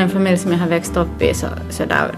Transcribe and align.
den 0.00 0.10
familj 0.10 0.38
som 0.38 0.52
jag 0.52 0.58
har 0.58 0.68
växt 0.68 0.96
upp 0.96 1.22
i 1.22 1.34
så, 1.34 1.46
så 1.70 1.84
där 1.84 2.14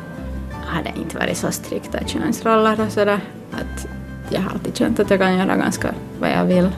har 0.67 0.83
det 0.83 0.93
inte 0.97 1.17
varit 1.19 1.37
så 1.37 1.51
strikta 1.51 1.99
könsroller 2.07 2.81
och 2.81 2.93
sådär. 2.93 3.21
Att 3.53 3.87
jag 4.31 4.41
har 4.41 4.51
alltid 4.51 4.77
känt 4.77 5.01
att 5.01 5.11
jag 5.11 5.21
kan 5.21 5.39
göra 5.39 5.57
ganska 5.57 5.95
vad 6.21 6.31
jag 6.31 6.45
vill. 6.45 6.71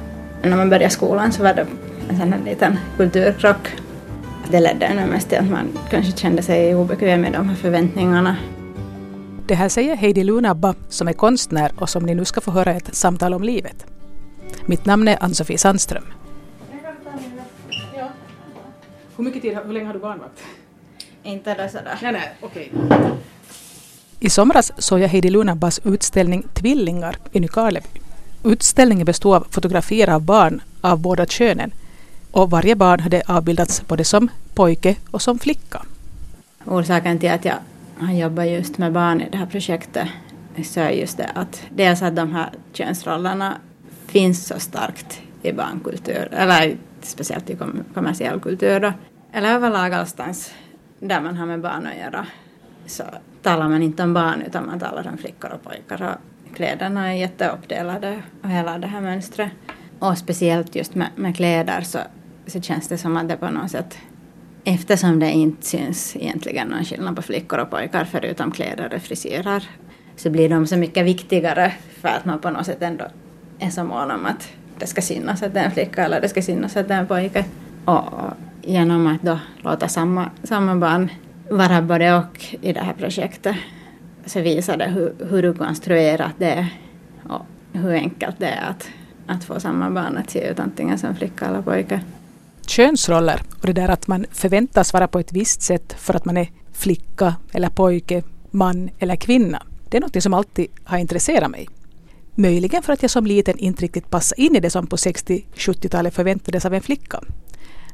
När 0.43 0.57
man 0.57 0.71
började 0.71 0.91
skolan 0.91 1.33
så 1.33 1.43
var 1.43 1.55
det 1.55 1.67
en 2.09 2.19
sån 2.19 2.33
här 2.33 2.41
liten 2.45 2.79
kulturkrock. 2.97 3.69
Det 4.51 4.61
ledde 4.61 4.95
nog 4.95 5.09
mest 5.09 5.29
till 5.29 5.39
att 5.39 5.51
man 5.51 5.69
kanske 5.91 6.13
kände 6.13 6.43
sig 6.43 6.75
obekväm 6.75 7.21
med 7.21 7.33
de 7.33 7.49
här 7.49 7.57
förväntningarna. 7.57 8.37
Det 9.47 9.55
här 9.55 9.69
säger 9.69 9.97
Heidi 9.97 10.25
Lunabba 10.25 10.75
som 10.89 11.09
är 11.09 11.13
konstnär 11.13 11.73
och 11.77 11.89
som 11.89 12.03
ni 12.03 12.15
nu 12.15 12.25
ska 12.25 12.41
få 12.41 12.51
höra 12.51 12.73
ett 12.73 12.95
samtal 12.95 13.35
om 13.35 13.43
livet. 13.43 13.87
Mitt 14.67 14.87
namn 14.87 15.09
är 15.09 15.23
Ann-Sofie 15.25 15.59
Sandström. 15.59 16.05
Hur 19.17 19.25
mycket 19.25 19.43
tid, 19.43 19.59
hur 19.67 19.73
länge 19.73 19.87
har 19.87 19.95
du 19.95 20.01
barnvakt? 20.01 20.41
Inte 21.25 21.55
det 21.55 21.69
sådär. 21.69 21.99
Nej, 22.03 22.13
nej, 22.13 22.33
okej. 22.41 22.73
I 24.21 24.31
somras 24.31 24.73
såg 24.79 25.01
jag 25.01 25.09
Heidi 25.09 25.31
Lunabbas 25.31 25.81
utställning 25.85 26.47
Tvillingar 26.55 27.17
i 27.33 27.41
Nykarleby. 27.41 27.89
Utställningen 28.45 29.05
bestod 29.05 29.35
av 29.35 29.47
fotografier 29.51 30.11
av 30.11 30.23
barn 30.23 30.63
av 30.81 30.99
båda 31.01 31.27
könen 31.27 31.75
och 32.31 32.51
varje 32.51 32.77
barn 32.77 33.01
hade 33.01 33.23
avbildats 33.27 33.83
både 33.89 34.05
som 34.05 34.29
pojke 34.55 34.97
och 35.11 35.23
som 35.23 35.39
flicka. 35.39 35.83
Orsaken 36.65 37.19
till 37.19 37.31
att 37.31 37.45
jag 37.45 37.57
har 37.99 38.13
jobbat 38.13 38.49
just 38.49 38.79
med 38.79 38.93
barn 38.93 39.21
i 39.21 39.29
det 39.31 39.39
här 39.39 39.47
projektet 39.47 40.09
så 40.65 40.81
är 40.81 40.91
just 40.91 41.17
det 41.17 41.31
att 41.35 41.63
dels 41.71 42.03
att 42.03 42.17
de 42.17 42.33
här 42.33 42.51
könsrollerna 42.73 43.59
finns 44.07 44.47
så 44.47 44.59
starkt 44.59 45.21
i 45.43 45.53
barnkultur, 45.53 46.29
eller 46.33 46.77
speciellt 47.03 47.51
i 47.51 47.57
kommersiell 47.95 48.41
kultur 48.41 48.81
då, 48.81 48.93
eller 49.33 49.55
överlag 49.55 49.93
allstans 49.93 50.53
där 51.09 51.21
man 51.21 51.37
har 51.37 51.47
med 51.47 51.61
barn 51.61 51.87
att 51.87 51.99
göra 51.99 52.27
så 52.87 53.05
talar 53.43 53.69
man 53.69 53.83
inte 53.83 54.03
om 54.03 54.15
barn 54.15 54.43
utan 54.47 54.67
man 54.67 54.81
talar 54.81 55.09
om 55.09 55.19
flickor 55.19 55.51
och 55.51 55.63
pojkar 55.63 56.03
och 56.03 56.57
kläderna 56.57 57.13
är 57.13 57.17
jätteuppdelade 57.17 58.23
och 58.43 58.49
hela 58.49 58.79
det 58.79 58.87
här 58.87 59.01
mönstret. 59.01 59.51
Och 59.99 60.19
speciellt 60.19 60.75
just 60.75 60.95
med, 60.95 61.09
med 61.17 61.37
kläder 61.37 61.81
så, 61.81 61.99
så 62.47 62.61
känns 62.61 62.89
det 62.89 62.99
som 62.99 63.17
att 63.17 63.29
det 63.29 63.37
på 63.37 63.51
något 63.51 63.71
sätt 63.71 63.99
eftersom 64.65 65.19
det 65.19 65.31
inte 65.31 65.67
syns 65.67 66.17
egentligen 66.17 66.69
någon 66.69 66.85
skillnad 66.85 67.17
på 67.17 67.23
flickor 67.23 67.59
och 67.59 67.71
pojkar 67.71 68.05
förutom 68.05 68.51
kläder 68.51 68.93
och 68.95 69.03
frisyrer 69.03 69.69
så 70.17 70.31
blir 70.31 70.49
de 70.49 70.67
så 70.67 70.77
mycket 70.77 71.07
viktigare 71.07 71.73
för 72.01 72.09
att 72.09 72.25
man 72.25 72.39
på 72.39 72.51
något 72.51 72.67
sätt 72.67 72.83
ändå 72.83 73.05
är 73.59 73.71
så 73.71 73.85
mån 73.85 74.11
om 74.11 74.27
att 74.27 74.49
det 74.79 74.87
ska 74.87 75.03
synas 75.03 75.43
att 75.43 75.55
det 75.55 75.61
är 75.61 75.65
en 75.65 75.71
flicka 75.71 76.05
eller 76.05 76.21
det 76.21 76.29
ska 76.29 76.43
synas 76.43 76.77
att 76.77 76.89
det 76.89 76.95
är 76.95 77.01
en 77.01 77.07
pojke. 77.07 77.45
Och 77.85 78.33
genom 78.67 79.07
att 79.07 79.23
då 79.23 79.39
låta 79.63 79.89
samma, 79.89 80.31
samma 80.43 80.77
barn 80.77 81.11
vara 81.51 81.83
både 81.83 82.15
och 82.15 82.55
i 82.61 82.73
det 82.73 82.81
här 82.81 82.95
projektet 82.95 83.57
så 84.27 84.41
visar 84.41 84.77
det 84.77 84.85
hur, 84.85 85.15
hur 85.31 85.43
du 85.43 85.55
konstruerat 85.55 86.33
det 86.39 86.53
är 86.53 86.67
och 87.29 87.47
hur 87.73 87.93
enkelt 87.93 88.37
det 88.39 88.47
är 88.47 88.71
att, 88.71 88.89
att 89.27 89.45
få 89.45 89.61
samma 89.61 89.91
barn 89.91 90.17
att 90.17 90.31
se 90.31 90.51
ut 90.51 90.61
antingen 90.61 90.99
som 90.99 91.17
flicka 91.17 91.47
eller 91.47 91.63
pojke. 91.63 92.01
Könsroller 92.67 93.41
och 93.61 93.67
det 93.67 93.73
där 93.73 93.89
att 93.89 94.07
man 94.07 94.27
förväntas 94.31 94.93
vara 94.93 95.09
på 95.09 95.19
ett 95.19 95.33
visst 95.33 95.63
sätt 95.63 95.93
för 95.99 96.15
att 96.15 96.25
man 96.25 96.37
är 96.37 96.49
flicka 96.73 97.35
eller 97.53 97.69
pojke, 97.69 98.23
man 98.51 98.91
eller 98.99 99.17
kvinna. 99.17 99.63
Det 99.89 99.97
är 99.97 100.01
något 100.01 100.23
som 100.23 100.35
alltid 100.35 100.67
har 100.85 100.99
intresserat 100.99 101.51
mig. 101.51 101.69
Möjligen 102.35 102.83
för 102.83 102.93
att 102.93 103.03
jag 103.03 103.11
som 103.11 103.27
liten 103.27 103.59
inte 103.59 103.83
riktigt 103.83 104.11
passade 104.11 104.43
in 104.43 104.57
i 104.57 104.61
det 104.61 104.71
som 104.71 104.87
på 104.87 104.97
60-70-talet 104.97 106.15
förväntades 106.15 106.65
av 106.65 106.75
en 106.75 106.83
flicka. 106.83 107.21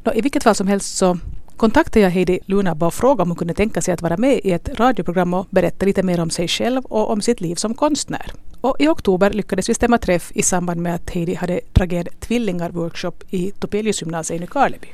Nå, 0.05 0.13
I 0.13 0.21
vilket 0.21 0.43
fall 0.43 0.55
som 0.55 0.67
helst 0.67 0.97
så 0.97 1.19
kontaktade 1.57 2.01
jag 2.01 2.11
Heidi 2.11 2.39
Lunabba 2.47 2.87
och 2.87 2.95
frågade 2.95 3.23
om 3.23 3.29
hon 3.29 3.37
kunde 3.37 3.55
tänka 3.55 3.81
sig 3.81 3.95
att 3.95 4.03
vara 4.03 4.17
med 4.17 4.41
i 4.45 4.53
ett 4.53 4.69
radioprogram 4.81 5.35
och 5.35 5.47
berätta 5.51 5.87
lite 5.87 6.03
mer 6.03 6.21
om 6.21 6.31
sig 6.31 6.49
själv 6.49 6.85
och 6.85 7.11
om 7.11 7.21
sitt 7.21 7.41
liv 7.41 7.55
som 7.55 7.75
konstnär. 7.75 8.33
Och 8.61 8.77
i 8.79 8.89
oktober 8.89 9.31
lyckades 9.31 9.69
vi 9.69 9.75
stämma 9.75 9.99
träff 9.99 10.33
i 10.35 10.43
samband 10.43 10.81
med 10.81 10.95
att 10.95 11.11
Heidi 11.11 11.35
hade 11.35 11.61
dragit 11.73 12.21
tvillingar-workshop 12.21 13.25
i 13.31 13.51
Topeliusgymnasiet 13.51 14.37
i 14.37 14.41
Nykarleby. 14.41 14.89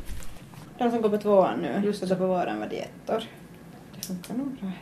De 0.79 0.91
som 0.91 1.03
går 1.03 1.09
på 1.09 1.19
tvåan 1.19 1.59
nu, 1.59 1.83
just 1.85 2.09
det, 2.09 2.17
på 2.17 2.27
våren 2.27 2.61
var 2.61 2.67
det 2.67 2.81
ettor. 2.81 3.23
Det 3.97 4.07
funkar 4.07 4.35
nog 4.35 4.57
bra. 4.61 4.73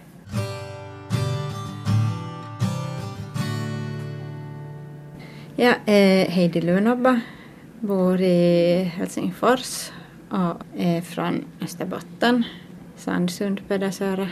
Jag 5.56 5.74
är 5.86 6.26
Heidi 6.30 6.60
Lunabba, 6.60 7.20
bor 7.80 8.20
i 8.20 8.82
Helsingfors 8.84 9.90
och 10.34 10.80
är 10.80 11.00
från 11.00 11.44
Österbotten, 11.60 12.44
Sandsund, 12.96 13.68
Pedersöre. 13.68 14.28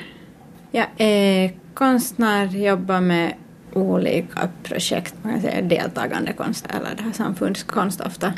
Jag 0.70 0.86
är 0.96 1.52
konstnär, 1.74 2.46
jobbar 2.46 3.00
med 3.00 3.34
olika 3.72 4.48
projekt, 4.62 5.14
man 5.22 5.32
kan 5.32 5.42
säga 5.42 5.62
deltagande 5.62 6.32
konst 6.32 6.66
eller 6.66 6.94
det 6.96 7.02
här 7.02 7.12
samfundskonst 7.12 8.00
ofta. 8.00 8.32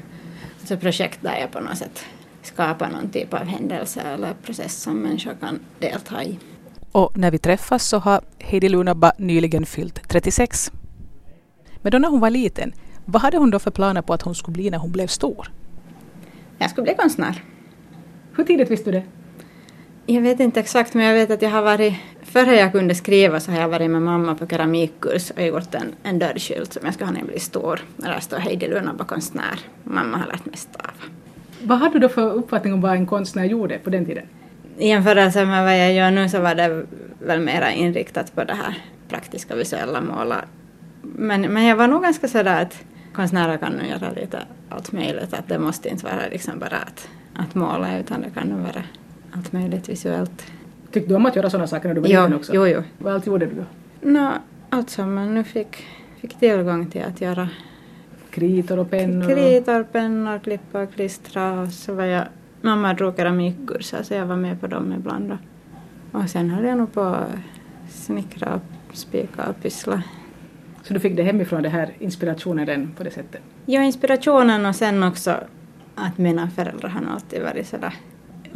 Alltså 0.60 0.76
projekt 0.76 1.22
där 1.22 1.38
jag 1.40 1.50
på 1.50 1.60
något 1.60 1.78
sätt 1.78 2.04
skapar 2.42 2.90
någon 2.90 3.08
typ 3.08 3.34
av 3.34 3.44
händelse 3.44 4.00
eller 4.00 4.34
process 4.34 4.82
som 4.82 4.98
människor 4.98 5.34
kan 5.40 5.60
delta 5.78 6.24
i. 6.24 6.38
Och 6.92 7.18
när 7.18 7.30
vi 7.30 7.38
träffas 7.38 7.88
så 7.88 7.98
har 7.98 8.20
Heidi 8.38 8.68
Lunabba 8.68 9.12
nyligen 9.18 9.66
fyllt 9.66 10.08
36. 10.08 10.72
Men 11.82 11.92
då 11.92 11.98
när 11.98 12.08
hon 12.08 12.20
var 12.20 12.30
liten, 12.30 12.72
vad 13.04 13.22
hade 13.22 13.36
hon 13.36 13.50
då 13.50 13.58
för 13.58 13.70
planer 13.70 14.02
på 14.02 14.14
att 14.14 14.22
hon 14.22 14.34
skulle 14.34 14.52
bli 14.52 14.70
när 14.70 14.78
hon 14.78 14.92
blev 14.92 15.06
stor? 15.06 15.52
Jag 16.58 16.70
skulle 16.70 16.84
bli 16.84 16.94
konstnär. 16.94 17.42
Hur 18.36 18.44
tidigt 18.44 18.70
visste 18.70 18.90
du 18.90 18.98
det? 18.98 19.04
Jag 20.06 20.22
vet 20.22 20.40
inte 20.40 20.60
exakt 20.60 20.94
men 20.94 21.04
jag 21.06 21.14
vet 21.14 21.30
att 21.30 21.42
jag 21.42 21.50
har 21.50 21.62
varit, 21.62 21.94
före 22.22 22.56
jag 22.56 22.72
kunde 22.72 22.94
skriva 22.94 23.40
så 23.40 23.52
har 23.52 23.60
jag 23.60 23.68
varit 23.68 23.90
med 23.90 24.02
mamma 24.02 24.34
på 24.34 24.46
keramikkurs 24.46 25.30
och 25.30 25.42
gjort 25.42 25.74
en, 25.74 25.94
en 26.02 26.18
dörrskylt 26.18 26.72
som 26.72 26.82
jag 26.84 26.94
ska 26.94 27.04
ha 27.04 27.12
när 27.12 27.18
jag 27.18 27.28
blir 27.28 27.38
stor. 27.38 27.80
Där 27.96 28.20
står 28.20 28.36
Heidi 28.36 28.68
Lunabba 28.68 29.04
konstnär. 29.04 29.60
Mamma 29.84 30.18
har 30.18 30.26
lärt 30.26 30.46
mig 30.46 30.56
stava. 30.56 30.90
Vad 31.62 31.78
hade 31.78 31.92
du 31.92 31.98
då 31.98 32.08
för 32.08 32.32
uppfattning 32.32 32.72
om 32.72 32.80
vad 32.80 32.92
en 32.92 33.06
konstnär 33.06 33.44
gjorde 33.44 33.78
på 33.78 33.90
den 33.90 34.06
tiden? 34.06 34.24
I 34.78 34.88
jämförelse 34.88 35.46
med 35.46 35.64
vad 35.64 35.78
jag 35.78 35.92
gör 35.92 36.10
nu 36.10 36.28
så 36.28 36.40
var 36.40 36.54
det 36.54 36.86
väl 37.18 37.40
mera 37.40 37.72
inriktat 37.72 38.34
på 38.34 38.44
det 38.44 38.54
här 38.54 38.74
praktiska 39.08 39.54
visuella 39.54 40.00
måla. 40.00 40.44
Men, 41.02 41.40
men 41.40 41.64
jag 41.64 41.76
var 41.76 41.88
nog 41.88 42.02
ganska 42.02 42.28
sådär 42.28 42.62
att 42.62 42.84
konstnärer 43.12 43.56
kan 43.56 43.72
nu 43.72 43.88
göra 43.88 44.12
lite 44.12 44.38
allt 44.68 44.92
möjligt. 44.92 45.34
Att 45.34 45.48
det 45.48 45.58
måste 45.58 45.88
inte 45.88 46.04
vara 46.04 46.28
liksom 46.30 46.58
bara 46.58 46.76
att, 46.76 47.08
att 47.36 47.54
måla 47.54 47.98
utan 47.98 48.20
det 48.20 48.30
kan 48.30 48.62
vara 48.62 48.82
allt 49.32 49.52
möjligt 49.52 49.88
visuellt. 49.88 50.46
Tyckte 50.90 51.08
du 51.08 51.14
om 51.14 51.26
att 51.26 51.36
göra 51.36 51.50
sådana 51.50 51.66
saker 51.66 51.88
när 51.88 51.94
du 51.94 52.00
var 52.00 52.08
Jo, 52.08 52.20
liten 52.20 52.34
också? 52.34 52.54
jo, 52.54 52.66
jo. 52.66 52.82
Vad 52.98 53.14
allt 53.14 53.26
gjorde 53.26 53.46
du 53.46 53.54
då? 53.54 53.64
Nå, 54.10 54.30
allt 54.70 54.90
som 54.90 55.14
man 55.14 55.34
nu 55.34 55.44
fick, 55.44 55.86
fick 56.20 56.38
tillgång 56.38 56.86
till 56.86 57.02
att 57.02 57.20
göra. 57.20 57.48
Kritor 58.30 58.78
och 58.78 58.90
pennor? 58.90 59.28
Kritor, 59.28 59.82
pennor, 59.82 60.38
klippa 60.38 60.82
och 60.82 60.94
klistra 60.94 61.60
och 61.60 61.68
så 61.68 61.94
var 61.94 62.04
jag, 62.04 62.24
mamma 62.60 62.94
drog 62.94 63.16
keramikkurser 63.16 64.02
så 64.02 64.14
jag 64.14 64.26
var 64.26 64.36
med 64.36 64.60
på 64.60 64.66
dem 64.66 64.92
ibland 64.98 65.28
då. 65.28 65.38
Och 66.18 66.30
sen 66.30 66.50
höll 66.50 66.64
jag 66.64 66.78
nog 66.78 66.92
på 66.92 67.00
att 67.00 67.28
snickra 67.90 68.54
och 68.54 68.96
spika 68.96 69.46
och 69.48 69.62
pyssla. 69.62 70.02
Så 70.82 70.94
du 70.94 71.00
fick 71.00 71.16
det 71.16 71.22
hemifrån, 71.22 71.62
det 71.62 71.68
här 71.68 71.90
inspirationen 71.98 72.66
den 72.66 72.92
på 72.96 73.02
det 73.04 73.10
sättet? 73.10 73.40
Ja, 73.66 73.82
inspirationen 73.82 74.66
och 74.66 74.76
sen 74.76 75.02
också 75.02 75.36
att 75.94 76.18
mina 76.18 76.50
föräldrar 76.50 76.88
har 76.88 77.14
alltid 77.14 77.42
varit 77.42 77.66
sådär 77.66 77.94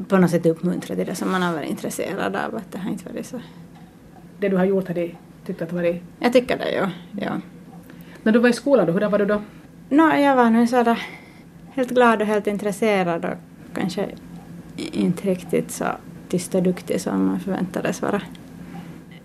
på 0.09 0.19
något 0.19 0.31
sätt 0.31 0.47
uppmuntrade 0.47 1.05
det 1.05 1.15
som 1.15 1.31
man 1.31 1.43
har 1.43 1.55
varit 1.55 1.71
intresserad 1.71 2.37
av. 2.37 2.57
Att 2.57 2.73
det 2.73 2.79
har 2.79 2.91
inte 2.91 3.05
varit 3.13 3.27
så. 3.27 3.41
Det 4.39 4.49
du 4.49 4.57
har 4.57 4.65
gjort 4.65 4.89
har 4.89 4.95
de 4.95 5.15
tyckt 5.47 5.63
att 5.63 5.73
varit... 5.73 6.03
Jag 6.19 6.33
tycker 6.33 6.59
det, 6.59 6.73
ja. 6.73 6.91
ja. 7.21 7.41
När 8.23 8.33
du 8.33 8.39
var 8.39 8.49
i 8.49 8.53
skolan 8.53 8.87
då, 8.87 8.93
hur 8.93 9.09
var 9.09 9.19
du 9.19 9.27
då? 9.27 9.43
Nå, 9.89 10.15
jag 10.15 10.37
var 10.37 10.51
nu 10.51 10.67
sådär 10.67 11.07
helt 11.73 11.91
glad 11.91 12.21
och 12.21 12.27
helt 12.27 12.47
intresserad 12.47 13.25
och 13.25 13.37
kanske 13.75 14.09
inte 14.77 15.29
riktigt 15.29 15.71
så 15.71 15.85
tyst 16.29 16.55
och 16.55 16.63
duktig 16.63 17.01
som 17.01 17.27
man 17.27 17.41
förväntades 17.41 18.03
vara. 18.03 18.23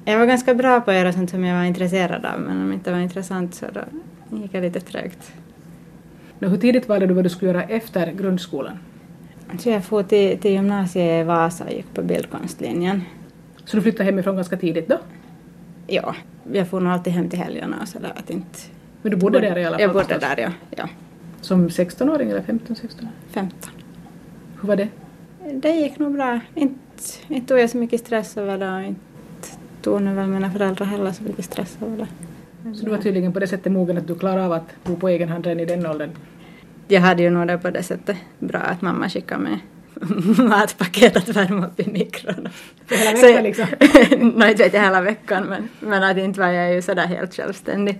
Jag 0.05 0.19
var 0.19 0.25
ganska 0.25 0.53
bra 0.53 0.81
på 0.81 0.91
att 0.91 0.97
göra 0.97 1.13
sånt 1.13 1.29
som 1.29 1.43
jag 1.43 1.57
var 1.57 1.63
intresserad 1.63 2.25
av 2.25 2.39
men 2.39 2.61
om 2.61 2.67
det 2.67 2.73
inte 2.73 2.91
var 2.91 2.99
intressant 2.99 3.55
så 3.55 3.65
då 3.73 3.81
gick 4.37 4.53
jag 4.53 4.61
lite 4.61 4.79
trögt. 4.79 5.33
Nå, 6.39 6.47
hur 6.47 6.57
tidigt 6.57 6.89
valde 6.89 7.07
du 7.07 7.13
vad 7.13 7.23
du 7.23 7.29
skulle 7.29 7.51
göra 7.51 7.63
efter 7.63 8.11
grundskolan? 8.11 8.77
Så 9.59 9.69
jag 9.69 9.85
for 9.85 10.03
till, 10.03 10.39
till 10.39 10.51
gymnasiet 10.51 11.21
i 11.21 11.23
Vasa 11.23 11.63
och 11.63 11.71
gick 11.71 11.93
på 11.93 12.01
bildkonstlinjen. 12.01 13.01
Så 13.65 13.77
du 13.77 13.81
flyttade 13.81 14.03
hemifrån 14.03 14.35
ganska 14.35 14.57
tidigt 14.57 14.87
då? 14.87 14.97
Ja, 15.87 16.15
jag 16.51 16.67
får 16.67 16.79
nog 16.79 16.93
alltid 16.93 17.13
hem 17.13 17.29
till 17.29 17.39
helgerna 17.39 17.77
och 17.81 17.87
sådär 17.87 18.13
att 18.15 18.29
inte... 18.29 18.59
Men 19.01 19.11
du 19.11 19.17
bodde 19.17 19.39
där 19.39 19.57
i 19.57 19.65
alla 19.65 19.75
fall? 19.77 19.81
Jag 19.81 19.93
bodde 19.93 20.17
där, 20.17 20.37
ja. 20.37 20.51
ja. 20.77 20.89
Som 21.41 21.67
16-åring 21.67 22.29
eller 22.29 22.41
15-16? 22.41 23.07
15. 23.29 23.71
Hur 24.61 24.67
var 24.67 24.75
det? 24.75 24.87
Det 25.53 25.69
gick 25.69 25.99
nog 25.99 26.13
bra. 26.13 26.39
Inte, 26.55 26.77
inte 27.27 27.47
tog 27.47 27.59
jag 27.59 27.69
så 27.69 27.77
mycket 27.77 27.99
stress 27.99 28.37
över 28.37 28.57
det 28.57 28.71
och 28.75 28.83
inte 28.83 28.99
tog 29.81 30.01
nu 30.01 30.13
väl 30.13 30.27
mina 30.27 30.51
föräldrar 30.51 30.85
heller 30.85 31.11
så 31.11 31.23
mycket 31.23 31.45
stress 31.45 31.77
över 31.81 31.97
det. 31.97 32.07
Så 32.63 32.85
du 32.85 32.91
var 32.91 32.97
tydligen 32.97 33.33
på 33.33 33.39
det 33.39 33.47
sättet 33.47 33.71
mogen 33.71 33.97
att 33.97 34.07
du 34.07 34.15
klarade 34.15 34.45
av 34.45 34.51
att 34.51 34.83
bo 34.83 34.95
på 34.95 35.09
egen 35.09 35.29
hand 35.29 35.45
redan 35.45 35.59
i 35.59 35.65
den 35.65 35.85
åldern? 35.85 36.09
Jag 36.87 37.01
hade 37.01 37.23
ju 37.23 37.29
nog 37.29 37.47
det 37.47 37.57
på 37.57 37.69
det 37.69 37.83
sättet 37.83 38.17
bra 38.39 38.59
att 38.59 38.81
mamma 38.81 39.09
skickade 39.09 39.43
mig 39.43 39.59
matpaket 40.37 41.17
att 41.17 41.29
värma 41.29 41.67
upp 41.67 41.79
i 41.79 41.91
mikron. 41.91 42.49
För 42.85 42.95
hela 42.95 43.21
veckan 43.21 43.43
liksom? 43.43 43.65
Nej, 44.35 44.51
inte 44.51 44.63
vet 44.63 44.73
jag 44.73 44.81
hela 44.81 45.01
veckan, 45.01 45.43
men, 45.43 45.69
men 45.79 46.03
att 46.03 46.17
inte 46.17 46.39
var 46.39 46.47
jag 46.47 46.73
ju 46.73 46.81
sådär 46.81 47.07
helt 47.07 47.35
självständig. 47.35 47.99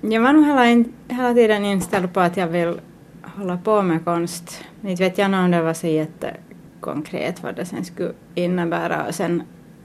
Jag 0.00 0.20
var 0.20 0.32
nog 0.32 0.46
hela, 0.46 0.84
hela 1.08 1.34
tiden 1.34 1.64
inställd 1.64 2.12
på 2.12 2.20
att 2.20 2.36
jag 2.36 2.46
vill 2.46 2.74
hålla 3.22 3.56
på 3.56 3.82
med 3.82 4.04
konst. 4.04 4.64
Inte 4.82 5.02
vet 5.02 5.18
jag 5.18 5.34
om 5.34 5.50
det 5.50 5.62
var 5.62 5.74
så 5.74 5.86
jättekonkret 5.86 7.42
vad 7.42 7.56
det 7.56 7.64
sen 7.64 7.84
skulle 7.84 8.12
innebära. 8.34 9.04
Och 9.08 9.14
sen, 9.14 9.42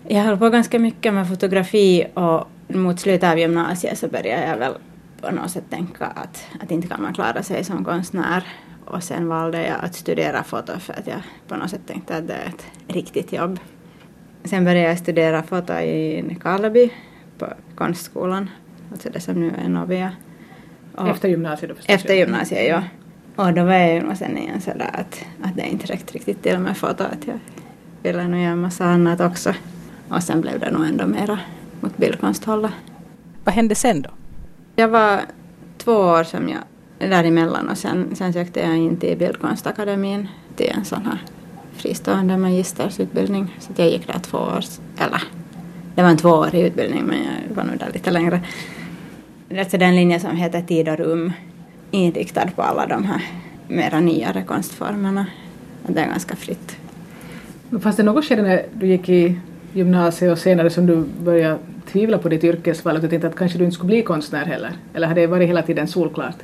jag 0.08 0.24
höll 0.24 0.38
på 0.38 0.50
ganska 0.50 0.80
mycket 0.80 1.14
med 1.14 1.30
fotografi 1.30 2.08
och 2.14 2.48
mot 2.78 3.00
slutet 3.00 3.32
av 3.32 3.40
gymnasiet 3.40 3.98
så 3.98 4.08
började 4.08 4.48
jag 4.48 4.58
väl 4.58 4.74
på 5.22 5.32
något 5.32 5.52
sätt 5.52 5.64
tänka 5.70 6.06
att, 6.06 6.48
att 6.62 6.72
inte 6.72 6.88
kan 6.88 7.02
man 7.02 7.14
klara 7.14 7.44
sig 7.44 7.64
som 7.64 7.86
konstnär. 7.86 8.44
Och 8.86 9.04
sen 9.04 9.28
valde 9.28 9.68
jag 9.68 9.78
att 9.82 9.96
studera 9.96 10.44
foto 10.44 10.80
för 10.80 10.94
att 10.94 11.08
jag 11.08 11.22
på 11.48 11.56
något 11.56 11.70
sätt 11.70 11.88
tänkte 11.88 12.18
att 12.18 12.28
det 12.28 12.34
är 12.34 12.48
ett 12.48 12.66
riktigt 12.88 13.34
jobb. 13.34 13.60
Sen 14.44 14.66
började 14.66 14.90
jag 14.90 14.98
studera 14.98 15.44
foto 15.44 15.74
i 15.74 16.22
Nykarleby 16.22 16.90
på 17.38 17.48
konstskolan, 17.76 18.50
alltså 18.92 19.10
det 19.10 19.20
som 19.20 19.36
nu 19.36 19.54
är 19.66 19.70
Novia. 19.70 20.12
Och 20.96 21.10
efter 21.10 21.30
gymnasiet 21.30 21.70
då 21.70 21.76
förstås? 21.76 21.96
Efter 21.96 22.14
gymnasiet, 22.14 22.68
ja. 22.68 22.84
Och 23.36 23.54
då 23.54 23.64
var 23.64 23.74
jag 23.74 23.94
ju 23.94 24.02
nog 24.02 24.18
sen 24.18 24.38
igen 24.38 24.62
sådär 24.62 24.90
att, 24.94 25.26
att 25.42 25.56
det 25.56 25.68
inte 25.68 25.88
räckte 25.88 26.14
riktigt 26.14 26.44
till 26.44 26.60
med 26.60 26.78
foto, 26.78 27.04
att 27.04 27.28
jag 27.28 27.40
ville 28.04 28.28
nog 28.28 28.40
göra 28.40 28.52
en 28.52 28.62
massa 28.62 28.86
annat 28.86 29.22
också. 29.22 29.54
Och 30.10 30.24
sen 30.24 30.42
blev 30.42 30.60
det 30.60 30.72
nog 30.72 30.86
ändå 30.86 31.08
mera 31.08 31.40
mot 31.82 31.98
bildkonsthållet. 31.98 32.72
Vad 33.44 33.56
hände 33.56 33.76
sen 33.76 34.02
då? 34.02 34.10
Jag 34.76 34.88
var 34.88 35.22
två 35.78 35.92
år 35.92 36.24
som 36.24 36.50
jag 36.50 36.60
däremellan 37.10 37.70
och 37.70 37.78
sen, 37.78 38.16
sen 38.16 38.34
sökte 38.34 38.60
jag 38.60 38.78
in 38.78 38.98
till 38.98 39.18
Bildkonstakademin 39.18 40.28
till 40.56 40.72
en 40.78 40.86
sån 40.86 41.06
här 41.06 41.18
fristående 41.74 42.38
magistersutbildning. 42.38 43.58
Så 43.60 43.72
jag 43.76 43.90
gick 43.90 44.08
där 44.08 44.20
två 44.20 44.38
år, 44.38 44.64
eller 44.98 45.24
det 45.96 46.02
var 46.02 46.10
en 46.10 46.18
tvåårig 46.18 46.62
utbildning 46.62 47.04
men 47.04 47.18
jag 47.18 47.56
var 47.56 47.64
nog 47.64 47.78
där 47.78 47.92
lite 47.94 48.12
längre. 48.12 48.42
Det 49.50 49.74
är 49.74 49.78
den 49.78 49.96
linje 49.96 50.20
som 50.20 50.36
heter 50.36 50.62
Tid 50.62 50.90
och 50.90 50.98
rum, 50.98 51.34
inriktad 51.92 52.48
på 52.56 52.62
alla 52.62 52.88
de 52.88 53.04
här 53.04 53.22
mera 53.68 54.00
nyare 54.00 54.44
konstformerna. 54.44 55.26
Det 55.88 56.02
är 56.02 56.08
ganska 56.08 56.36
fritt. 56.36 56.78
Fanns 57.82 57.96
det 57.96 58.04
något 58.04 58.26
skede 58.26 58.42
när 58.42 58.66
du 58.74 58.88
gick 58.88 59.10
i 59.10 59.40
gymnasiet 59.74 60.32
och 60.32 60.38
senare 60.38 60.70
som 60.70 60.86
du 60.86 61.06
började 61.24 61.58
tvivla 61.92 62.18
på 62.18 62.30
ditt 62.30 62.44
yrkesval 62.44 62.96
och 62.96 63.02
du 63.02 63.08
tänkte 63.08 63.28
att 63.28 63.36
kanske 63.36 63.58
du 63.58 63.64
inte 63.64 63.76
skulle 63.76 63.88
bli 63.88 64.02
konstnär 64.02 64.46
heller? 64.46 64.72
Eller 64.94 65.08
har 65.08 65.16
det 65.16 65.28
varit 65.28 65.50
hela 65.50 65.62
tiden 65.62 65.88
solklart? 65.88 66.38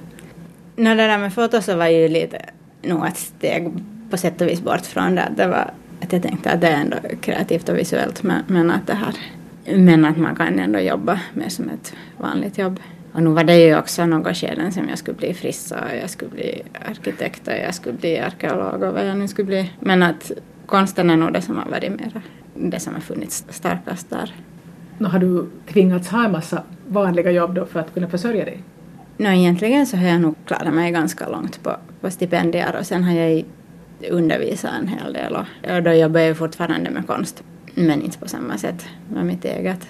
No, 0.76 0.90
det 0.90 0.96
där 0.96 1.18
med 1.18 1.34
foto 1.34 1.62
så 1.62 1.76
var 1.76 1.88
ju 1.88 2.08
lite 2.08 2.42
nog 2.82 3.08
ett 3.08 3.18
steg 3.18 3.72
på 4.10 4.18
sätt 4.18 4.42
och 4.42 4.48
vis 4.48 4.62
bort 4.62 4.86
från 4.86 5.16
det. 5.16 5.32
det 5.38 5.48
var, 5.48 5.72
att 6.02 6.14
jag 6.14 6.22
tänkte 6.22 6.52
att 6.52 6.62
det 6.62 6.68
är 6.68 6.82
ändå 6.82 6.98
kreativt 7.22 7.70
och 7.70 7.78
visuellt 7.78 8.24
men, 8.24 8.44
men 8.48 8.72
att 8.72 8.88
det 8.88 8.94
här 8.94 9.16
men 9.66 10.06
att 10.06 10.18
man 10.18 10.36
kan 10.36 10.60
ändå 10.60 10.80
jobba 10.80 11.20
mer 11.34 11.50
som 11.50 11.70
ett 11.70 11.94
vanligt 12.18 12.58
jobb. 12.58 12.80
Och 13.14 13.24
nu 13.24 13.30
var 13.30 13.44
det 13.44 13.58
ju 13.58 13.78
också 13.78 14.06
några 14.06 14.34
skeden 14.34 14.72
som 14.72 14.90
jag 14.90 14.98
skulle 14.98 15.18
bli 15.18 15.34
frissa 15.34 15.76
och 15.76 15.98
jag 16.02 16.10
skulle 16.10 16.32
bli 16.32 16.62
arkitekt 16.90 17.48
och 17.48 17.54
jag 17.54 17.76
skulle 17.76 17.98
bli 17.98 18.20
arkeolog 18.20 18.84
och 18.84 18.94
vad 18.94 19.08
jag 19.08 19.18
nu 19.18 19.28
skulle 19.28 19.46
bli. 19.46 19.72
Men 19.80 20.04
att 20.04 20.32
konsten 20.66 21.10
är 21.10 21.18
nog 21.18 21.34
det 21.34 21.42
som 21.42 21.58
har 21.58 21.66
varit 21.66 21.92
mer 21.92 22.22
det 22.56 22.80
som 22.80 22.94
har 22.94 23.02
funnits 23.02 23.46
starkast 23.50 24.10
där. 24.10 24.34
Nå, 24.98 25.10
har 25.10 25.20
du 25.20 25.50
tvingats 25.74 26.08
ha 26.08 26.26
en 26.26 26.32
massa 26.32 26.64
vanliga 26.88 27.32
jobb 27.32 27.56
då 27.56 27.66
för 27.66 27.80
att 27.80 27.94
kunna 27.94 28.08
försörja 28.08 28.46
dig? 28.46 28.64
No, 29.18 29.28
egentligen 29.28 29.86
så 29.86 29.98
har 29.98 30.08
jag 30.08 30.22
nog 30.22 30.36
klarat 30.46 30.74
mig 30.74 30.92
ganska 30.92 31.30
långt 31.30 31.64
på, 31.64 31.76
på 32.02 32.12
stipendier 32.12 32.76
och 32.80 32.86
sen 32.86 33.04
har 33.04 33.14
jag 33.14 33.46
undervisat 34.10 34.72
en 34.82 34.88
hel 34.88 35.14
del 35.14 35.34
och, 35.36 35.76
och 35.76 35.84
då 35.84 35.94
jobbar 35.94 36.20
jag 36.20 36.38
fortfarande 36.38 36.90
med 36.90 37.08
konst 37.08 37.44
men 37.76 38.02
inte 38.02 38.18
på 38.18 38.28
samma 38.28 38.58
sätt 38.58 38.86
med 39.14 39.26
mitt 39.26 39.46
eget. 39.46 39.88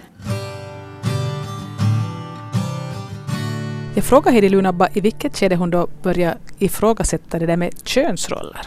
Jag 3.96 4.04
frågade 4.04 4.32
Heidi 4.32 4.50
Lunabba 4.50 4.88
i 4.94 5.02
vilket 5.02 5.38
skede 5.38 5.56
hon 5.56 5.70
då 5.70 5.88
började 6.04 6.38
ifrågasätta 6.60 7.40
det 7.40 7.46
där 7.46 7.58
med 7.58 7.88
könsroller. 7.88 8.62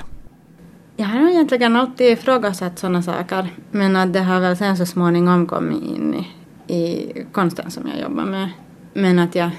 Jag 1.01 1.07
har 1.07 1.21
nog 1.21 1.31
egentligen 1.31 1.77
alltid 1.77 2.13
ifrågasatt 2.13 2.79
sådana 2.79 3.03
saker 3.03 3.49
men 3.71 3.97
att 3.97 4.13
det 4.13 4.21
har 4.21 4.41
väl 4.41 4.57
sen 4.57 4.77
så 4.77 4.87
småningom 4.87 5.47
kommit 5.47 5.83
in 5.83 6.15
i, 6.15 6.75
i 6.75 7.13
konsten 7.33 7.71
som 7.71 7.89
jag 7.89 8.01
jobbar 8.01 8.25
med. 8.25 8.49
Men 8.93 9.19
att 9.19 9.35
jag, 9.35 9.51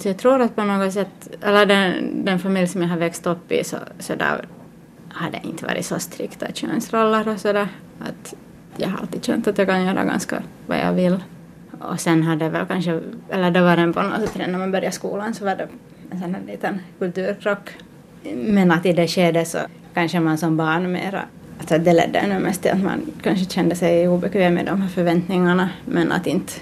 så 0.00 0.08
jag 0.08 0.18
tror 0.18 0.40
att 0.40 0.56
på 0.56 0.64
något 0.64 0.92
sätt, 0.92 1.28
eller 1.42 1.66
den, 1.66 2.24
den 2.24 2.38
familj 2.38 2.66
som 2.66 2.82
jag 2.82 2.88
har 2.88 2.96
växt 2.96 3.26
upp 3.26 3.52
i 3.52 3.64
så, 3.64 3.76
så 3.98 4.14
där 4.14 4.44
har 5.08 5.30
det 5.30 5.40
inte 5.42 5.66
varit 5.66 5.86
så 5.86 5.98
strikta 5.98 6.52
könsroller 6.52 7.28
och 7.28 7.40
sådär. 7.40 7.68
Att 8.00 8.34
jag 8.76 8.88
har 8.88 8.98
alltid 8.98 9.24
känt 9.24 9.48
att 9.48 9.58
jag 9.58 9.66
kan 9.66 9.84
göra 9.84 10.04
ganska 10.04 10.42
vad 10.66 10.78
jag 10.78 10.92
vill. 10.92 11.16
Och 11.78 12.00
sen 12.00 12.22
har 12.22 12.36
det 12.36 12.48
väl 12.48 12.66
kanske, 12.66 13.00
eller 13.28 13.50
det 13.50 13.60
var 13.60 13.76
den 13.76 13.92
på 13.92 14.02
något 14.02 14.28
sätt 14.28 14.48
när 14.48 14.58
man 14.58 14.70
började 14.70 14.92
skolan 14.92 15.34
så 15.34 15.44
var 15.44 15.56
det 15.56 15.68
en 16.10 16.20
sån 16.20 16.34
här 16.34 16.42
liten 16.46 16.80
kulturkrock. 16.98 17.70
Men 18.34 18.70
att 18.70 18.86
i 18.86 18.92
det 18.92 19.08
skedet 19.08 19.48
så 19.48 19.58
kanske 19.94 20.20
man 20.20 20.38
som 20.38 20.56
barn 20.56 20.92
mera, 20.92 21.24
alltså 21.58 21.78
det 21.78 21.92
ledde 21.92 22.26
nog 22.26 22.42
mest 22.42 22.62
till 22.62 22.70
att 22.70 22.82
man 22.82 23.00
kanske 23.22 23.44
kände 23.44 23.74
sig 23.74 24.08
obekväm 24.08 24.54
med 24.54 24.66
de 24.66 24.82
här 24.82 24.88
förväntningarna 24.88 25.68
men 25.86 26.12
att 26.12 26.26
inte, 26.26 26.52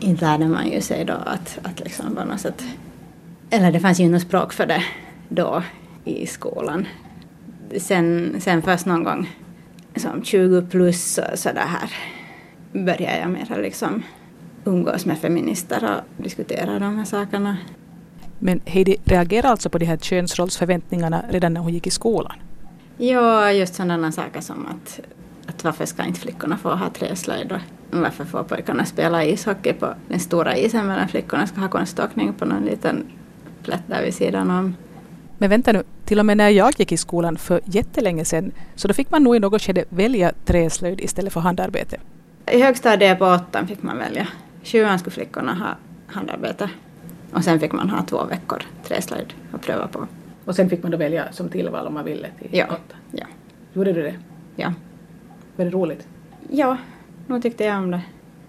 inte 0.00 0.24
lärde 0.24 0.48
man 0.48 0.68
ju 0.68 0.80
sig 0.80 1.04
då 1.04 1.12
att, 1.12 1.58
att 1.62 1.80
liksom 1.80 2.16
på 2.16 2.24
något 2.24 2.40
sätt, 2.40 2.62
eller 3.50 3.72
det 3.72 3.80
fanns 3.80 4.00
ju 4.00 4.08
något 4.08 4.22
språk 4.22 4.52
för 4.52 4.66
det 4.66 4.82
då 5.28 5.62
i 6.04 6.26
skolan. 6.26 6.86
Sen, 7.76 8.36
sen 8.40 8.62
först 8.62 8.86
någon 8.86 9.04
gång 9.04 9.30
som 9.96 10.24
20 10.24 10.62
plus 10.62 11.20
så, 11.34 11.48
där 11.52 11.66
här 11.66 11.90
började 12.72 13.18
jag 13.18 13.30
mera 13.30 13.56
liksom 13.56 14.02
umgås 14.64 15.06
med 15.06 15.18
feminister 15.18 15.84
och 15.84 16.24
diskutera 16.24 16.78
de 16.78 16.98
här 16.98 17.04
sakerna. 17.04 17.56
Men 18.38 18.60
Heidi 18.66 18.96
reagerade 19.04 19.48
alltså 19.48 19.70
på 19.70 19.78
de 19.78 19.86
här 19.86 19.96
könsrollsförväntningarna 19.96 21.24
redan 21.30 21.54
när 21.54 21.60
hon 21.60 21.72
gick 21.72 21.86
i 21.86 21.90
skolan? 21.90 22.36
Ja, 23.04 23.52
just 23.52 23.74
sådana 23.74 24.12
saker 24.12 24.40
som 24.40 24.66
att, 24.66 25.00
att 25.46 25.64
varför 25.64 25.86
ska 25.86 26.04
inte 26.04 26.20
flickorna 26.20 26.56
få 26.56 26.74
ha 26.74 26.90
träslöjd 26.90 27.52
och 27.52 27.58
varför 27.90 28.24
får 28.24 28.42
pojkarna 28.42 28.84
spela 28.84 29.24
ishockey 29.24 29.72
på 29.72 29.94
den 30.08 30.20
stora 30.20 30.56
isen 30.56 30.86
medan 30.86 31.08
flickorna 31.08 31.46
ska 31.46 31.60
ha 31.60 31.68
konståkning 31.68 32.32
på 32.32 32.44
någon 32.44 32.64
liten 32.64 33.06
plätt 33.62 33.82
där 33.86 34.02
vid 34.04 34.14
sidan 34.14 34.50
om. 34.50 34.76
Men 35.38 35.50
vänta 35.50 35.72
nu, 35.72 35.82
till 36.04 36.18
och 36.18 36.26
med 36.26 36.36
när 36.36 36.48
jag 36.48 36.72
gick 36.76 36.92
i 36.92 36.96
skolan 36.96 37.36
för 37.36 37.60
jättelänge 37.64 38.24
sedan 38.24 38.52
så 38.74 38.88
då 38.88 38.94
fick 38.94 39.10
man 39.10 39.22
nog 39.24 39.36
i 39.36 39.38
något 39.38 39.62
skede 39.62 39.84
välja 39.88 40.32
träslöjd 40.44 41.00
istället 41.00 41.32
för 41.32 41.40
handarbete. 41.40 41.96
I 42.50 42.62
högstadiet 42.62 43.18
på 43.18 43.26
åttan 43.26 43.66
fick 43.66 43.82
man 43.82 43.98
välja. 43.98 44.26
Sjuan 44.64 44.98
skulle 44.98 45.14
flickorna 45.14 45.54
ha 45.54 45.76
handarbete 46.06 46.70
och 47.32 47.44
sen 47.44 47.60
fick 47.60 47.72
man 47.72 47.90
ha 47.90 48.02
två 48.02 48.24
veckor 48.24 48.62
träslöjd 48.84 49.34
att 49.52 49.62
pröva 49.62 49.88
på. 49.88 50.06
Och 50.44 50.56
sen 50.56 50.70
fick 50.70 50.82
man 50.82 50.92
då 50.92 50.98
välja 50.98 51.32
som 51.32 51.48
tillval 51.48 51.86
om 51.86 51.94
man 51.94 52.04
ville 52.04 52.28
till 52.38 52.48
ja. 52.50 52.64
åtta? 52.64 52.96
Ja. 53.12 53.26
Gjorde 53.72 53.92
du 53.92 54.02
det? 54.02 54.14
Ja. 54.56 54.74
Var 55.56 55.64
det 55.64 55.70
roligt? 55.70 56.08
Ja, 56.50 56.76
nu 57.26 57.40
tyckte 57.40 57.64
jag 57.64 57.78
om 57.78 57.90
det. 57.90 58.00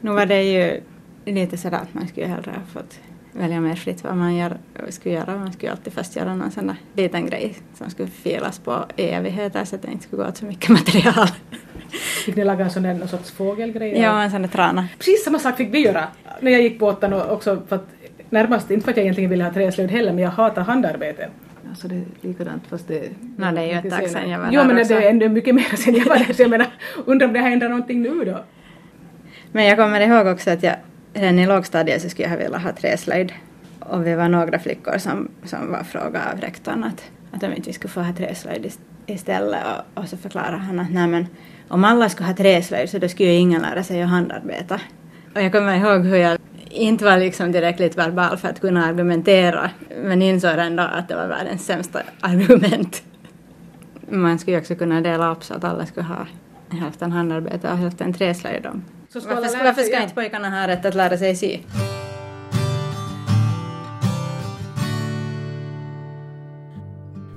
Nu 0.01 0.11
var 0.11 0.25
det 0.25 0.43
ju 0.43 0.81
lite 1.25 1.57
sådär 1.57 1.77
att 1.77 1.93
man 1.93 2.07
skulle 2.07 2.27
hellre 2.27 2.51
ha 2.51 2.81
fått 2.81 2.99
välja 3.31 3.61
mer 3.61 3.75
fritt 3.75 4.03
vad 4.03 4.17
man 4.17 4.35
gör, 4.35 4.57
skulle 4.89 5.15
göra. 5.15 5.37
Man 5.37 5.53
skulle 5.53 5.71
alltid 5.71 5.93
först 5.93 6.15
göra 6.15 6.35
någon 6.35 6.51
sån 6.51 6.67
där 6.67 6.75
liten 6.93 7.25
grej 7.25 7.55
som 7.73 7.89
skulle 7.89 8.09
filas 8.09 8.59
på 8.59 8.85
i 8.95 9.03
evigheter 9.03 9.65
så 9.65 9.75
att 9.75 9.81
det 9.81 9.91
inte 9.91 10.03
skulle 10.03 10.23
gå 10.23 10.29
åt 10.29 10.37
så 10.37 10.45
mycket 10.45 10.69
material. 10.79 11.27
Fick 12.25 12.35
ni 12.35 12.43
laga 12.43 12.65
en 12.65 12.71
sån 12.71 12.83
där 12.83 12.93
någon 12.93 13.07
sorts 13.07 13.31
fågelgrej? 13.31 13.99
Ja, 13.99 14.21
en 14.21 14.31
sån 14.31 14.41
där 14.41 14.49
trana. 14.49 14.87
Precis 14.97 15.23
samma 15.23 15.39
sak 15.39 15.57
fick 15.57 15.73
vi 15.73 15.79
göra 15.79 16.07
när 16.39 16.51
jag 16.51 16.61
gick 16.61 16.79
på 16.79 16.87
åttan 16.87 17.13
också 17.13 17.61
för 17.67 17.75
att 17.75 17.87
närmast, 18.29 18.71
inte 18.71 18.83
för 18.83 18.91
att 18.91 18.97
jag 18.97 19.03
egentligen 19.03 19.29
ville 19.29 19.43
ha 19.43 19.53
träslöjd 19.53 19.91
heller, 19.91 20.13
men 20.13 20.23
jag 20.23 20.31
hatar 20.31 20.61
handarbete. 20.61 21.29
Alltså 21.73 21.87
det 21.87 21.95
är 21.95 22.05
likadant 22.21 22.67
fast 22.67 22.87
det... 22.87 23.09
No, 23.37 23.51
det 23.51 23.61
är 23.61 23.65
ju 23.65 23.87
ett 23.87 23.89
tag 23.99 24.09
sedan 24.09 24.29
jag 24.29 24.39
var 24.39 24.49
Jo 24.51 24.63
men 24.63 24.77
också. 24.77 24.93
det 24.93 25.05
är 25.05 25.09
ändå 25.09 25.29
mycket 25.29 25.55
mer 25.55 25.75
sen 25.75 25.95
jag 25.95 26.05
var 26.05 26.17
där 26.17 26.33
så 26.33 26.41
jag 26.41 26.49
menar, 26.49 26.67
undrar 27.05 27.27
om 27.27 27.33
det 27.33 27.39
har 27.39 27.49
ändrat 27.49 27.69
någonting 27.69 28.01
nu 28.01 28.25
då? 28.25 28.43
Men 29.51 29.65
jag 29.65 29.77
kommer 29.77 29.99
ihåg 29.99 30.27
också 30.27 30.49
att 30.49 30.63
jag 30.63 30.75
redan 31.13 31.39
i 31.39 31.47
lågstadiet 31.47 32.01
så 32.01 32.09
skulle 32.09 32.29
jag 32.29 32.37
vilja 32.37 32.57
ha 32.57 32.71
träslöjd. 32.71 33.33
Och 33.79 34.07
vi 34.07 34.15
var 34.15 34.29
några 34.29 34.59
flickor 34.59 34.97
som, 34.97 35.29
som 35.43 35.71
var 35.71 35.83
fråga 35.83 36.21
av 36.33 36.41
rektorn 36.41 36.83
att, 36.83 37.11
att 37.31 37.43
om 37.43 37.53
inte 37.53 37.69
vi 37.69 37.73
skulle 37.73 37.91
få 37.91 38.01
ha 38.01 38.13
träslöjd 38.13 38.73
istället 39.05 39.63
och, 39.95 40.01
och 40.01 40.09
så 40.09 40.17
förklarade 40.17 40.57
han 40.57 40.79
att 40.79 40.91
nej 40.91 41.07
men 41.07 41.27
om 41.67 41.83
alla 41.83 42.09
skulle 42.09 42.27
ha 42.27 42.35
träslöjd 42.35 42.89
så 42.89 42.97
då 42.97 43.07
skulle 43.07 43.29
ju 43.29 43.35
ingen 43.35 43.61
lära 43.61 43.83
sig 43.83 44.03
att 44.03 44.09
handarbeta. 44.09 44.79
Och 45.35 45.41
jag 45.41 45.51
kommer 45.51 45.75
ihåg 45.77 46.05
hur 46.05 46.15
jag 46.17 46.37
inte 46.73 47.05
var 47.05 47.17
liksom 47.17 47.53
tillräckligt 47.53 47.97
verbal 47.97 48.37
för 48.37 48.49
att 48.49 48.61
kunna 48.61 48.85
argumentera 48.85 49.69
men 50.03 50.21
insåg 50.21 50.51
ändå 50.57 50.83
att 50.83 51.07
det 51.07 51.15
var 51.15 51.27
världens 51.27 51.65
sämsta 51.65 52.01
argument. 52.21 53.03
Man 54.09 54.39
skulle 54.39 54.57
ju 54.57 54.61
också 54.61 54.75
kunna 54.75 55.01
dela 55.01 55.31
upp 55.31 55.43
så 55.43 55.53
att 55.53 55.63
alla 55.63 55.85
skulle 55.85 56.05
ha 56.05 56.27
hälften 56.69 57.11
handarbete 57.11 57.71
och 57.71 57.77
hälften 57.77 58.13
träslöjd. 58.13 58.67
Så 59.09 59.21
ska 59.21 59.35
Varför, 59.35 59.63
varför 59.63 59.81
ska 59.81 60.01
inte 60.01 60.15
pojkarna 60.15 60.49
ha 60.49 60.67
rätt 60.67 60.85
att 60.85 60.95
lära 60.95 61.17
sig 61.17 61.35
sy? 61.35 61.57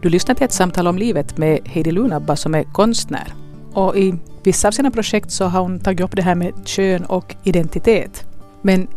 Du 0.03 0.07
Du 0.07 0.11
lyssnar 0.11 0.35
till 0.35 0.45
ett 0.45 0.53
samtal 0.53 0.87
om 0.87 0.99
livet 0.99 1.39
med 1.39 1.69
Heidi 1.69 1.91
Lunabba 1.91 2.37
som 2.37 2.55
är 2.55 2.63
konstnär. 2.63 3.35
Och 3.73 3.97
i 3.97 4.15
vissa 4.43 4.69
av 4.69 4.73
sina 4.73 4.91
projekt 4.91 5.31
så 5.31 5.45
har 5.45 5.61
hon 5.61 5.81
tagit 5.81 6.01
upp 6.01 6.17
det 6.17 6.23
här 6.23 6.35
med 6.35 6.53
kön 6.65 7.05
och 7.05 7.35
identitet. 7.45 8.25
Men 8.63 8.89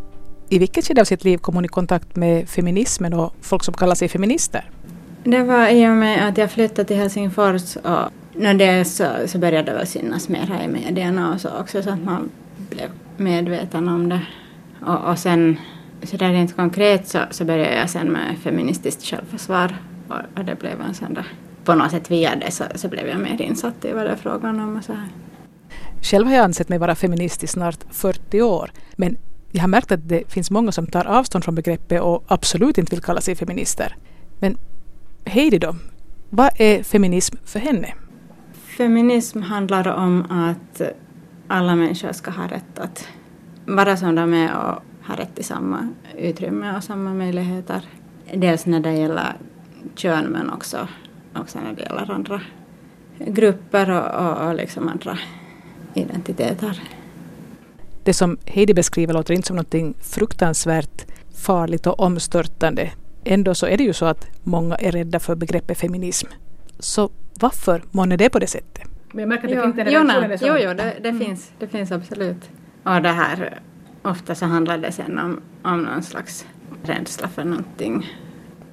i 0.50 0.60
vilket 0.60 0.88
skede 0.88 1.02
av 1.02 1.06
sitt 1.06 1.24
liv 1.24 1.38
kom 1.38 1.56
hon 1.56 1.66
i 1.66 1.68
kontakt 1.68 2.16
med 2.16 2.50
feminismen 2.50 3.14
och 3.14 3.34
folk 3.42 3.64
som 3.64 3.74
kallar 3.74 3.96
sig 3.96 4.10
feminister? 4.10 4.70
Det 5.24 5.44
var 5.44 5.68
i 5.68 5.88
och 5.88 5.96
med 5.96 6.28
att 6.28 6.38
jag 6.38 6.52
flyttade 6.52 6.86
till 6.86 6.98
Helsingfors 6.98 7.76
och 7.76 8.12
när 8.34 8.54
det 8.54 8.86
så, 8.86 9.06
så 9.26 9.38
började 9.38 9.72
det 9.72 9.78
väl 9.78 9.88
synas 9.88 10.30
mer 10.30 10.46
här 10.46 10.64
i 10.64 10.68
medierna 10.68 11.34
och 11.34 11.42
så 11.42 11.50
också 11.60 11.84
så 11.84 11.90
att 11.90 12.04
man 12.04 12.30
blev 12.70 12.90
medveten 13.18 13.90
om 13.90 14.10
det. 14.10 14.22
Och, 14.86 15.10
och 15.10 15.20
sen 15.20 15.58
så 16.04 16.18
där 16.18 16.30
rent 16.30 16.56
konkret 16.56 17.08
så, 17.08 17.20
så 17.32 17.46
började 17.46 17.76
jag 17.76 17.90
sen 17.90 18.08
med 18.08 18.38
feministiskt 18.44 19.04
självförsvar 19.04 19.78
och, 20.08 20.40
och 20.40 20.46
det 20.46 20.60
blev 20.60 20.82
en 20.82 20.94
sån 20.94 21.14
där, 21.14 21.28
på 21.64 21.76
något 21.76 21.92
sätt 21.92 22.12
via 22.12 22.36
det 22.36 22.52
så, 22.52 22.64
så 22.76 22.88
blev 22.88 23.08
jag 23.08 23.20
mer 23.20 23.42
insatt 23.42 23.86
i 23.86 23.92
vad 23.92 24.06
det 24.06 24.12
är 24.12 24.16
frågan 24.16 24.60
om 24.60 24.78
och 24.78 24.84
så 24.84 24.94
här. 24.94 25.08
Själv 26.02 26.28
har 26.28 26.34
jag 26.34 26.44
ansett 26.44 26.70
mig 26.70 26.80
vara 26.80 26.96
feminist 26.96 27.44
i 27.44 27.48
snart 27.48 27.86
40 27.92 28.42
år 28.42 28.72
men 28.96 29.18
jag 29.52 29.62
har 29.62 29.68
märkt 29.68 29.92
att 29.92 30.10
det 30.10 30.32
finns 30.32 30.52
många 30.52 30.72
som 30.72 30.88
tar 30.88 31.06
avstånd 31.06 31.44
från 31.44 31.56
begreppet 31.56 32.02
och 32.02 32.24
absolut 32.28 32.78
inte 32.78 32.96
vill 32.96 33.04
kalla 33.04 33.22
sig 33.22 33.36
feminister. 33.36 33.96
Men 34.40 34.58
Heidi 35.26 35.58
då, 35.58 35.76
vad 36.30 36.50
är 36.56 36.84
feminism 36.84 37.36
för 37.46 37.60
henne? 37.60 37.94
Feminism 38.78 39.42
handlar 39.42 39.88
om 39.88 40.26
att 40.30 40.82
alla 41.48 41.76
människor 41.76 42.12
ska 42.12 42.32
ha 42.32 42.48
rätt 42.48 42.80
att 42.80 43.08
vara 43.66 43.98
som 43.98 44.16
de 44.16 44.34
är 44.34 44.56
och 44.56 44.84
ha 45.08 45.16
rätt 45.18 45.36
till 45.36 45.46
samma 45.46 45.90
utrymme 46.18 46.78
och 46.78 46.84
samma 46.84 47.14
möjligheter. 47.14 47.82
Dels 48.34 48.66
när 48.66 48.80
det 48.80 48.94
gäller 48.94 49.34
kön 49.96 50.26
men 50.26 50.50
också, 50.50 50.88
också 51.36 51.60
när 51.60 51.74
det 51.74 51.82
gäller 51.82 52.12
andra 52.12 52.42
grupper 53.18 53.90
och, 53.90 54.28
och, 54.28 54.48
och 54.48 54.56
liksom 54.56 54.88
andra 54.88 55.18
identiteter. 55.94 56.82
Det 58.04 58.14
som 58.14 58.38
Heidi 58.46 58.74
beskriver 58.74 59.14
låter 59.14 59.34
inte 59.34 59.48
som 59.48 59.56
något 59.56 59.96
fruktansvärt 60.00 61.06
farligt 61.36 61.88
och 61.88 62.00
omstörtande. 62.00 62.92
Ändå 63.24 63.56
så 63.56 63.66
är 63.66 63.78
det 63.78 63.84
ju 63.84 63.94
så 63.94 64.06
att 64.06 64.28
många 64.44 64.76
är 64.76 64.92
rädda 64.92 65.20
för 65.20 65.36
begreppet 65.36 65.78
feminism. 65.78 66.28
Så 66.80 67.10
varför 67.40 67.84
månne 67.92 68.18
det 68.18 68.30
på 68.30 68.40
det 68.40 68.48
sättet? 68.48 68.84
Men 69.12 69.20
jag 69.20 69.30
märker 69.30 69.44
att 69.44 69.50
det 69.50 69.56
jo, 69.56 69.64
finns 69.64 69.76
den 69.76 69.88
jo, 69.92 70.38
som... 70.38 70.48
Jo, 70.48 70.56
jo, 70.60 70.74
det, 70.74 70.94
det 71.02 71.10
mm. 71.10 71.20
finns, 71.20 71.52
det 71.60 71.68
finns 71.68 71.92
absolut. 71.92 72.50
Och 72.84 73.02
det 73.02 73.10
här, 73.10 73.60
ofta 74.02 74.36
så 74.36 74.46
handlar 74.46 74.78
det 74.78 74.92
sen 74.92 75.20
om, 75.20 75.42
om 75.64 75.82
någon 75.82 76.04
slags 76.04 76.46
rädsla 76.84 77.28
för 77.28 77.44
någonting. 77.44 78.08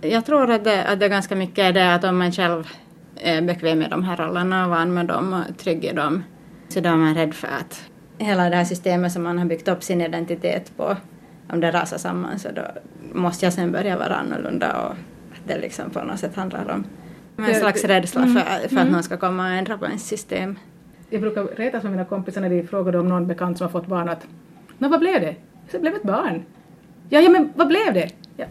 Jag 0.01 0.27
tror 0.27 0.51
att 0.51 0.65
det, 0.65 0.85
att 0.85 1.01
det 1.01 1.09
ganska 1.09 1.37
mycket 1.37 1.59
är 1.59 1.73
det 1.73 1.95
att 1.95 2.05
om 2.05 2.19
man 2.19 2.33
själv 2.33 2.69
är 3.17 3.43
bekväm 3.43 3.79
med 3.79 3.91
de 3.91 4.05
här 4.05 4.17
rollerna 4.17 4.65
och 4.65 4.71
van 4.71 4.95
med 4.95 5.07
dem 5.07 5.33
och 5.33 5.59
trygg 5.59 5.85
i 5.85 5.93
dem 5.93 6.25
så 6.69 6.81
då 6.81 6.89
är 6.89 6.97
man 6.97 7.15
rädd 7.15 7.35
för 7.35 7.49
att 7.49 7.91
hela 8.19 8.51
det 8.51 8.57
här 8.57 8.65
systemet 8.65 9.13
som 9.13 9.23
man 9.23 9.39
har 9.39 9.45
byggt 9.45 9.69
upp 9.69 9.83
sin 9.83 10.01
identitet 10.01 10.77
på, 10.77 10.97
om 11.51 11.61
det 11.61 11.71
rasar 11.71 11.99
samman 11.99 12.39
så 12.39 12.49
då 12.51 12.63
måste 13.13 13.47
jag 13.47 13.53
sen 13.53 13.73
börja 13.73 13.99
vara 13.99 14.15
annorlunda 14.15 14.81
och 14.81 14.93
att 15.33 15.47
det 15.47 15.59
liksom 15.59 15.91
på 15.91 16.03
något 16.03 16.21
sätt 16.21 16.37
handlar 16.37 16.71
om 16.71 16.85
en 17.39 17.55
slags 17.55 17.85
rädsla 17.85 18.23
mm. 18.23 18.35
för, 18.35 18.43
för 18.43 18.65
att 18.65 18.73
mm. 18.73 18.89
någon 18.89 19.03
ska 19.03 19.17
komma 19.17 19.43
och 19.43 19.55
ändra 19.55 19.79
på 19.79 19.87
ens 19.87 20.09
system. 20.09 20.59
Jag 21.11 21.21
brukar 21.21 21.45
retas 21.45 21.83
med 21.83 21.93
mina 21.93 22.05
kompisar 22.05 22.41
när 22.41 22.51
de 22.51 22.63
frågar 22.63 22.97
om 22.97 23.09
någon 23.09 23.27
bekant 23.27 23.59
som 23.59 23.65
har 23.65 23.73
fått 23.73 23.87
barn 23.87 24.09
att 24.09 24.27
Nå, 24.79 24.89
vad 24.89 25.01
blev 25.01 25.21
det? 25.21 25.35
Det 25.71 25.79
blev 25.79 25.95
ett 25.95 26.03
barn. 26.03 26.45
Ja, 27.09 27.21
ja, 27.21 27.31
men 27.31 27.53
vad 27.55 27.69
blev 27.69 27.95
det? 27.95 28.11
Ja. 28.37 28.47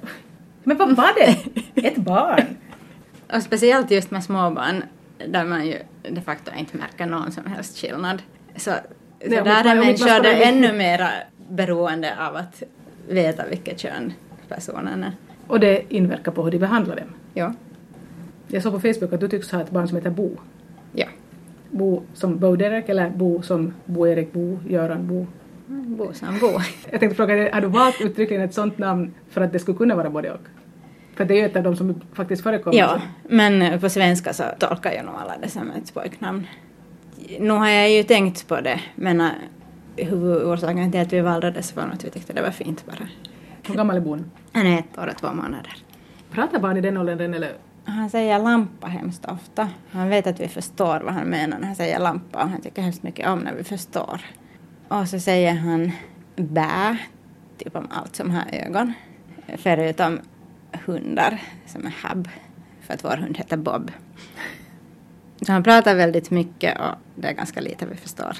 Men 0.64 0.78
vad 0.78 0.96
var 0.96 1.14
det? 1.16 1.38
Ett 1.88 1.98
barn. 1.98 2.58
Och 3.34 3.44
speciellt 3.44 3.92
just 3.92 4.12
med 4.12 4.24
småbarn 4.24 4.84
där 5.28 5.46
man 5.46 5.68
ju 5.68 5.78
de 6.10 6.22
facto 6.22 6.52
inte 6.58 6.78
märker 6.78 7.06
någon 7.06 7.32
som 7.32 7.46
helst 7.46 7.78
skillnad. 7.78 8.22
Så 8.56 8.72
så 9.22 9.30
Nej, 9.30 9.44
där 9.44 9.66
är 9.66 9.76
människor 9.76 10.24
det 10.24 10.44
ännu 10.44 10.74
mer 10.74 11.10
beroende 11.50 12.28
av 12.28 12.36
att 12.36 12.64
veta 13.10 13.44
vilket 13.50 13.80
kön 13.80 14.14
personen 14.48 15.04
är. 15.04 15.12
Och 15.48 15.60
det 15.60 15.94
inverkar 15.94 16.32
på 16.32 16.44
hur 16.44 16.52
de 16.52 16.60
behandlar 16.60 16.96
dem? 16.96 17.14
Ja. 17.34 17.54
Jag 18.48 18.64
såg 18.64 18.74
på 18.74 18.80
Facebook 18.80 19.14
att 19.14 19.20
du 19.20 19.28
tycks 19.28 19.52
ha 19.52 19.62
ett 19.62 19.72
barn 19.72 19.88
som 19.88 19.98
heter 19.98 20.10
Bo. 20.10 20.30
Ja. 20.92 21.06
Bo 21.70 22.04
som 22.14 22.40
Bo 22.40 22.56
Derek 22.56 22.90
eller 22.90 23.10
Bo 23.10 23.42
som 23.42 23.74
Bo 23.86 24.08
Erik, 24.08 24.34
Bo 24.34 24.60
Göran, 24.68 25.08
Bo? 25.08 25.28
Bo 25.68 26.14
som 26.14 26.40
Bo. 26.40 26.48
Jag 26.92 27.00
tänkte 27.00 27.16
fråga, 27.16 27.54
har 27.54 27.62
du 27.62 27.68
valt 27.68 28.02
uttryckligen 28.02 28.44
ett 28.44 28.54
sånt 28.54 28.78
namn 28.78 29.14
för 29.30 29.42
att 29.42 29.54
det 29.54 29.60
skulle 29.60 29.78
kunna 29.78 29.96
vara 29.96 30.10
både 30.10 30.32
och? 30.32 30.42
För 31.16 31.26
det 31.26 31.34
är 31.34 31.38
ju 31.38 31.46
ett 31.46 31.56
av 31.56 31.64
de 31.64 31.76
som 31.76 32.02
faktiskt 32.14 32.44
förekommer. 32.44 32.78
Ja, 32.78 33.02
men 33.24 33.80
på 33.80 33.90
svenska 33.90 34.34
så 34.34 34.44
tolkar 34.60 34.92
ju 34.92 35.02
nog 35.02 35.16
alla 35.16 35.34
det 35.42 35.50
som 35.50 35.72
ett 35.72 35.94
pojknamn 35.94 36.48
nu 37.39 37.50
har 37.50 37.70
jag 37.70 37.91
ju 37.91 38.03
tänkt 38.03 38.48
på 38.48 38.62
det, 38.62 38.82
men 38.96 39.22
äh, 39.22 39.32
huvudorsaken 39.96 40.91
till 40.91 41.01
att 41.01 41.13
vi 41.13 41.22
valde 41.22 41.51
det 41.51 41.75
var 41.75 41.84
att 41.84 42.03
vi 42.03 42.10
tyckte 42.10 42.34
det 42.34 42.41
var 42.41 42.51
fint 42.51 42.86
bara. 42.86 43.08
Hur 43.63 43.75
gammal 43.75 43.96
är 43.96 44.01
Bon? 44.01 44.32
Han 44.51 44.67
är 44.67 44.79
ett 44.79 44.98
år 44.98 45.08
och 45.08 45.17
två 45.17 45.34
månader. 45.34 45.75
Pratar 46.32 46.60
barn 46.60 46.77
i 46.77 46.82
den 46.82 46.98
åldern 46.98 47.34
eller? 47.34 47.53
Han 47.86 48.10
säger 48.10 48.39
lampa 48.39 48.88
hemskt 48.88 49.25
ofta. 49.25 49.70
Han 49.91 50.10
vet 50.10 50.27
att 50.27 50.39
vi 50.39 50.48
förstår 50.48 51.00
vad 51.00 51.13
han 51.13 51.27
menar 51.27 51.60
när 51.60 51.67
han 51.67 51.75
säger 51.75 52.00
lampa 52.00 52.44
och 52.44 52.50
han 52.50 52.62
tycker 52.62 52.82
hemskt 52.82 53.03
mycket 53.03 53.27
om 53.27 53.39
när 53.39 53.53
vi 53.53 53.63
förstår. 53.63 54.22
Och 54.88 55.10
så 55.10 55.20
säger 55.20 55.53
han 55.53 55.91
bä, 56.36 56.98
typ 57.58 57.75
om 57.75 57.88
allt 57.91 58.15
som 58.15 58.32
har 58.32 58.44
ögon. 58.51 58.94
Förutom 59.58 60.20
hundar 60.86 61.41
som 61.65 61.86
är 61.86 61.96
hab, 62.03 62.29
för 62.82 62.94
att 62.94 63.03
vår 63.03 63.17
hund 63.17 63.38
heter 63.38 63.58
Bob. 63.58 63.91
Så 65.42 65.51
han 65.51 65.63
pratar 65.63 65.96
väldigt 65.96 66.32
mycket 66.32 66.80
och 66.80 66.96
det 67.15 67.27
är 67.27 67.34
ganska 67.34 67.62
lite 67.62 67.86
vi 67.86 67.96
förstår. 67.96 68.38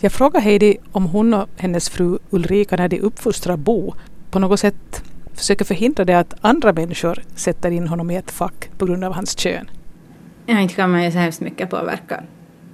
Jag 0.00 0.12
frågade 0.12 0.44
Heidi 0.44 0.76
om 0.92 1.06
hon 1.06 1.34
och 1.34 1.48
hennes 1.56 1.88
fru 1.88 2.18
Ulrika 2.30 2.76
när 2.76 2.88
de 2.88 3.00
uppfostrar 3.00 3.56
Bo 3.56 3.94
på 4.30 4.38
något 4.38 4.60
sätt 4.60 5.02
försöker 5.34 5.64
förhindra 5.64 6.04
det 6.04 6.18
att 6.18 6.34
andra 6.40 6.72
människor 6.72 7.22
sätter 7.34 7.70
in 7.70 7.88
honom 7.88 8.10
i 8.10 8.16
ett 8.16 8.30
fack 8.30 8.70
på 8.78 8.86
grund 8.86 9.04
av 9.04 9.12
hans 9.12 9.38
kön. 9.38 9.70
Ja, 10.46 10.60
inte 10.60 10.74
kan 10.74 10.90
man 10.90 11.04
ju 11.04 11.10
så 11.10 11.18
hemskt 11.18 11.40
mycket 11.40 11.70
påverka 11.70 12.22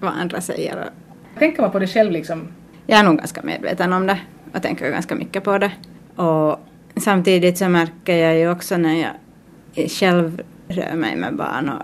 vad 0.00 0.12
andra 0.12 0.40
säger. 0.40 0.90
Tänker 1.38 1.62
man 1.62 1.70
på 1.70 1.78
det 1.78 1.86
själv 1.86 2.12
liksom? 2.12 2.48
Jag 2.86 2.98
är 2.98 3.04
nog 3.04 3.18
ganska 3.18 3.42
medveten 3.42 3.92
om 3.92 4.06
det 4.06 4.20
och 4.54 4.62
tänker 4.62 4.90
ganska 4.90 5.14
mycket 5.14 5.44
på 5.44 5.58
det. 5.58 5.72
Och 6.16 6.60
samtidigt 6.96 7.58
så 7.58 7.68
märker 7.68 8.16
jag 8.16 8.38
ju 8.38 8.50
också 8.50 8.76
när 8.76 8.94
jag 8.94 9.90
själv 9.90 10.42
rör 10.68 10.94
mig 10.94 11.16
med 11.16 11.36
barn 11.36 11.68
och 11.68 11.82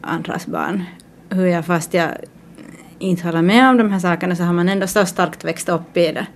andras 0.00 0.46
barn. 0.46 0.84
Hur 1.30 1.46
jag 1.46 1.66
fast 1.66 1.94
jag 1.94 2.08
inte 2.98 3.26
håller 3.26 3.42
med 3.42 3.70
om 3.70 3.76
de 3.76 3.92
här 3.92 3.98
sakerna 3.98 4.36
så 4.36 4.42
har 4.42 4.52
man 4.52 4.68
ändå 4.68 4.86
så 4.86 5.06
starkt 5.06 5.44
växt 5.44 5.68
upp 5.68 5.96
i 5.96 6.12
det. 6.12 6.26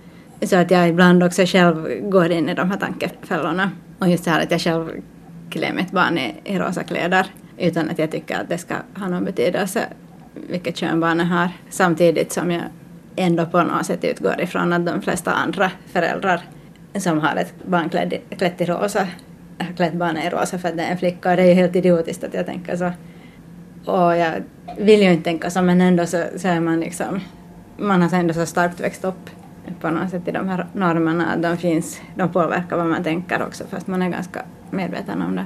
Så 0.47 0.55
att 0.55 0.71
jag 0.71 0.89
ibland 0.89 1.23
också 1.23 1.45
själv 1.45 2.09
går 2.09 2.31
in 2.31 2.49
i 2.49 2.53
de 2.53 2.71
här 2.71 2.77
tankefällorna. 2.77 3.71
Och 3.99 4.09
just 4.09 4.25
det 4.25 4.31
här 4.31 4.43
att 4.43 4.51
jag 4.51 4.61
själv 4.61 4.89
klär 5.49 5.73
mitt 5.73 5.91
barn 5.91 6.17
i, 6.17 6.35
i 6.43 6.59
rosa 6.59 6.83
kläder 6.83 7.25
utan 7.57 7.89
att 7.89 7.99
jag 7.99 8.11
tycker 8.11 8.39
att 8.39 8.49
det 8.49 8.57
ska 8.57 8.75
ha 8.95 9.07
någon 9.07 9.25
betydelse 9.25 9.85
vilket 10.49 10.77
kön 10.77 10.99
barnet 10.99 11.27
har. 11.27 11.49
Samtidigt 11.69 12.31
som 12.31 12.51
jag 12.51 12.63
ändå 13.15 13.45
på 13.45 13.63
något 13.63 13.85
sätt 13.85 14.03
utgår 14.03 14.41
ifrån 14.41 14.73
att 14.73 14.85
de 14.85 15.01
flesta 15.01 15.31
andra 15.31 15.71
föräldrar 15.85 16.41
som 16.95 17.19
har 17.19 17.35
ett 17.35 17.53
barn 17.65 17.89
klätt 18.37 18.61
i 18.61 18.65
rosa 18.65 19.07
har 19.59 19.73
klätt 19.75 19.93
barnet 19.93 20.25
i 20.25 20.29
rosa 20.29 20.57
för 20.57 20.69
att 20.69 20.77
det 20.77 20.83
är 20.83 20.91
en 20.91 20.97
flicka 20.97 21.29
och 21.29 21.35
det 21.35 21.41
är 21.41 21.47
ju 21.47 21.53
helt 21.53 21.75
idiotiskt 21.75 22.23
att 22.23 22.33
jag 22.33 22.45
tänker 22.45 22.75
så. 22.75 22.91
Och 23.85 24.17
jag 24.17 24.43
vill 24.77 25.01
ju 25.01 25.11
inte 25.11 25.23
tänka 25.23 25.49
så 25.49 25.61
men 25.61 25.81
ändå 25.81 26.05
så, 26.05 26.23
så 26.37 26.47
är 26.47 26.59
man 26.59 26.79
liksom, 26.79 27.19
man 27.77 28.01
har 28.01 28.19
ändå 28.19 28.33
så 28.33 28.45
starkt 28.45 28.79
växt 28.79 29.03
upp 29.03 29.29
på 29.81 29.89
något 29.89 30.09
sätt 30.09 30.27
i 30.27 30.31
de 30.31 30.49
här 30.49 30.67
normerna, 30.73 31.25
att 31.25 31.41
de 31.41 31.57
finns, 31.57 32.01
de 32.15 32.29
påverkar 32.29 32.77
vad 32.77 32.85
man 32.85 33.03
tänker 33.03 33.43
också 33.43 33.63
fast 33.69 33.87
man 33.87 34.01
är 34.01 34.09
ganska 34.09 34.45
medveten 34.71 35.21
om 35.21 35.35
det. 35.35 35.45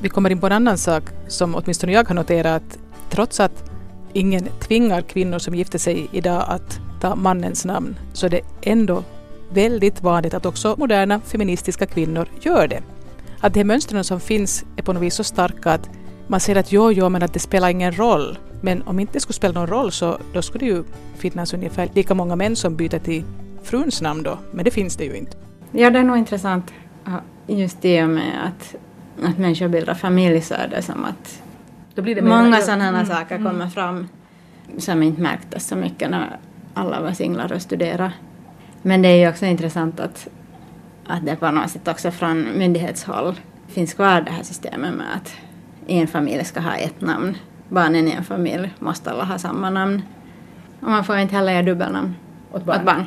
Vi 0.00 0.08
kommer 0.08 0.30
in 0.30 0.40
på 0.40 0.46
en 0.46 0.52
annan 0.52 0.78
sak 0.78 1.02
som 1.28 1.54
åtminstone 1.54 1.92
jag 1.92 2.08
har 2.08 2.14
noterat 2.14 2.78
trots 3.10 3.40
att 3.40 3.70
ingen 4.12 4.44
tvingar 4.60 5.00
kvinnor 5.00 5.38
som 5.38 5.54
gifter 5.54 5.78
sig 5.78 6.08
idag 6.12 6.44
att 6.48 6.80
ta 7.00 7.14
mannens 7.14 7.64
namn 7.64 7.96
så 8.12 8.26
är 8.26 8.30
det 8.30 8.40
ändå 8.62 9.02
väldigt 9.50 10.02
vanligt 10.02 10.34
att 10.34 10.46
också 10.46 10.74
moderna 10.78 11.20
feministiska 11.20 11.86
kvinnor 11.86 12.28
gör 12.40 12.68
det. 12.68 12.82
Att 13.40 13.54
de 13.54 13.60
här 13.60 13.64
mönstren 13.64 14.04
som 14.04 14.20
finns 14.20 14.64
är 14.76 14.82
på 14.82 14.92
något 14.92 15.02
vis 15.02 15.14
så 15.14 15.24
starka 15.24 15.70
att 15.70 15.90
man 16.32 16.40
säger 16.40 16.60
att 16.60 16.72
jo, 16.72 16.92
jo, 16.92 17.08
men 17.08 17.22
att 17.22 17.32
det 17.32 17.38
spelar 17.38 17.68
ingen 17.68 17.92
roll. 17.92 18.38
Men 18.60 18.82
om 18.82 19.00
inte 19.00 19.12
det 19.12 19.20
skulle 19.20 19.34
spela 19.34 19.60
någon 19.60 19.66
roll 19.66 19.92
så 19.92 20.18
då 20.32 20.42
skulle 20.42 20.64
det 20.64 20.72
ju 20.72 20.84
finnas 21.16 21.54
ungefär 21.54 21.88
lika 21.94 22.14
många 22.14 22.36
män 22.36 22.56
som 22.56 22.76
byter 22.76 22.98
till 22.98 23.24
fruns 23.62 24.02
namn 24.02 24.22
då. 24.22 24.38
Men 24.52 24.64
det 24.64 24.70
finns 24.70 24.96
det 24.96 25.04
ju 25.04 25.16
inte. 25.16 25.36
Ja, 25.72 25.90
det 25.90 25.98
är 25.98 26.02
nog 26.02 26.18
intressant 26.18 26.72
just 27.46 27.84
i 27.84 28.02
och 28.02 28.08
med 28.08 28.46
att, 28.46 28.74
att 29.24 29.38
människor 29.38 29.68
bildar 29.68 29.94
familj 29.94 30.40
så 30.40 30.54
är 30.54 30.68
det 30.68 30.82
som 30.82 31.04
att 31.04 31.42
det 31.94 32.22
många 32.22 32.60
sådana 32.60 32.88
mm, 32.88 33.06
saker 33.06 33.36
mm. 33.36 33.52
kommer 33.52 33.68
fram 33.68 34.08
som 34.78 35.02
inte 35.02 35.20
märktes 35.20 35.66
så 35.66 35.76
mycket 35.76 36.10
när 36.10 36.36
alla 36.74 37.00
var 37.00 37.12
singlar 37.12 37.52
och 37.52 37.62
studerade. 37.62 38.12
Men 38.82 39.02
det 39.02 39.08
är 39.08 39.16
ju 39.16 39.28
också 39.28 39.46
intressant 39.46 40.00
att, 40.00 40.28
att 41.06 41.26
det 41.26 41.36
på 41.36 41.50
något 41.50 41.70
sätt 41.70 41.88
också 41.88 42.10
från 42.10 42.58
myndighetshåll 42.58 43.40
finns 43.68 43.94
kvar 43.94 44.20
det 44.20 44.30
här 44.30 44.42
systemet 44.42 44.94
med 44.94 45.06
att 45.16 45.32
en 45.86 46.06
familj 46.06 46.44
ska 46.44 46.60
ha 46.60 46.74
ett 46.74 47.00
namn. 47.00 47.36
Barnen 47.68 48.08
i 48.08 48.10
en 48.10 48.24
familj 48.24 48.74
måste 48.78 49.10
alla 49.10 49.24
ha 49.24 49.38
samma 49.38 49.70
namn. 49.70 50.02
Och 50.80 50.90
man 50.90 51.04
får 51.04 51.16
inte 51.18 51.34
heller 51.34 51.52
göra 51.52 51.62
dubbelnamn 51.62 52.14
Åt 52.52 52.64
barn. 52.64 52.78
åt 52.78 52.86
barn. 52.86 53.04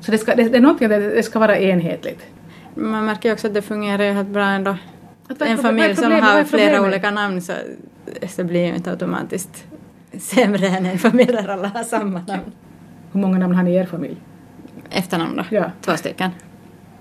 Så 0.00 0.10
det, 0.10 0.18
ska, 0.18 0.34
det, 0.34 0.48
det 0.48 0.56
är 0.56 0.60
någonting 0.60 0.92
att 0.92 1.00
det, 1.00 1.22
ska 1.22 1.38
vara 1.38 1.58
enhetligt. 1.58 2.26
Man 2.74 3.04
märker 3.04 3.28
ju 3.28 3.32
också 3.32 3.46
att 3.46 3.54
det 3.54 3.62
fungerar 3.62 4.12
helt 4.12 4.28
bra 4.28 4.44
ändå. 4.44 4.76
Att 5.28 5.42
En 5.42 5.58
familj 5.58 5.96
som 5.96 6.12
har 6.12 6.44
flera 6.44 6.82
olika 6.82 7.10
namn 7.10 7.42
så, 7.42 7.52
så 8.28 8.44
blir 8.44 8.66
ju 8.66 8.74
inte 8.74 8.90
automatiskt 8.90 9.64
sämre 10.18 10.68
än 10.68 10.86
en 10.86 10.98
familj 10.98 11.32
där 11.32 11.48
alla 11.48 11.68
har 11.68 11.82
samma 11.82 12.20
namn. 12.28 12.52
Hur 13.12 13.20
många 13.20 13.38
namn 13.38 13.54
har 13.54 13.62
ni 13.62 13.70
i 13.70 13.76
er 13.76 13.86
familj? 13.86 14.16
Efternamn 14.90 15.36
då? 15.36 15.44
Ja. 15.50 15.70
Två 15.80 15.96
stycken. 15.96 16.30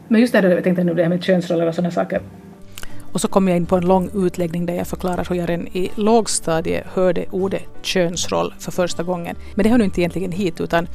Men 0.07 0.21
just 0.21 0.33
det 0.33 0.49
jag 0.49 0.63
tänkte 0.63 0.83
nu 0.83 0.93
det 0.93 1.03
här 1.03 1.09
med 1.09 1.23
könsroller 1.23 1.67
och 1.67 1.75
sådana 1.75 1.91
saker. 1.91 2.21
Och 3.13 3.21
så 3.21 3.27
kom 3.27 3.47
jag 3.47 3.57
in 3.57 3.65
på 3.65 3.75
en 3.75 3.85
lång 3.85 4.09
utläggning 4.13 4.65
där 4.65 4.73
jag 4.73 4.87
förklarar 4.87 5.27
hur 5.29 5.35
jag 5.35 5.49
redan 5.49 5.67
i 5.67 5.91
lågstadiet 5.95 6.87
hörde 6.87 7.25
ordet 7.31 7.63
könsroll 7.81 8.53
för 8.59 8.71
första 8.71 9.03
gången. 9.03 9.35
Men 9.55 9.63
det 9.63 9.69
hör 9.69 9.77
nu 9.77 9.83
inte 9.83 10.01
egentligen 10.01 10.31
hit 10.31 10.61
utan 10.61 10.87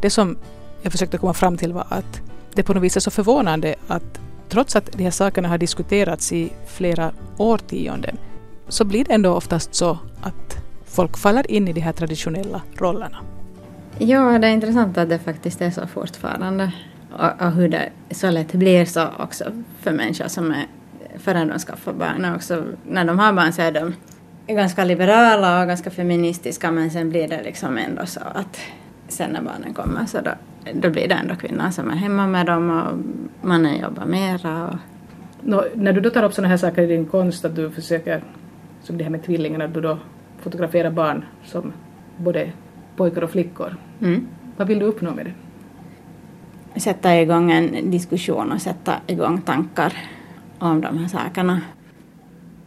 det 0.00 0.10
som 0.10 0.36
jag 0.82 0.92
försökte 0.92 1.18
komma 1.18 1.34
fram 1.34 1.56
till 1.56 1.72
var 1.72 1.86
att 1.88 2.20
det 2.54 2.62
på 2.62 2.74
något 2.74 2.82
vis 2.82 2.96
är 2.96 3.00
så 3.00 3.10
förvånande 3.10 3.74
att 3.88 4.20
trots 4.48 4.76
att 4.76 4.92
de 4.92 5.04
här 5.04 5.10
sakerna 5.10 5.48
har 5.48 5.58
diskuterats 5.58 6.32
i 6.32 6.52
flera 6.66 7.12
årtionden 7.36 8.16
så 8.68 8.84
blir 8.84 9.04
det 9.04 9.12
ändå 9.12 9.34
oftast 9.34 9.74
så 9.74 9.98
att 10.22 10.58
folk 10.84 11.16
faller 11.16 11.50
in 11.50 11.68
i 11.68 11.72
de 11.72 11.80
här 11.80 11.92
traditionella 11.92 12.62
rollerna. 12.76 13.18
Ja, 13.98 14.38
det 14.38 14.46
är 14.46 14.50
intressant 14.50 14.98
att 14.98 15.08
det 15.08 15.18
faktiskt 15.18 15.60
är 15.60 15.70
så 15.70 15.86
fortfarande. 15.86 16.72
Och, 17.12 17.46
och 17.46 17.52
hur 17.52 17.68
det 17.68 17.90
så 18.10 18.30
lätt 18.30 18.52
blir 18.52 18.84
så 18.84 19.08
också 19.18 19.44
för 19.80 19.92
människor 19.92 20.28
som 20.28 20.50
är 20.50 20.66
förrän 21.16 21.48
de 21.48 21.58
skaffar 21.58 21.92
barn. 21.92 22.24
Och 22.24 22.36
Också 22.36 22.64
när 22.88 23.04
de 23.04 23.18
har 23.18 23.32
barn 23.32 23.52
så 23.52 23.62
är 23.62 23.72
de 23.72 23.94
ganska 24.46 24.84
liberala 24.84 25.60
och 25.60 25.68
ganska 25.68 25.90
feministiska 25.90 26.70
men 26.70 26.90
sen 26.90 27.10
blir 27.10 27.28
det 27.28 27.42
liksom 27.42 27.78
ändå 27.78 28.06
så 28.06 28.20
att 28.34 28.60
sen 29.08 29.30
när 29.30 29.42
barnen 29.42 29.74
kommer 29.74 30.06
så 30.06 30.20
då, 30.20 30.30
då 30.74 30.90
blir 30.90 31.08
det 31.08 31.14
ändå 31.14 31.36
kvinnan 31.36 31.72
som 31.72 31.90
är 31.90 31.94
hemma 31.96 32.26
med 32.26 32.46
dem 32.46 32.70
och 32.70 32.98
mannen 33.48 33.80
jobbar 33.80 34.06
mera. 34.06 34.66
Och, 34.66 34.76
Nå, 35.40 35.64
när 35.74 35.92
du 35.92 36.00
då 36.00 36.10
tar 36.10 36.22
upp 36.22 36.32
sådana 36.32 36.48
här 36.48 36.56
saker 36.56 36.82
i 36.82 36.86
din 36.86 37.06
konst, 37.06 37.44
att 37.44 37.56
du 37.56 37.70
försöker, 37.70 38.22
som 38.82 38.98
det 38.98 39.04
här 39.04 39.10
med 39.10 39.24
tvillingarna, 39.24 39.64
att 39.64 39.74
du 39.74 39.80
då 39.80 39.98
fotograferar 40.40 40.90
barn 40.90 41.24
som 41.44 41.72
både 42.16 42.52
pojkar 42.96 43.22
och 43.24 43.30
flickor. 43.30 43.76
mm. 44.00 44.26
Vad 44.56 44.68
vill 44.68 44.78
du 44.78 44.84
uppnå 44.84 45.10
med 45.10 45.26
det? 45.26 46.80
Sätta 46.80 47.20
igång 47.20 47.52
en 47.52 47.90
diskussion 47.90 48.52
och 48.52 48.62
sätta 48.62 48.92
igång 49.06 49.40
tankar 49.40 49.92
om 50.58 50.80
de 50.80 50.98
här 50.98 51.08
sakerna. 51.08 51.60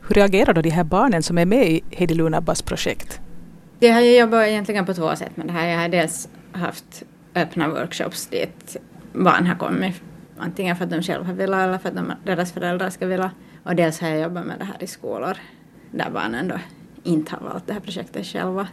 Hur 0.07 0.15
reagerar 0.15 0.53
då 0.53 0.61
de 0.61 0.69
här 0.69 0.83
barnen 0.83 1.23
som 1.23 1.37
är 1.37 1.45
med 1.45 1.67
i 1.67 1.81
Heidi 1.91 2.13
Lunabbas 2.13 2.61
projekt? 2.61 3.21
Jag 3.79 3.93
har 3.93 4.01
ju 4.01 4.17
jobbat 4.17 4.47
egentligen 4.47 4.85
på 4.85 4.93
två 4.93 5.15
sätt 5.15 5.37
med 5.37 5.47
det 5.47 5.53
här. 5.53 5.67
Jag 5.67 5.79
har 5.79 5.89
dels 5.89 6.29
haft 6.51 7.03
öppna 7.35 7.67
workshops 7.67 8.27
dit 8.27 8.77
barn 9.13 9.47
har 9.47 9.55
kommit, 9.55 10.01
antingen 10.37 10.75
för 10.75 10.83
att 10.83 10.91
de 10.91 11.01
själva 11.01 11.33
vill 11.33 11.53
eller 11.53 11.77
för 11.77 11.89
att 11.89 11.95
de, 11.95 12.13
deras 12.23 12.51
föräldrar 12.51 12.89
ska 12.89 13.05
vilja. 13.05 13.31
Och 13.63 13.75
dels 13.75 14.01
har 14.01 14.09
jag 14.09 14.19
jobbat 14.19 14.45
med 14.45 14.59
det 14.59 14.65
här 14.65 14.83
i 14.83 14.87
skolor 14.87 15.37
där 15.91 16.09
barnen 16.09 16.47
då 16.47 16.55
inte 17.03 17.35
har 17.35 17.49
valt 17.49 17.67
det 17.67 17.73
här 17.73 17.79
projektet 17.79 18.25
själva. 18.25 18.67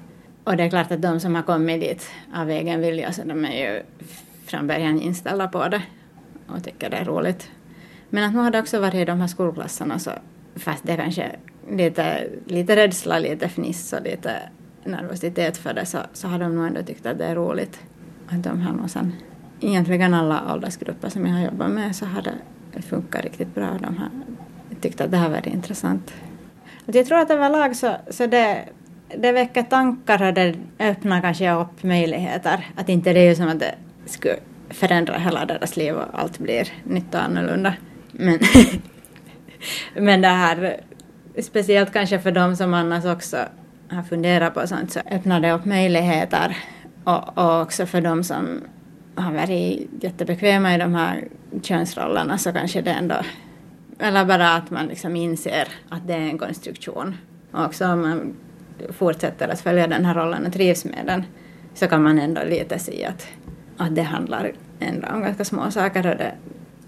Och 0.44 0.56
det 0.56 0.62
är 0.62 0.70
klart 0.70 0.92
att 0.92 1.02
de 1.02 1.20
som 1.20 1.34
har 1.34 1.42
kommit 1.42 1.80
dit 1.80 2.10
av 2.34 2.50
egen 2.50 2.80
vilja 2.80 3.12
så 3.12 3.22
de 3.24 3.44
är 3.44 3.74
ju 3.74 3.82
från 4.46 4.66
början 4.66 5.00
inställda 5.00 5.48
på 5.48 5.68
det 5.68 5.82
och 6.46 6.64
tycker 6.64 6.90
det 6.90 6.96
är 6.96 7.04
roligt. 7.04 7.50
Men 8.10 8.24
att 8.24 8.34
nu 8.34 8.40
har 8.40 8.50
det 8.50 8.58
också 8.58 8.80
varit 8.80 8.94
i 8.94 9.04
de 9.04 9.20
här 9.20 9.26
skolklasserna 9.26 9.98
så 9.98 10.10
fast 10.56 10.86
det 10.86 10.92
är 10.92 10.96
kanske 10.96 11.36
lite, 11.70 12.28
lite 12.46 12.76
rädsla, 12.76 13.18
lite 13.18 13.48
fniss 13.48 13.92
och 13.92 14.02
lite 14.02 14.32
nervositet 14.84 15.56
för 15.56 15.74
det 15.74 15.86
så, 15.86 15.98
så 16.12 16.28
har 16.28 16.38
de 16.38 16.56
nog 16.56 16.66
ändå 16.66 16.82
tyckt 16.82 17.06
att 17.06 17.18
det 17.18 17.24
är 17.24 17.34
roligt. 17.34 17.80
Att 18.28 18.42
de 18.42 18.60
har 18.60 18.72
nog 18.72 18.90
sen, 18.90 19.12
egentligen 19.60 20.14
alla 20.14 20.54
åldersgrupper 20.54 21.08
som 21.08 21.26
jag 21.26 21.34
har 21.34 21.44
jobbat 21.44 21.70
med 21.70 21.96
så 21.96 22.06
har 22.06 22.22
det 22.22 22.82
funkat 22.82 23.24
riktigt 23.24 23.54
bra. 23.54 23.78
De 23.82 23.96
har 23.96 24.08
tyckt 24.80 25.00
att 25.00 25.10
det 25.10 25.16
har 25.16 25.28
varit 25.28 25.46
intressant. 25.46 26.14
Jag 26.86 27.06
tror 27.06 27.18
att 27.18 27.30
överlag 27.30 27.76
så, 27.76 27.96
så 28.10 28.26
det, 28.26 28.64
det 29.16 29.32
väcker 29.32 29.62
tankar 29.62 30.28
och 30.28 30.34
det 30.34 30.54
öppnar 30.78 31.20
kanske 31.20 31.52
upp 31.52 31.82
möjligheter. 31.82 32.66
Att 32.76 32.88
inte 32.88 33.12
det 33.12 33.20
är 33.20 33.28
ju 33.28 33.34
som 33.34 33.48
att 33.48 33.60
det 33.60 33.74
skulle 34.06 34.36
förändra 34.70 35.18
hela 35.18 35.44
deras 35.44 35.76
liv 35.76 35.94
och 35.94 36.20
allt 36.20 36.38
blir 36.38 36.68
nytt 36.84 37.14
och 37.14 37.22
annorlunda. 37.22 37.74
Men, 38.18 38.38
men 39.94 40.20
det 40.20 40.28
här, 40.28 40.80
speciellt 41.42 41.92
kanske 41.92 42.18
för 42.18 42.32
de 42.32 42.56
som 42.56 42.74
annars 42.74 43.04
också 43.04 43.36
har 43.88 44.02
funderat 44.02 44.54
på 44.54 44.66
sånt 44.66 44.92
så 44.92 45.00
öppnar 45.10 45.40
det 45.40 45.52
upp 45.52 45.64
möjligheter 45.64 46.56
och, 47.04 47.38
och 47.38 47.62
också 47.62 47.86
för 47.86 48.00
de 48.00 48.24
som 48.24 48.60
har 49.14 49.32
varit 49.32 49.88
jättebekväma 50.00 50.74
i 50.74 50.78
de 50.78 50.94
här 50.94 51.24
könsrollerna 51.62 52.38
så 52.38 52.52
kanske 52.52 52.80
det 52.80 52.90
ändå 52.90 53.14
eller 53.98 54.24
bara 54.24 54.54
att 54.54 54.70
man 54.70 54.86
liksom 54.86 55.16
inser 55.16 55.68
att 55.88 56.06
det 56.06 56.14
är 56.14 56.20
en 56.20 56.38
konstruktion. 56.38 57.14
Och 57.52 57.64
också 57.64 57.86
om 57.86 58.00
man 58.00 58.36
fortsätter 58.90 59.48
att 59.48 59.60
följa 59.60 59.86
den 59.86 60.04
här 60.04 60.14
rollen 60.14 60.46
och 60.46 60.52
trivs 60.52 60.84
med 60.84 61.06
den 61.06 61.24
så 61.74 61.88
kan 61.88 62.02
man 62.02 62.18
ändå 62.18 62.40
lite 62.44 62.78
se 62.78 63.04
att, 63.04 63.28
att 63.76 63.94
det 63.94 64.02
handlar 64.02 64.52
ändå 64.80 65.08
om 65.08 65.22
ganska 65.22 65.44
små 65.44 65.70
saker 65.70 66.06
och 66.06 66.16
det, 66.16 66.32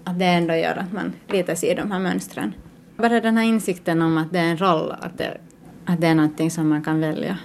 att 0.09 0.19
det 0.19 0.25
ändå 0.25 0.53
gör 0.53 0.75
att 0.75 0.93
man 0.93 1.13
lite 1.27 1.55
ser 1.55 1.75
de 1.75 1.91
här 1.91 1.99
mönstren. 1.99 2.53
Bara 2.97 3.19
den 3.19 3.37
här 3.37 3.45
insikten 3.45 4.01
om 4.01 4.17
att 4.17 4.31
det 4.31 4.39
är 4.39 4.43
en 4.51 4.57
roll, 4.57 4.91
att 5.01 5.17
det, 5.17 5.37
att 5.85 6.01
det 6.01 6.07
är 6.07 6.15
någonting 6.15 6.51
som 6.51 6.69
man 6.69 6.83
kan 6.83 6.99
välja 6.99 7.37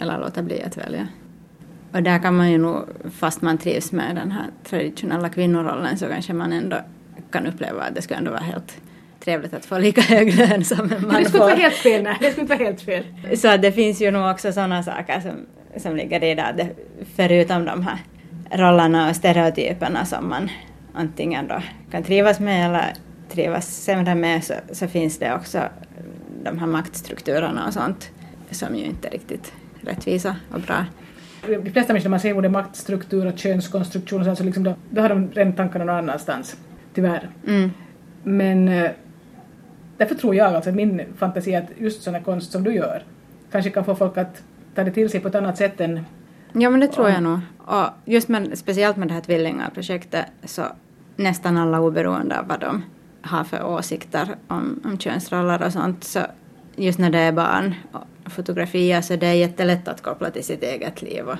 eller 0.00 0.18
låta 0.18 0.42
bli 0.42 0.62
att 0.62 0.76
välja. 0.76 1.08
Och 1.92 2.02
där 2.02 2.18
kan 2.18 2.36
man 2.36 2.50
ju 2.50 2.58
nog, 2.58 2.84
fast 3.12 3.42
man 3.42 3.58
trivs 3.58 3.92
med 3.92 4.16
den 4.16 4.32
här 4.32 4.46
traditionella 4.64 5.28
kvinnorollen 5.28 5.98
så 5.98 6.06
kanske 6.06 6.32
man 6.32 6.52
ändå 6.52 6.76
kan 7.30 7.46
uppleva 7.46 7.82
att 7.82 7.94
det 7.94 8.02
skulle 8.02 8.18
ändå 8.18 8.30
vara 8.30 8.40
helt 8.40 8.80
trevligt 9.20 9.54
att 9.54 9.64
få 9.64 9.78
lika 9.78 10.00
hög 10.00 10.34
lön 10.34 10.64
som 10.64 10.92
en 10.92 11.06
man 11.06 11.22
det 11.22 11.28
skulle 11.28 11.44
vara 11.44 11.54
får. 11.54 11.62
helt 11.62 11.74
fel, 11.74 12.02
nej. 12.02 12.16
Det 12.20 12.32
skulle 12.32 12.46
vara 12.46 12.58
helt 12.58 12.80
fel. 12.80 13.04
Så 13.36 13.56
det 13.56 13.72
finns 13.72 14.02
ju 14.02 14.10
nog 14.10 14.30
också 14.30 14.52
sådana 14.52 14.82
saker 14.82 15.20
som, 15.20 15.46
som 15.76 15.96
ligger 15.96 16.24
i 16.24 16.34
det, 16.34 16.68
förutom 17.16 17.64
de 17.64 17.86
här 17.86 17.98
rollerna 18.50 19.08
och 19.08 19.16
stereotyperna 19.16 20.04
som 20.04 20.28
man 20.28 20.50
antingen 21.00 21.48
då 21.48 21.62
kan 21.90 22.02
trivas 22.02 22.40
med 22.40 22.66
eller 22.66 22.92
trivas 23.28 23.84
sämre 23.84 24.14
med 24.14 24.44
så, 24.44 24.54
så 24.72 24.88
finns 24.88 25.18
det 25.18 25.34
också 25.34 25.62
de 26.44 26.58
här 26.58 26.66
maktstrukturerna 26.66 27.66
och 27.66 27.72
sånt 27.72 28.10
som 28.50 28.76
ju 28.76 28.84
inte 28.84 29.08
är 29.08 29.12
riktigt 29.12 29.52
rättvisa 29.80 30.36
och 30.52 30.60
bra. 30.60 30.84
De 31.46 31.70
flesta 31.72 31.92
människor, 31.92 32.08
när 32.08 32.10
man 32.10 32.20
säger 32.20 32.36
ordet 32.36 32.50
maktstruktur 32.50 33.26
och 33.26 33.38
könskonstruktion, 33.38 34.24
så 34.24 34.30
alltså 34.30 34.44
liksom 34.44 34.64
då, 34.64 34.74
då 34.90 35.02
har 35.02 35.08
de 35.08 35.30
redan 35.30 35.52
tankarna 35.52 35.84
någon 35.84 35.96
annanstans. 35.96 36.56
Tyvärr. 36.94 37.30
Mm. 37.46 37.70
Men 38.22 38.68
eh, 38.68 38.90
därför 39.96 40.14
tror 40.14 40.34
jag, 40.34 40.54
alltså 40.54 40.72
min 40.72 41.02
fantasi, 41.16 41.54
att 41.54 41.64
just 41.78 42.02
sån 42.02 42.14
här 42.14 42.22
konst 42.22 42.52
som 42.52 42.64
du 42.64 42.74
gör 42.74 43.02
kanske 43.52 43.70
kan 43.70 43.84
få 43.84 43.94
folk 43.94 44.18
att 44.18 44.42
ta 44.74 44.84
det 44.84 44.90
till 44.90 45.10
sig 45.10 45.20
på 45.20 45.28
ett 45.28 45.34
annat 45.34 45.58
sätt 45.58 45.80
än... 45.80 46.00
Ja, 46.52 46.70
men 46.70 46.80
det 46.80 46.88
tror 46.88 47.08
jag 47.08 47.22
nog. 47.22 47.38
Och 47.58 47.86
just 48.04 48.28
med, 48.28 48.58
speciellt 48.58 48.96
med 48.96 49.08
det 49.08 49.14
här 49.14 49.20
tvillingarprojektet 49.20 50.26
så 50.44 50.62
nästan 51.20 51.56
alla 51.56 51.80
oberoende 51.80 52.40
av 52.40 52.48
vad 52.48 52.60
de 52.60 52.82
har 53.22 53.44
för 53.44 53.66
åsikter 53.66 54.36
om, 54.48 54.80
om 54.84 54.98
könsroller 54.98 55.62
och 55.62 55.72
sånt 55.72 56.04
så 56.04 56.20
just 56.76 56.98
när 56.98 57.10
det 57.10 57.18
är 57.18 57.32
barn 57.32 57.74
och 57.92 58.32
fotografier 58.32 59.00
så 59.00 59.16
det 59.16 59.26
är 59.26 59.34
jättelätt 59.34 59.88
att 59.88 60.02
koppla 60.02 60.30
till 60.30 60.44
sitt 60.44 60.62
eget 60.62 61.02
liv 61.02 61.28
och, 61.28 61.38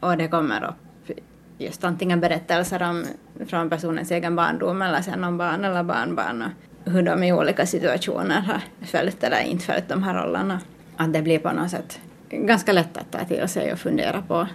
och 0.00 0.16
det 0.16 0.28
kommer 0.28 0.64
upp 0.64 1.16
just 1.58 1.84
antingen 1.84 2.20
berättelser 2.20 2.82
om, 2.82 3.04
från 3.46 3.70
personens 3.70 4.10
egen 4.10 4.36
barndom 4.36 4.82
eller 4.82 5.02
sen 5.02 5.24
om 5.24 5.38
barn 5.38 5.64
eller 5.64 5.82
barnbarn 5.82 6.42
och 6.42 6.92
hur 6.92 7.02
de 7.02 7.22
i 7.22 7.32
olika 7.32 7.66
situationer 7.66 8.40
har 8.40 8.62
följt 8.86 9.24
eller 9.24 9.40
inte 9.40 9.64
följt 9.64 9.88
de 9.88 10.02
här 10.02 10.14
rollerna. 10.14 10.60
Att 10.96 11.12
det 11.12 11.22
blir 11.22 11.38
på 11.38 11.52
något 11.52 11.70
sätt 11.70 12.00
ganska 12.30 12.72
lätt 12.72 12.96
att 12.96 13.10
ta 13.10 13.24
till 13.24 13.48
sig 13.48 13.72
och 13.72 13.78
fundera 13.78 14.22
på. 14.22 14.46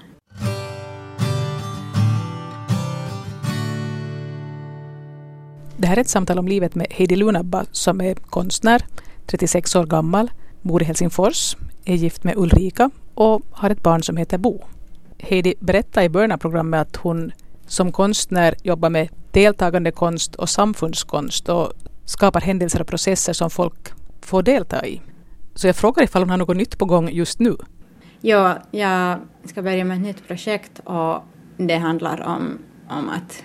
Det 5.78 5.88
här 5.88 5.98
är 5.98 6.02
ett 6.02 6.10
samtal 6.10 6.40
om 6.40 6.48
livet 6.48 6.76
med 6.76 6.88
Heidi 6.90 7.16
Lunabba 7.16 7.66
som 7.72 8.02
är 8.02 8.16
konstnär, 8.16 8.86
36 9.26 9.76
år 9.76 9.86
gammal, 9.86 10.32
bor 10.62 10.82
i 10.82 10.86
Helsingfors, 10.86 11.56
är 11.86 11.96
gift 11.96 12.24
med 12.24 12.38
Ulrika 12.38 12.90
och 13.14 13.42
har 13.52 13.70
ett 13.70 13.84
barn 13.84 14.04
som 14.04 14.18
heter 14.18 14.38
Bo. 14.38 14.62
Heidi 15.20 15.56
berättade 15.60 16.06
i 16.06 16.10
början 16.10 16.32
av 16.32 16.38
programmet 16.38 16.82
att 16.82 16.96
hon 16.96 17.32
som 17.68 17.92
konstnär 17.92 18.56
jobbar 18.64 18.90
med 18.90 19.10
deltagande 19.32 19.92
konst 19.92 20.36
och 20.36 20.50
samfundskonst 20.50 21.50
och 21.50 21.74
skapar 22.06 22.42
händelser 22.42 22.82
och 22.82 22.88
processer 22.88 23.34
som 23.34 23.50
folk 23.50 23.94
får 24.22 24.44
delta 24.44 24.86
i. 24.86 25.02
Så 25.56 25.68
jag 25.68 25.76
frågar 25.76 26.04
ifall 26.04 26.22
hon 26.22 26.30
har 26.30 26.38
något 26.38 26.58
nytt 26.58 26.78
på 26.78 26.86
gång 26.86 27.10
just 27.10 27.40
nu. 27.40 27.56
Ja, 28.22 28.58
jag 28.72 29.20
ska 29.44 29.62
börja 29.62 29.86
med 29.86 29.98
ett 29.98 30.04
nytt 30.04 30.28
projekt 30.28 30.80
och 30.84 31.24
det 31.58 31.78
handlar 31.78 32.22
om, 32.22 32.58
om 32.90 33.10
att 33.10 33.44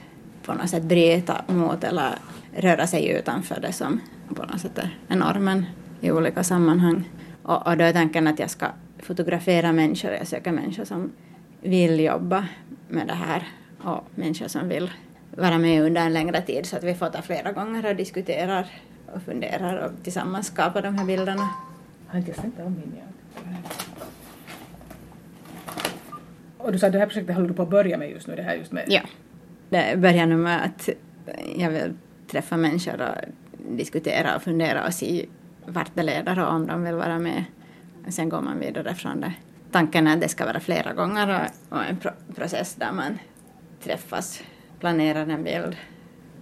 på 0.51 0.57
något 0.57 0.71
sätt 0.71 0.83
bryta 0.83 1.45
mot 1.47 1.85
eller 1.85 2.15
röra 2.57 2.87
sig 2.87 3.09
utanför 3.09 3.61
det 3.61 3.73
som 3.73 4.01
på 4.35 4.43
något 4.43 4.61
sätt 4.61 4.79
är 5.09 5.17
normen 5.17 5.67
i 6.01 6.11
olika 6.11 6.45
sammanhang. 6.45 7.09
Och, 7.43 7.67
och 7.67 7.77
då 7.77 7.85
är 7.85 7.93
tanken 7.93 8.27
att 8.27 8.39
jag 8.39 8.51
ska 8.51 8.67
fotografera 8.99 9.73
människor, 9.73 10.11
jag 10.11 10.27
söker 10.27 10.53
människor 10.53 10.85
som 10.85 11.13
vill 11.61 12.01
jobba 12.01 12.47
med 12.89 13.07
det 13.07 13.15
här 13.15 13.49
och 13.83 14.05
människor 14.15 14.49
som 14.49 14.69
vill 14.69 14.91
vara 15.37 15.59
med 15.59 15.83
under 15.83 16.01
en 16.01 16.13
längre 16.13 16.43
tid 16.43 16.67
så 16.67 16.77
att 16.77 16.85
vi 16.85 16.95
får 16.95 17.11
ta 17.11 17.23
flera 17.23 17.53
gånger 17.53 17.87
och 17.87 17.97
diskuterar 17.97 18.67
och 19.15 19.23
funderar 19.23 19.77
och 19.77 20.03
tillsammans 20.03 20.47
skapa 20.47 20.81
de 20.81 20.99
här 20.99 21.05
bilderna. 21.05 21.49
Har 22.07 22.19
inte 22.19 22.31
jag 22.31 22.39
stängt 22.39 22.61
av 22.61 22.71
min 22.71 22.93
Och 26.59 26.73
du 26.73 26.79
sa 26.79 26.87
att 26.87 26.93
det 26.93 26.99
här 26.99 27.07
projektet 27.07 27.35
håller 27.35 27.49
du 27.49 27.55
på 27.55 27.63
att 27.63 27.71
börja 27.71 27.99
med 27.99 28.11
just 28.11 28.27
nu, 28.27 28.37
det 28.37 28.43
här 28.43 28.55
just 28.55 28.73
med... 28.73 28.85
Ja. 28.89 29.01
Det 29.71 29.99
börjar 29.99 30.27
nu 30.27 30.37
med 30.37 30.65
att 30.65 30.89
jag 31.57 31.71
vill 31.71 31.95
träffa 32.31 32.57
människor 32.57 33.01
och 33.01 33.15
diskutera 33.77 34.37
och 34.37 34.43
fundera 34.43 34.87
och 34.87 34.95
se 34.95 35.27
vart 35.67 35.91
det 35.95 36.03
leder 36.03 36.39
och 36.39 36.55
om 36.55 36.67
de 36.67 36.85
vill 36.85 36.95
vara 36.95 37.19
med. 37.19 37.45
Sen 38.09 38.29
går 38.29 38.41
man 38.41 38.61
vidare 38.61 38.95
från 38.95 39.21
det. 39.21 39.33
Tanken 39.71 40.07
är 40.07 40.15
att 40.15 40.21
det 40.21 40.29
ska 40.29 40.47
vara 40.47 40.61
flera 40.61 40.93
gånger 40.93 41.51
och, 41.69 41.85
en 41.85 41.97
pro 41.97 42.11
process 42.37 42.75
där 42.75 42.93
man 42.93 43.19
träffas, 43.83 44.43
planerar 44.81 45.27
en 45.27 45.45
bild, 45.45 45.77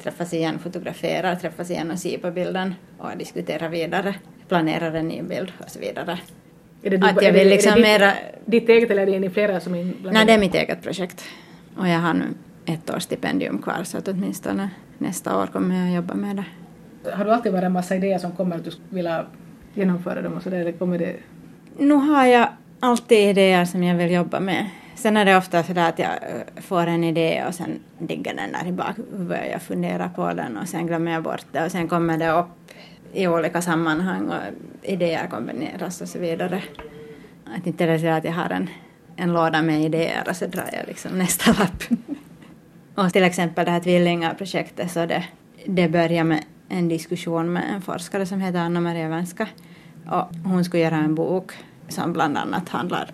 träffas 0.02 0.34
igen, 0.34 0.58
fotograferar, 0.58 1.36
träffas 1.36 1.70
igen 1.70 1.90
och 1.90 1.98
ser 1.98 2.18
på 2.18 2.30
bilden 2.30 2.74
och 2.98 3.10
diskuterar 3.18 3.68
vidare, 3.68 4.14
planerar 4.48 4.92
en 4.92 5.08
ny 5.08 5.22
bild 5.22 5.52
och 5.58 5.70
så 5.70 5.78
vidare. 5.78 6.18
Är 6.82 6.90
det, 6.90 6.96
du, 6.96 7.06
att 7.06 7.22
jag 7.22 7.32
vill 7.32 7.40
är 7.40 7.44
det, 7.44 7.50
liksom 7.50 7.72
är 7.72 7.76
det 7.76 7.82
mera... 7.82 8.12
ditt, 8.44 8.60
ditt 8.60 8.68
eget 8.68 8.90
eller 8.90 9.02
är 9.02 9.06
det 9.06 9.20
ni 9.20 9.30
flera 9.30 9.60
som 9.60 9.74
är 9.74 9.80
inblandade? 9.80 10.14
Nej, 10.14 10.26
det 10.26 10.32
är 10.32 10.38
mitt 10.38 10.54
eget 10.54 10.82
projekt. 10.82 11.24
Och 11.76 11.88
jag 11.88 11.98
har 11.98 12.14
nu 12.14 12.24
ett 12.68 12.90
års 12.90 13.02
stipendium 13.02 13.62
kvar 13.62 13.84
så 13.84 13.98
att 13.98 14.08
åtminstone 14.08 14.70
nästa 14.98 15.38
år 15.42 15.46
kommer 15.46 15.86
jag 15.86 15.94
jobba 15.94 16.14
med 16.14 16.36
det. 16.36 16.44
Har 17.10 17.24
du 17.24 17.32
alltid 17.32 17.52
varit 17.52 17.64
en 17.64 17.72
massa 17.72 17.96
idéer 17.96 18.18
som 18.18 18.32
kommer 18.32 18.56
att 18.56 18.64
du 18.64 18.70
skulle 18.70 18.88
vilja 18.90 19.26
genomföra 19.74 20.22
dem 20.22 20.32
och 20.32 20.42
så 20.42 20.50
där? 20.50 20.72
Kommer 20.72 20.98
det... 20.98 21.16
Nu 21.78 21.94
har 21.94 22.26
jag 22.26 22.48
alltid 22.80 23.18
idéer 23.18 23.64
som 23.64 23.82
jag 23.82 23.96
vill 23.96 24.10
jobba 24.10 24.40
med. 24.40 24.66
Sen 24.94 25.16
är 25.16 25.24
det 25.24 25.36
ofta 25.36 25.62
så 25.62 25.80
att 25.80 25.98
jag 25.98 26.10
eh, 26.10 26.62
får 26.62 26.86
en 26.86 27.04
idé 27.04 27.44
och 27.48 27.54
sen 27.54 27.80
ligger 27.98 28.34
den 28.34 28.52
där 28.52 28.68
i 28.68 28.72
bakhuvudet 28.72 29.40
och 29.40 29.52
jag 29.52 29.62
funderar 29.62 30.08
på 30.08 30.32
den 30.34 30.56
och 30.56 30.68
sen 30.68 30.86
glömmer 30.86 31.12
jag 31.12 31.22
bort 31.22 31.44
det 31.52 31.64
och 31.64 31.72
sen 31.72 31.88
kommer 31.88 32.18
det 32.18 32.30
upp 32.30 32.46
i 33.12 33.28
olika 33.28 33.62
sammanhang 33.62 34.28
och 34.28 34.42
idéer 34.82 35.26
kombineras 35.26 36.00
och 36.00 36.08
så 36.08 36.18
vidare. 36.18 36.62
Att 37.56 37.66
inte 37.66 37.86
det 37.86 37.92
är 37.92 37.98
så 37.98 38.06
att 38.06 38.24
jag 38.24 38.32
har 38.32 38.50
en, 38.50 38.70
en 39.16 39.32
låda 39.32 39.62
med 39.62 39.82
idéer 39.82 40.24
och 40.28 40.36
så 40.36 40.46
drar 40.46 40.70
jag 40.72 40.86
liksom 40.86 41.18
nästa 41.18 41.52
lapp 41.52 41.82
och 42.98 43.12
till 43.12 43.24
exempel 43.24 43.64
det 43.64 43.70
här 43.70 43.80
tvillingaprojektet 43.80 44.90
så 44.90 45.06
det, 45.06 45.24
det 45.66 45.88
började 45.88 46.24
med 46.24 46.44
en 46.68 46.88
diskussion 46.88 47.52
med 47.52 47.64
en 47.74 47.82
forskare 47.82 48.26
som 48.26 48.40
heter 48.40 48.58
Anna-Maria 48.58 49.08
Wenska 49.08 49.48
och 50.10 50.24
hon 50.44 50.64
skulle 50.64 50.82
göra 50.82 50.96
en 50.96 51.14
bok 51.14 51.52
som 51.88 52.12
bland 52.12 52.38
annat 52.38 52.68
handlar 52.68 53.10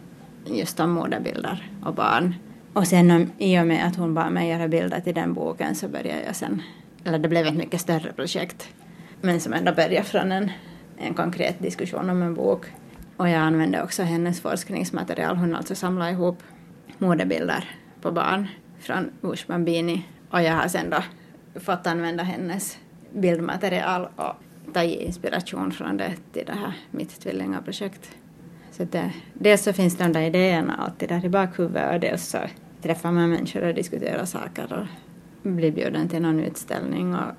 just 0.46 0.80
om 0.80 0.90
moderbilder 0.90 1.70
och 1.84 1.94
barn. 1.94 2.34
Och 2.72 2.86
sen 2.86 3.32
i 3.38 3.60
och 3.60 3.66
med 3.66 3.86
att 3.86 3.96
hon 3.96 4.14
bad 4.14 4.32
mig 4.32 4.50
göra 4.50 4.68
bilder 4.68 5.00
till 5.00 5.14
den 5.14 5.34
boken 5.34 5.74
så 5.74 5.88
började 5.88 6.22
jag 6.26 6.36
sen, 6.36 6.62
eller 7.04 7.18
det 7.18 7.28
blev 7.28 7.46
ett 7.46 7.56
mycket 7.56 7.80
större 7.80 8.12
projekt, 8.12 8.68
men 9.20 9.40
som 9.40 9.52
ändå 9.52 9.72
började 9.72 10.02
från 10.02 10.32
en, 10.32 10.50
en 10.96 11.14
konkret 11.14 11.58
diskussion 11.58 12.10
om 12.10 12.22
en 12.22 12.34
bok. 12.34 12.66
Och 13.16 13.28
jag 13.28 13.40
använde 13.40 13.82
också 13.82 14.02
hennes 14.02 14.40
forskningsmaterial, 14.40 15.36
hon 15.36 15.54
alltså 15.54 15.74
samlade 15.74 16.10
ihop 16.10 16.42
modebilder 16.98 17.64
på 18.00 18.12
barn 18.12 18.48
från 18.84 19.10
Ush 19.22 19.46
Bambini 19.46 20.06
och 20.30 20.42
jag 20.42 20.52
har 20.52 20.68
sen 20.68 20.90
då 20.90 21.02
fått 21.60 21.86
använda 21.86 22.22
hennes 22.22 22.78
bildmaterial 23.12 24.08
och 24.16 24.34
ta 24.72 24.82
inspiration 24.82 25.72
från 25.72 25.96
det 25.96 26.12
till 26.32 26.46
det 26.46 26.52
här 26.52 26.72
mitt 26.90 27.20
tvillingaprojekt. 27.20 28.10
Så 28.70 28.84
det, 28.84 28.98
eh, 28.98 29.10
dels 29.34 29.62
så 29.62 29.72
finns 29.72 29.96
de 29.96 30.12
där 30.12 30.20
idéerna 30.20 30.74
alltid 30.74 31.08
där 31.08 31.24
i 31.24 31.28
bakhuvudet 31.28 31.94
och 31.94 32.00
dels 32.00 32.28
så 32.28 32.38
träffar 32.82 33.12
man 33.12 33.30
människor 33.30 33.62
och 33.62 33.74
diskuterar 33.74 34.24
saker 34.24 34.72
och 34.72 34.86
blir 35.50 35.72
bjuden 35.72 36.08
till 36.08 36.22
någon 36.22 36.40
utställning 36.40 37.14
och 37.14 37.32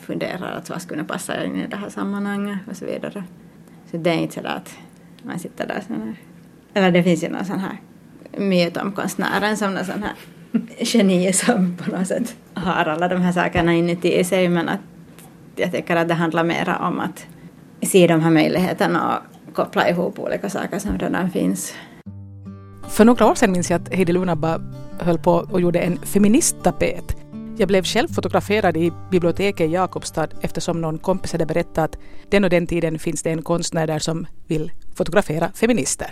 funderar 0.00 0.52
att 0.52 0.70
vad 0.70 0.82
skulle 0.82 1.04
passa 1.04 1.44
in 1.44 1.56
i 1.56 1.66
det 1.66 1.76
här 1.76 1.88
sammanhanget 1.88 2.58
och 2.70 2.76
så 2.76 2.84
vidare. 2.84 3.24
Så 3.90 3.96
det 3.96 4.10
är 4.10 4.14
inte 4.14 4.34
så 4.34 4.48
att 4.48 4.78
man 5.22 5.38
sitter 5.38 5.66
där 5.66 5.80
sån 5.86 5.96
här. 5.96 6.16
Eller 6.74 6.90
det 6.90 7.02
finns 7.02 7.24
ju 7.24 7.28
någon 7.28 7.44
sån 7.44 7.58
här 7.58 7.76
myt 8.38 8.76
om 8.76 8.92
konstnären 8.92 9.56
som 9.56 9.74
någon 9.74 9.84
sån 9.84 10.02
här 10.02 10.14
geni 10.80 11.32
som 11.32 11.76
på 11.76 11.90
något 11.90 12.06
sätt 12.06 12.36
har 12.54 12.84
alla 12.84 13.08
de 13.08 13.20
här 13.20 13.32
sakerna 13.32 13.74
inuti 13.74 14.24
sig 14.24 14.48
men 14.48 14.68
att 14.68 14.80
jag 15.56 15.72
tycker 15.72 15.96
att 15.96 16.08
det 16.08 16.14
handlar 16.14 16.44
mer 16.44 16.76
om 16.80 17.00
att 17.00 17.26
se 17.82 18.06
de 18.06 18.20
här 18.20 18.30
möjligheterna 18.30 19.18
och 19.18 19.54
koppla 19.54 19.88
ihop 19.88 20.18
olika 20.18 20.50
saker 20.50 20.78
som 20.78 20.98
redan 20.98 21.30
finns. 21.30 21.74
För 22.88 23.04
några 23.04 23.26
år 23.26 23.34
sedan 23.34 23.52
minns 23.52 23.70
jag 23.70 23.82
att 23.82 23.94
Heidi 23.94 24.12
Lunabba 24.12 24.60
höll 24.98 25.18
på 25.18 25.32
och 25.32 25.60
gjorde 25.60 25.78
en 25.78 25.98
feministtapet. 25.98 27.16
Jag 27.56 27.68
blev 27.68 27.84
själv 27.84 28.08
fotograferad 28.08 28.76
i 28.76 28.92
biblioteket 29.10 29.68
i 29.68 29.72
Jakobstad 29.72 30.28
eftersom 30.40 30.80
någon 30.80 30.98
kompis 30.98 31.32
hade 31.32 31.46
berättat 31.46 31.78
att 31.78 32.00
den 32.30 32.44
och 32.44 32.50
den 32.50 32.66
tiden 32.66 32.98
finns 32.98 33.22
det 33.22 33.30
en 33.30 33.42
konstnär 33.42 33.86
där 33.86 33.98
som 33.98 34.26
vill 34.46 34.72
fotografera 34.94 35.48
feminister. 35.54 36.10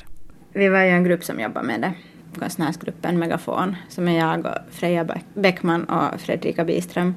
Vi 0.52 0.68
var 0.68 0.82
ju 0.82 0.90
en 0.90 1.04
grupp 1.04 1.24
som 1.24 1.40
jobbade 1.40 1.66
med 1.66 1.80
det, 1.80 1.92
konstnärsgruppen 2.38 3.18
Megafon, 3.18 3.76
som 3.88 4.08
är 4.08 4.18
jag 4.18 4.46
och 4.46 4.54
Freja 4.70 5.06
Bäckman 5.34 5.84
och 5.84 6.20
Fredrika 6.20 6.64
Biström. 6.64 7.14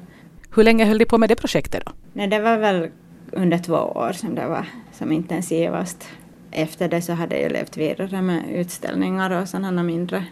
Hur 0.54 0.64
länge 0.64 0.84
höll 0.84 0.98
de 0.98 1.04
på 1.04 1.18
med 1.18 1.28
det 1.28 1.36
projektet 1.36 1.82
då? 1.86 1.92
Nej, 2.12 2.26
det 2.26 2.40
var 2.40 2.58
väl 2.58 2.88
under 3.32 3.58
två 3.58 3.74
år 3.74 4.12
som 4.12 4.34
det 4.34 4.46
var 4.46 4.66
som 4.92 5.12
intensivast. 5.12 6.08
Efter 6.50 6.88
det 6.88 7.02
så 7.02 7.12
hade 7.12 7.40
jag 7.40 7.52
levt 7.52 7.76
vidare 7.76 8.22
med 8.22 8.50
utställningar 8.50 9.30
och 9.30 9.48
sådana 9.48 9.82
mindre, 9.82 10.24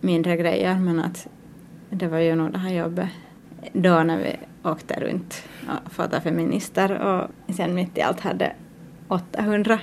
mindre 0.00 0.36
grejer 0.36 0.78
men 0.78 1.00
att 1.00 1.28
det 1.90 2.06
var 2.08 2.18
ju 2.18 2.34
nog 2.34 2.52
det 2.52 2.58
här 2.58 2.74
jobbet 2.74 3.08
då 3.72 4.02
när 4.02 4.18
vi 4.18 4.36
åkte 4.62 5.00
runt 5.00 5.44
och 5.66 5.92
fotade 5.92 6.20
feminister 6.20 6.98
och 6.98 7.54
sen 7.54 7.74
mitt 7.74 7.98
i 7.98 8.02
allt 8.02 8.20
hade 8.20 8.52
800, 9.08 9.78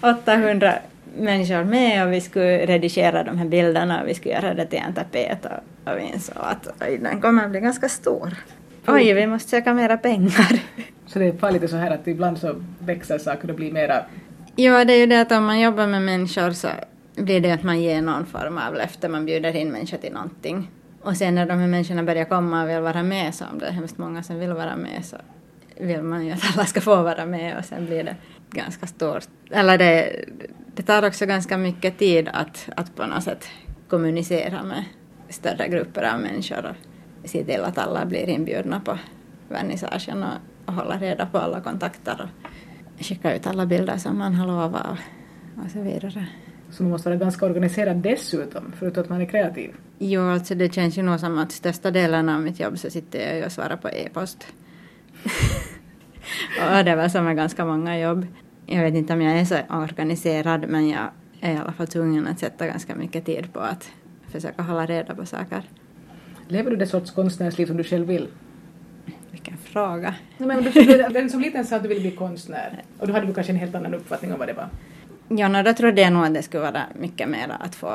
800 0.00 0.74
människor 1.16 1.64
med 1.64 2.06
och 2.06 2.12
vi 2.12 2.20
skulle 2.20 2.66
redigera 2.66 3.24
de 3.24 3.38
här 3.38 3.46
bilderna 3.46 4.02
och 4.02 4.08
vi 4.08 4.14
skulle 4.14 4.34
göra 4.34 4.54
det 4.54 4.66
till 4.66 4.78
en 4.78 4.94
tapet 4.94 5.44
och, 5.44 5.92
och 5.92 5.98
vi 5.98 6.02
insåg 6.02 6.36
att 6.40 6.68
oj, 6.80 6.98
den 7.02 7.20
kommer 7.20 7.44
att 7.44 7.50
bli 7.50 7.60
ganska 7.60 7.88
stor. 7.88 8.34
Oj, 8.86 9.12
vi 9.12 9.26
måste 9.26 9.50
söka 9.50 9.74
mera 9.74 9.96
pengar. 9.98 10.60
Så 11.06 11.18
det 11.18 11.42
är 11.42 11.52
lite 11.52 11.68
så 11.68 11.76
här 11.76 11.90
att 11.90 12.06
ibland 12.06 12.38
så 12.38 12.62
växer 12.78 13.18
saker 13.18 13.50
och 13.50 13.56
blir 13.56 13.72
mera... 13.72 14.04
Ja, 14.56 14.84
det 14.84 14.92
är 14.92 14.98
ju 14.98 15.06
det 15.06 15.20
att 15.20 15.32
om 15.32 15.44
man 15.44 15.60
jobbar 15.60 15.86
med 15.86 16.02
människor 16.02 16.50
så 16.50 16.68
blir 17.14 17.40
det 17.40 17.50
att 17.50 17.62
man 17.62 17.80
ger 17.80 18.02
någon 18.02 18.26
form 18.26 18.58
av 18.58 18.74
löfte, 18.74 19.08
man 19.08 19.26
bjuder 19.26 19.56
in 19.56 19.72
människor 19.72 19.98
till 19.98 20.12
någonting. 20.12 20.70
Och 21.02 21.16
sen 21.16 21.34
när 21.34 21.46
de 21.46 21.58
här 21.58 21.66
människorna 21.66 22.02
börjar 22.02 22.24
komma 22.24 22.62
och 22.62 22.68
vill 22.68 22.80
vara 22.80 23.02
med, 23.02 23.34
så 23.34 23.44
om 23.52 23.58
det 23.58 23.66
är 23.66 23.70
hemskt 23.70 23.98
många 23.98 24.22
som 24.22 24.38
vill 24.38 24.52
vara 24.52 24.76
med 24.76 25.04
så 25.04 25.16
vill 25.80 26.02
man 26.02 26.26
ju 26.26 26.32
att 26.32 26.42
alla 26.54 26.66
ska 26.66 26.80
få 26.80 27.02
vara 27.02 27.26
med 27.26 27.58
och 27.58 27.64
sen 27.64 27.86
blir 27.86 28.04
det 28.04 28.16
ganska 28.50 28.86
stort. 28.86 29.28
Eller 29.50 29.78
det, 29.78 30.24
det 30.74 30.82
tar 30.82 31.06
också 31.06 31.26
ganska 31.26 31.58
mycket 31.58 31.98
tid 31.98 32.28
att, 32.32 32.68
att 32.76 32.96
på 32.96 33.06
något 33.06 33.24
sätt 33.24 33.48
kommunicera 33.88 34.62
med 34.62 34.84
större 35.28 35.68
grupper 35.68 36.14
av 36.14 36.20
människor 36.20 36.66
och 36.66 37.28
se 37.28 37.44
till 37.44 37.60
att 37.60 37.78
alla 37.78 38.04
blir 38.04 38.28
inbjudna 38.28 38.80
på 38.80 38.98
vernissagen 39.48 40.22
och, 40.22 40.66
och 40.66 40.74
hålla 40.74 40.98
reda 40.98 41.26
på 41.26 41.38
alla 41.38 41.60
kontakter 41.60 42.30
och 42.98 43.04
skicka 43.04 43.36
ut 43.36 43.46
alla 43.46 43.66
bilder 43.66 43.96
som 43.96 44.18
man 44.18 44.34
har 44.34 44.46
lovat 44.46 44.86
och, 44.86 45.64
och 45.64 45.70
så 45.70 45.80
vidare. 45.80 46.26
Så 46.70 46.82
man 46.82 46.92
måste 46.92 47.08
vara 47.08 47.18
ganska 47.18 47.46
organiserad 47.46 47.96
dessutom, 47.96 48.72
förutom 48.78 49.02
att 49.02 49.08
man 49.08 49.20
är 49.20 49.26
kreativ? 49.26 49.74
Jo, 49.98 50.22
alltså 50.22 50.54
det 50.54 50.74
känns 50.74 50.98
ju 50.98 51.02
nog 51.02 51.20
som 51.20 51.38
att 51.38 51.52
största 51.52 51.90
delen 51.90 52.28
av 52.28 52.40
mitt 52.40 52.60
jobb 52.60 52.78
så 52.78 52.90
sitter 52.90 53.36
jag 53.36 53.46
och 53.46 53.52
svarar 53.52 53.76
på 53.76 53.88
e-post. 53.88 54.46
och 56.78 56.84
det 56.84 56.96
väl 56.96 57.10
som 57.10 57.26
är 57.26 57.34
ganska 57.34 57.64
många 57.64 57.98
jobb. 57.98 58.26
Jag 58.66 58.82
vet 58.82 58.94
inte 58.94 59.12
om 59.12 59.22
jag 59.22 59.38
är 59.38 59.44
så 59.44 59.58
organiserad 59.70 60.68
men 60.68 60.88
jag 60.88 61.10
är 61.40 61.54
i 61.54 61.56
alla 61.56 61.72
fall 61.72 61.86
tvungen 61.86 62.26
att 62.26 62.38
sätta 62.38 62.66
ganska 62.66 62.94
mycket 62.94 63.26
tid 63.26 63.52
på 63.52 63.60
att 63.60 63.90
försöka 64.28 64.62
hålla 64.62 64.86
reda 64.86 65.14
på 65.14 65.26
saker. 65.26 65.62
Lever 66.48 66.70
du 66.70 66.76
det 66.76 66.86
sorts 66.86 67.10
konstnärsliv 67.10 67.66
som 67.66 67.76
du 67.76 67.84
själv 67.84 68.06
vill? 68.06 68.28
Vilken 69.30 69.56
fråga. 69.56 70.14
Nej, 70.38 70.48
men 70.48 70.62
du, 70.62 71.20
du, 71.22 71.28
som 71.28 71.40
liten 71.40 71.64
sa 71.64 71.76
att 71.76 71.82
du 71.82 71.88
ville 71.88 72.00
bli 72.00 72.10
konstnär 72.10 72.82
och 72.98 73.06
då 73.06 73.12
hade 73.12 73.26
du 73.26 73.34
kanske 73.34 73.52
en 73.52 73.58
helt 73.58 73.74
annan 73.74 73.94
uppfattning 73.94 74.32
om 74.32 74.38
vad 74.38 74.48
det 74.48 74.52
var. 74.52 74.68
Ja, 75.28 75.48
no, 75.48 75.62
då 75.62 75.72
trodde 75.72 76.00
jag 76.00 76.12
nog 76.12 76.24
att 76.24 76.34
det 76.34 76.42
skulle 76.42 76.62
vara 76.62 76.82
mycket 77.00 77.28
mer 77.28 77.56
att 77.60 77.74
få 77.74 77.92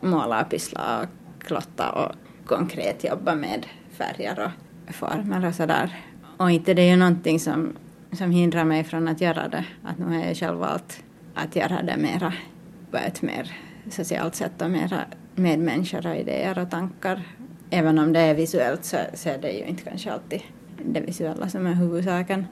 måla 0.00 0.42
och 0.42 0.50
pyssla 0.50 1.00
och 1.00 1.08
klotta 1.46 1.90
och 1.90 2.12
konkret 2.46 3.04
jobba 3.04 3.34
med 3.34 3.66
färger 3.90 4.52
och 4.88 4.94
former 4.94 5.46
och 5.46 5.54
sådär. 5.54 5.96
Och 6.38 6.50
inte 6.50 6.74
det 6.74 6.82
är 6.82 6.90
ju 6.90 6.96
någonting 6.96 7.40
som, 7.40 7.72
som 8.12 8.30
hindrar 8.30 8.64
mig 8.64 8.84
från 8.84 9.08
att 9.08 9.20
göra 9.20 9.48
det. 9.48 9.64
Att 9.82 9.98
nu 9.98 10.04
har 10.04 10.24
jag 10.24 10.36
själv 10.36 10.58
valt 10.58 11.02
att 11.34 11.56
göra 11.56 11.82
det 11.82 11.96
mera 11.96 12.32
på 12.90 12.96
ett 12.96 13.22
mer 13.22 13.52
socialt 13.90 14.34
sätt 14.34 14.62
och 14.62 14.70
mera 14.70 15.00
med 15.34 15.58
människor 15.58 16.06
och 16.06 16.16
idéer 16.16 16.58
och 16.58 16.70
tankar. 16.70 17.22
Även 17.70 17.98
om 17.98 18.12
det 18.12 18.20
är 18.20 18.34
visuellt 18.34 18.84
så, 18.84 18.96
så 19.14 19.28
är 19.28 19.38
det 19.38 19.50
ju 19.50 19.64
inte 19.64 19.82
kanske 19.82 20.12
alltid 20.12 20.40
det 20.84 21.00
visuella 21.00 21.48
som 21.48 21.66
är 21.66 21.74
huvudsaken. 21.74 22.46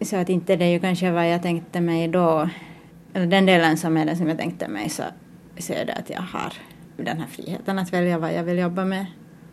Så 0.00 0.16
att 0.16 0.28
inte 0.28 0.56
det 0.56 0.64
är 0.64 0.70
ju 0.70 0.80
kanske 0.80 1.10
vad 1.10 1.30
jag 1.30 1.42
tänkte 1.42 1.80
mig 1.80 2.08
då 2.08 2.48
eller 3.12 3.26
den 3.26 3.46
delen 3.46 3.76
som 3.76 3.96
är 3.96 4.06
den 4.06 4.16
som 4.16 4.28
jag 4.28 4.38
tänkte 4.38 4.68
mig 4.68 4.88
så, 4.88 5.02
så 5.58 5.72
är 5.72 5.84
det 5.84 5.94
att 5.94 6.10
jag 6.10 6.20
har 6.20 6.52
den 6.96 7.20
här 7.20 7.26
friheten 7.26 7.78
att 7.78 7.92
välja 7.92 8.18
vad 8.18 8.34
jag 8.34 8.42
vill 8.42 8.58
jobba 8.58 8.84
med. 8.84 9.06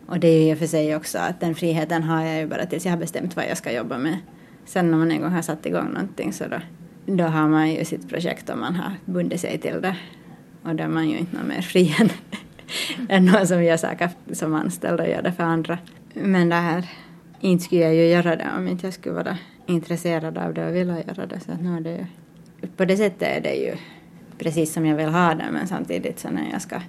Och 0.06 0.20
det 0.20 0.28
är 0.28 0.42
ju 0.42 0.50
i 0.50 0.54
och 0.54 0.58
för 0.58 0.66
sig 0.66 0.96
också 0.96 1.18
att 1.18 1.40
den 1.40 1.54
friheten 1.54 2.02
har 2.02 2.24
jag 2.24 2.38
ju 2.38 2.46
bara 2.46 2.66
tills 2.66 2.84
jag 2.84 2.92
har 2.92 2.98
bestämt 2.98 3.36
vad 3.36 3.44
jag 3.44 3.56
ska 3.56 3.72
jobba 3.72 3.98
med. 3.98 4.18
Sen 4.64 4.90
när 4.90 4.98
man 4.98 5.10
en 5.10 5.20
gång 5.20 5.30
har 5.30 5.42
satt 5.42 5.66
igång 5.66 5.88
någonting 5.92 6.32
så 6.32 6.44
då, 6.48 6.56
då 7.06 7.24
har 7.24 7.48
man 7.48 7.70
ju 7.70 7.84
sitt 7.84 8.08
projekt 8.08 8.50
och 8.50 8.58
man 8.58 8.74
har 8.74 8.92
bundit 9.04 9.40
sig 9.40 9.58
till 9.58 9.80
det. 9.80 9.96
Och 10.62 10.74
då 10.74 10.84
är 10.84 10.88
man 10.88 11.08
ju 11.08 11.18
inte 11.18 11.36
någon 11.36 11.48
mer 11.48 11.62
fri 11.62 11.96
än, 12.00 12.10
än 13.08 13.24
någon 13.24 13.46
som 13.46 13.64
gör 13.64 13.76
saker 13.76 14.10
som 14.32 14.54
anställd 14.54 15.00
och 15.00 15.08
gör 15.08 15.22
det 15.22 15.32
för 15.32 15.44
andra. 15.44 15.78
Men 16.14 16.48
det 16.48 16.54
här, 16.54 16.88
inte 17.40 17.64
skulle 17.64 17.80
jag 17.80 17.94
ju 17.94 18.06
göra 18.06 18.36
det 18.36 18.46
om 18.58 18.68
inte 18.68 18.86
jag 18.86 18.94
skulle 18.94 19.14
vara 19.14 19.38
intresserad 19.66 20.38
av 20.38 20.54
det 20.54 20.68
och 20.68 20.74
vilja 20.74 21.02
göra 21.02 21.26
det. 21.26 21.40
Så 21.40 21.54
nu 21.60 21.76
är 21.76 21.80
det 21.80 21.90
ju, 21.90 22.06
på 22.76 22.84
det 22.84 22.96
sättet 22.96 23.22
är 23.22 23.40
det 23.40 23.54
ju 23.54 23.74
precis 24.38 24.72
som 24.72 24.86
jag 24.86 24.96
vill 24.96 25.08
ha 25.08 25.34
det 25.34 25.44
men 25.52 25.66
samtidigt 25.66 26.18
så 26.18 26.30
när 26.30 26.50
jag 26.52 26.62
ska 26.62 26.80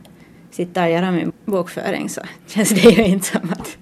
sitta 0.58 0.84
och 0.84 0.90
göra 0.90 1.12
min 1.12 1.32
bokföring 1.46 2.10
så 2.10 2.22
känns 2.48 2.70
det 2.70 2.90
ju 2.90 3.06
inte 3.06 3.26
som 3.26 3.50
att, 3.52 3.78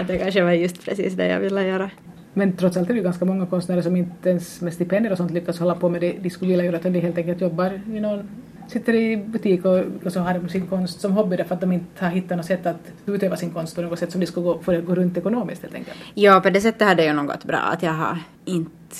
att 0.00 0.08
det 0.08 0.18
kanske 0.18 0.42
var 0.42 0.52
just 0.52 0.84
precis 0.84 1.14
det 1.14 1.26
jag 1.26 1.40
ville 1.40 1.62
göra. 1.62 1.90
Men 2.34 2.56
trots 2.56 2.76
allt 2.76 2.90
är 2.90 2.94
det 2.94 2.98
ju 2.98 3.04
ganska 3.04 3.24
många 3.24 3.46
konstnärer 3.46 3.82
som 3.82 3.96
inte 3.96 4.30
ens 4.30 4.60
med 4.60 4.72
stipendier 4.72 5.12
och 5.12 5.18
sånt 5.18 5.30
lyckas 5.30 5.58
hålla 5.58 5.74
på 5.74 5.88
med 5.88 6.00
det 6.00 6.12
de 6.12 6.30
skulle 6.30 6.50
vilja 6.50 6.64
göra 6.64 6.78
utan 6.78 6.92
de 6.92 7.00
helt 7.00 7.18
enkelt 7.18 7.40
jobbar 7.40 7.80
i 7.86 8.00
någon 8.00 8.28
sitter 8.68 8.94
i 8.94 9.16
butik 9.16 9.64
och, 9.64 10.12
så 10.12 10.20
har 10.20 10.48
sin 10.48 10.66
konst 10.66 11.00
som 11.00 11.12
hobby 11.12 11.36
därför 11.36 11.54
att 11.54 11.60
de 11.60 11.72
inte 11.72 12.04
har 12.04 12.10
hittat 12.10 12.36
något 12.36 12.46
sätt 12.46 12.66
att 12.66 12.92
utöva 13.06 13.36
sin 13.36 13.50
konst 13.50 13.76
på 13.76 13.82
något 13.82 13.98
sätt 13.98 14.12
som 14.12 14.20
de 14.20 14.26
skulle 14.26 14.44
gå, 14.44 14.58
få 14.62 14.72
det 14.72 14.80
gå 14.80 14.94
runt 14.94 15.16
ekonomiskt 15.16 15.62
helt 15.62 15.74
enkelt. 15.74 15.98
Ja, 16.14 16.40
på 16.40 16.50
det 16.50 16.60
sättet 16.60 16.88
har 16.88 16.94
det 16.94 17.04
ju 17.04 17.12
nog 17.12 17.26
gått 17.26 17.44
bra 17.44 17.58
att 17.58 17.82
jag 17.82 17.92
har 17.92 18.18
inte 18.44 18.96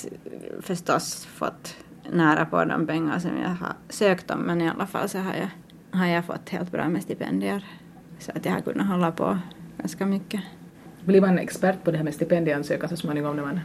förstås 0.61 1.25
fått 1.25 1.75
nära 2.11 2.45
på 2.45 2.65
de 2.65 2.87
pengar 2.87 3.19
som 3.19 3.31
jag 3.41 3.49
har 3.49 3.73
sökt 3.89 4.31
om 4.31 4.39
men 4.39 4.61
i 4.61 4.69
alla 4.69 4.87
fall 4.87 5.09
så 5.09 5.17
har 5.17 5.33
jag, 5.33 5.49
har 5.91 6.07
jag 6.07 6.25
fått 6.25 6.49
helt 6.49 6.71
bra 6.71 6.89
med 6.89 7.03
stipendier 7.03 7.65
så 8.19 8.31
att 8.35 8.45
jag 8.45 8.51
har 8.51 8.61
kunnat 8.61 8.87
hålla 8.87 9.11
på 9.11 9.37
ganska 9.77 10.05
mycket. 10.05 10.41
Blir 11.05 11.21
man 11.21 11.39
expert 11.39 11.83
på 11.83 11.91
det 11.91 11.97
här 11.97 12.03
med 12.03 12.13
stipendieansökan 12.13 12.89
så 12.89 12.97
småningom 12.97 13.35
när 13.35 13.43
man... 13.43 13.59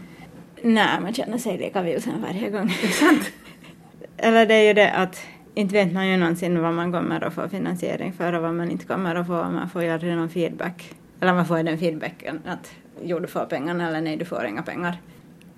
Nej, 0.63 1.01
man 1.01 1.15
känner 1.15 1.39
sig 1.39 1.59
lika 1.59 1.83
vilsen 1.83 2.23
varje 2.23 2.51
gång. 2.51 2.71
Sant? 2.71 3.33
Eller 4.17 4.47
det 4.47 4.55
är 4.55 4.69
ju 4.69 4.73
det 4.73 4.93
att 4.93 5.27
inte 5.55 5.75
vet 5.75 5.93
man 5.93 6.09
ju 6.09 6.17
någonsin 6.17 6.63
vad 6.63 6.75
man 6.75 6.93
kommer 6.93 7.25
att 7.25 7.35
få 7.35 7.49
finansiering 7.49 8.13
för 8.13 8.33
och 8.33 8.43
vad 8.43 8.55
man 8.55 8.71
inte 8.71 8.85
kommer 8.85 9.15
att 9.15 9.27
få. 9.27 9.33
Man 9.33 9.69
får 9.69 9.83
ju 9.83 9.91
aldrig 9.91 10.17
någon 10.17 10.29
feedback. 10.29 10.95
Eller 11.21 11.35
man 11.35 11.47
får 11.47 11.63
den 11.63 11.79
feedbacken 11.79 12.41
att 12.47 12.73
jo, 13.03 13.19
du 13.19 13.27
får 13.27 13.45
pengarna 13.45 13.89
eller 13.89 14.01
nej, 14.01 14.17
du 14.17 14.25
får 14.25 14.47
inga 14.47 14.63
pengar. 14.63 14.97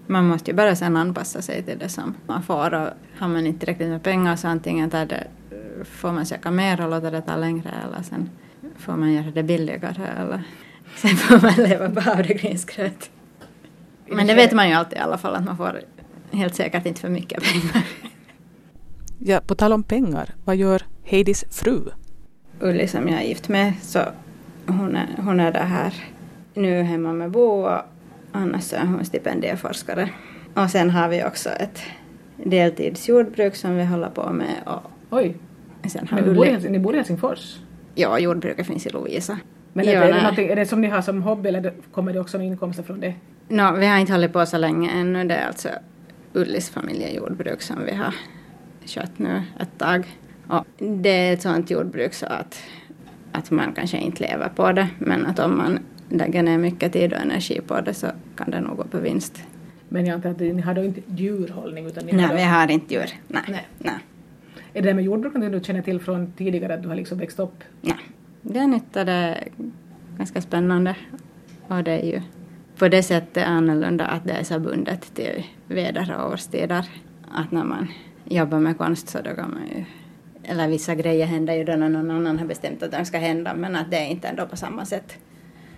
Man 0.06 0.26
måste 0.26 0.50
ju 0.50 0.56
bara 0.56 0.76
sen 0.76 0.96
anpassa 0.96 1.42
sig 1.42 1.62
till 1.62 1.78
det 1.78 1.88
som 1.88 2.14
man 2.26 2.42
får 2.42 2.74
och 2.74 2.88
har 3.18 3.28
man 3.28 3.46
inte 3.46 3.58
tillräckligt 3.58 3.88
med 3.88 4.02
pengar 4.02 4.36
så 4.36 4.48
antingen 4.48 4.90
tar 4.90 5.06
det, 5.06 5.26
får 5.84 6.12
man 6.12 6.26
söka 6.26 6.50
mer 6.50 6.80
och 6.80 6.90
låta 6.90 7.10
det 7.10 7.20
ta 7.20 7.36
längre 7.36 7.70
eller 7.84 8.02
sen 8.02 8.30
får 8.78 8.96
man 8.96 9.12
göra 9.12 9.30
det 9.30 9.42
billigare 9.42 10.06
eller 10.06 10.42
sen 10.96 11.16
får 11.16 11.42
man 11.42 11.68
leva 11.68 11.90
på 11.90 12.00
havregrynsgröt. 12.00 13.10
Men 14.06 14.26
det 14.26 14.34
vet 14.34 14.52
man 14.52 14.68
ju 14.68 14.74
alltid 14.74 14.98
i 14.98 15.00
alla 15.00 15.18
fall 15.18 15.34
att 15.34 15.44
man 15.44 15.56
får 15.56 15.80
helt 16.32 16.54
säkert 16.54 16.86
inte 16.86 17.00
för 17.00 17.08
mycket 17.08 17.42
pengar. 17.42 17.86
Ja, 19.18 19.40
på 19.46 19.54
tal 19.54 19.72
om 19.72 19.82
pengar, 19.82 20.34
vad 20.44 20.56
gör 20.56 20.82
Heidis 21.04 21.44
fru? 21.50 21.80
Ulli 22.60 22.88
som 22.88 23.08
jag 23.08 23.22
är 23.22 23.24
gift 23.28 23.48
med 23.48 23.72
så 23.82 24.00
hon 24.66 24.96
är, 24.96 25.08
hon 25.16 25.40
är 25.40 25.52
det 25.52 25.58
här 25.58 25.94
nu 26.54 26.82
hemma 26.82 27.12
med 27.12 27.30
Bo 27.30 27.66
och 27.66 27.80
annars 28.32 28.72
är 28.72 28.86
hon 28.86 29.04
stipendieforskare. 29.04 30.10
Och 30.54 30.70
sen 30.70 30.90
har 30.90 31.08
vi 31.08 31.24
också 31.24 31.48
ett 31.48 31.82
deltidsjordbruk 32.36 33.56
som 33.56 33.76
vi 33.76 33.84
håller 33.84 34.10
på 34.10 34.30
med 34.32 34.62
och 34.66 34.90
Oj, 35.10 35.36
sen 35.88 36.08
har 36.08 36.20
men 36.20 36.28
ni 36.28 36.34
bor, 36.34 36.46
i, 36.46 36.48
Ulli... 36.48 36.58
Hels- 36.58 36.70
ni 36.70 36.78
bor 36.78 36.94
i 36.94 36.96
Helsingfors? 36.96 37.58
Ja, 37.94 38.18
jordbruket 38.18 38.66
finns 38.66 38.86
i 38.86 38.90
Lovisa. 38.90 39.38
Men 39.72 39.88
är, 39.88 39.92
Ja, 39.92 40.00
det, 40.00 40.06
är, 40.06 40.32
det 40.36 40.52
är 40.52 40.56
det 40.56 40.66
som 40.66 40.80
ni 40.80 40.88
har 40.88 41.02
som 41.02 41.22
hobby 41.22 41.48
eller 41.48 41.72
kommer 41.92 42.12
det 42.12 42.20
också 42.20 42.38
några 42.38 42.50
inkomster 42.50 42.82
från 42.82 43.00
det? 43.00 43.14
Nå, 43.48 43.72
vi 43.72 43.86
har 43.86 43.98
inte 43.98 44.12
hållit 44.12 44.32
på 44.32 44.46
så 44.46 44.58
länge 44.58 44.90
ännu. 44.90 45.24
Det 45.24 45.34
är 45.34 45.46
alltså 45.46 45.68
Ullis 46.32 46.70
familjejordbruk 46.70 47.62
som 47.62 47.84
vi 47.84 47.94
har 47.94 48.14
kört 48.86 49.18
nu 49.18 49.42
ett 49.60 49.78
tag. 49.78 50.06
Och 50.48 50.66
det 50.78 51.10
är 51.10 51.32
ett 51.32 51.42
sådant 51.42 51.70
jordbruk 51.70 52.14
så 52.14 52.26
att, 52.26 52.62
att 53.32 53.50
man 53.50 53.72
kanske 53.72 53.98
inte 53.98 54.22
lever 54.30 54.48
på 54.48 54.72
det 54.72 54.88
men 54.98 55.26
att 55.26 55.38
om 55.38 55.56
man 55.58 55.78
lägger 56.08 56.42
ner 56.42 56.58
mycket 56.58 56.92
tid 56.92 57.12
och 57.12 57.20
energi 57.20 57.60
på 57.66 57.80
det 57.80 57.94
så 57.94 58.06
kan 58.36 58.50
det 58.50 58.60
nog 58.60 58.76
gå 58.76 58.84
på 58.84 58.98
vinst. 58.98 59.42
Men 59.88 60.06
jag 60.06 60.14
antar 60.14 60.30
att 60.30 60.40
ni 60.40 60.60
har 60.60 60.74
då 60.74 60.84
inte 60.84 61.00
djurhållning 61.06 61.86
utan 61.86 62.06
ni 62.06 62.12
Nej, 62.12 62.24
har 62.24 62.34
vi 62.34 62.40
då, 62.42 62.48
har 62.48 62.70
inte 62.70 62.94
djur. 62.94 63.10
Nej. 63.28 63.42
Nej. 63.48 63.66
Nej. 63.78 63.94
Är 64.76 64.82
det 64.82 64.88
där 64.88 64.94
med 64.94 65.04
jordbruk 65.04 65.34
någonting 65.34 65.60
du 65.60 65.64
känner 65.64 65.82
till 65.82 66.00
från 66.00 66.32
tidigare 66.32 66.74
att 66.74 66.82
du 66.82 66.88
har 66.88 66.96
liksom 66.96 67.18
växt 67.18 67.38
upp? 67.38 67.64
Nej. 67.80 67.96
Det 68.42 68.58
är 68.58 68.66
nytt 68.66 68.96
och 68.96 69.06
det 69.06 69.12
är 69.12 69.48
ganska 70.16 70.40
spännande. 70.40 70.96
Och 71.66 71.84
det 71.84 71.90
är 71.90 72.04
ju 72.04 72.20
på 72.78 72.88
det 72.88 73.02
sättet 73.02 73.46
annorlunda 73.46 74.06
att 74.06 74.24
det 74.24 74.32
är 74.32 74.44
så 74.44 74.58
bundet 74.58 75.14
till 75.14 75.46
väder 75.66 76.14
och 76.18 76.32
årstider. 76.32 76.88
Att 77.30 77.52
när 77.52 77.64
man 77.64 77.88
jobbar 78.24 78.58
med 78.58 78.78
konst 78.78 79.08
så 79.08 79.18
då 79.18 79.30
kan 79.30 79.50
man 79.50 79.62
ju 79.76 79.84
eller 80.42 80.68
vissa 80.68 80.94
grejer 80.94 81.26
händer 81.26 81.54
ju 81.54 81.64
då 81.64 81.76
när 81.76 81.88
någon 81.88 82.10
annan 82.10 82.38
har 82.38 82.46
bestämt 82.46 82.82
att 82.82 82.92
de 82.92 83.04
ska 83.04 83.18
hända 83.18 83.54
men 83.54 83.76
att 83.76 83.90
det 83.90 83.96
är 83.96 84.06
inte 84.06 84.28
ändå 84.28 84.46
på 84.46 84.56
samma 84.56 84.84
sätt. 84.84 85.18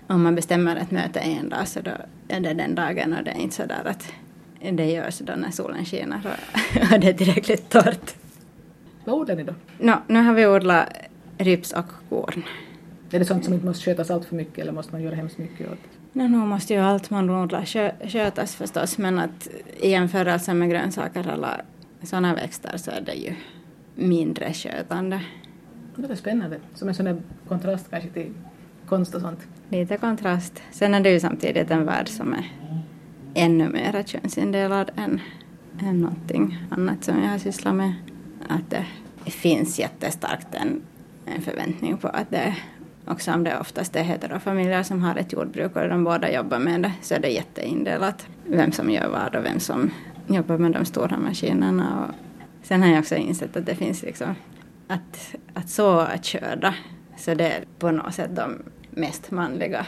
Om 0.07 0.23
man 0.23 0.35
bestämmer 0.35 0.77
ett 0.77 0.91
möte 0.91 1.21
en 1.21 1.49
dag 1.49 1.69
så 1.69 1.81
då 1.81 1.91
är 2.29 2.41
det 2.41 2.55
den 2.55 2.75
dagen 2.75 3.13
och 3.13 3.25
det 3.25 3.31
är 3.31 3.39
inte 3.39 3.57
så 3.57 3.67
där 3.67 3.83
att 3.85 4.13
det 4.73 4.91
görs 4.91 5.19
då 5.19 5.33
när 5.37 5.51
solen 5.51 5.85
skiner 5.85 6.21
och, 6.25 6.93
och 6.93 7.01
det 7.01 7.09
är 7.09 7.13
tillräckligt 7.13 7.69
torrt. 7.69 8.15
Vad 9.05 9.15
odlar 9.21 9.37
ni 9.37 9.43
då? 9.45 9.55
Nå, 9.79 9.95
nu 10.07 10.23
har 10.23 10.35
vi 10.35 10.47
odlat 10.47 10.89
rips 11.39 11.73
och 11.73 11.85
korn. 12.09 12.43
Är 13.11 13.19
det 13.19 13.25
sånt 13.25 13.45
som 13.45 13.55
inte 13.55 13.67
måste 13.67 13.85
skötas 13.85 14.11
allt 14.11 14.25
för 14.25 14.37
mycket 14.37 14.59
eller 14.59 14.73
måste 14.73 14.93
man 14.93 15.03
göra 15.03 15.15
hemskt 15.15 15.39
mycket 15.39 15.73
åt? 15.73 15.79
No, 16.13 16.23
nu 16.23 16.39
måste 16.39 16.75
ju 16.75 16.81
allt 16.81 17.11
man 17.11 17.31
odlar 17.31 17.63
skö- 17.63 18.09
skötas 18.09 18.57
förstås 18.57 18.99
men 18.99 19.19
att 19.19 19.49
i 19.81 19.91
jämförelse 19.91 20.55
med 20.55 20.71
grönsaker 20.71 21.29
eller 21.29 21.63
sådana 22.03 22.35
växter 22.35 22.77
så 22.77 22.91
är 22.91 23.01
det 23.01 23.15
ju 23.15 23.33
mindre 23.95 24.53
skötande. 24.53 25.21
Det 25.97 26.03
låter 26.03 26.15
spännande. 26.15 26.59
Som 26.75 26.89
en 26.89 26.95
sån 26.95 27.05
där 27.07 27.17
kontrast 27.49 27.91
kanske 27.91 28.09
till 28.11 28.33
konst 28.89 29.15
och 29.15 29.21
sånt. 29.21 29.41
Lite 29.69 29.97
kontrast. 29.97 30.63
Sen 30.71 30.95
är 30.95 31.01
det 31.01 31.11
ju 31.11 31.21
samtidigt 31.21 31.71
en 31.71 31.85
värld 31.87 32.09
som 32.09 32.33
är 32.33 32.53
ännu 33.35 33.69
mer 33.69 34.03
könsindelad 34.07 34.91
än, 34.97 35.21
än 35.81 36.01
någonting 36.01 36.59
annat 36.71 37.05
som 37.05 37.23
jag 37.23 37.31
har 37.31 37.39
sysslat 37.39 37.75
med. 37.75 37.93
Att 38.49 38.71
det 38.71 38.87
finns 39.31 39.79
jättestarkt 39.79 40.55
en, 40.55 40.83
en 41.27 41.43
förväntning 41.43 41.97
på 41.97 42.09
att 42.09 42.31
det 42.31 42.57
också 43.07 43.33
om 43.33 43.45
det 43.45 43.59
oftast 43.59 43.97
är 43.97 44.03
heterofamiljer 44.03 44.83
som 44.83 45.03
har 45.03 45.17
ett 45.17 45.33
jordbruk 45.33 45.77
och 45.77 45.89
de 45.89 46.05
båda 46.05 46.33
jobbar 46.33 46.59
med 46.59 46.83
det 46.83 46.93
så 47.03 47.15
är 47.15 47.21
det 47.21 47.29
jätteindelat 47.29 48.27
vem 48.47 48.73
som 48.73 48.91
gör 48.91 49.09
vad 49.09 49.37
och 49.37 49.45
vem 49.45 49.61
som 49.61 49.91
jobbar 50.27 50.59
med 50.59 50.73
de 50.73 50.85
stora 50.85 51.19
maskinerna. 51.19 52.05
Och 52.05 52.15
sen 52.67 52.83
har 52.83 52.89
jag 52.89 52.99
också 52.99 53.17
insett 53.17 53.57
att 53.57 53.67
det 53.67 53.75
finns 53.75 54.03
liksom 54.03 54.35
att, 54.89 55.35
att 55.55 55.69
så 55.69 55.99
att 55.99 56.25
köra 56.25 56.75
så 57.17 57.35
det 57.35 57.53
är 57.53 57.65
på 57.79 57.91
något 57.91 58.15
sätt 58.15 58.37
de 58.37 58.63
mest 58.91 59.31
manliga 59.31 59.87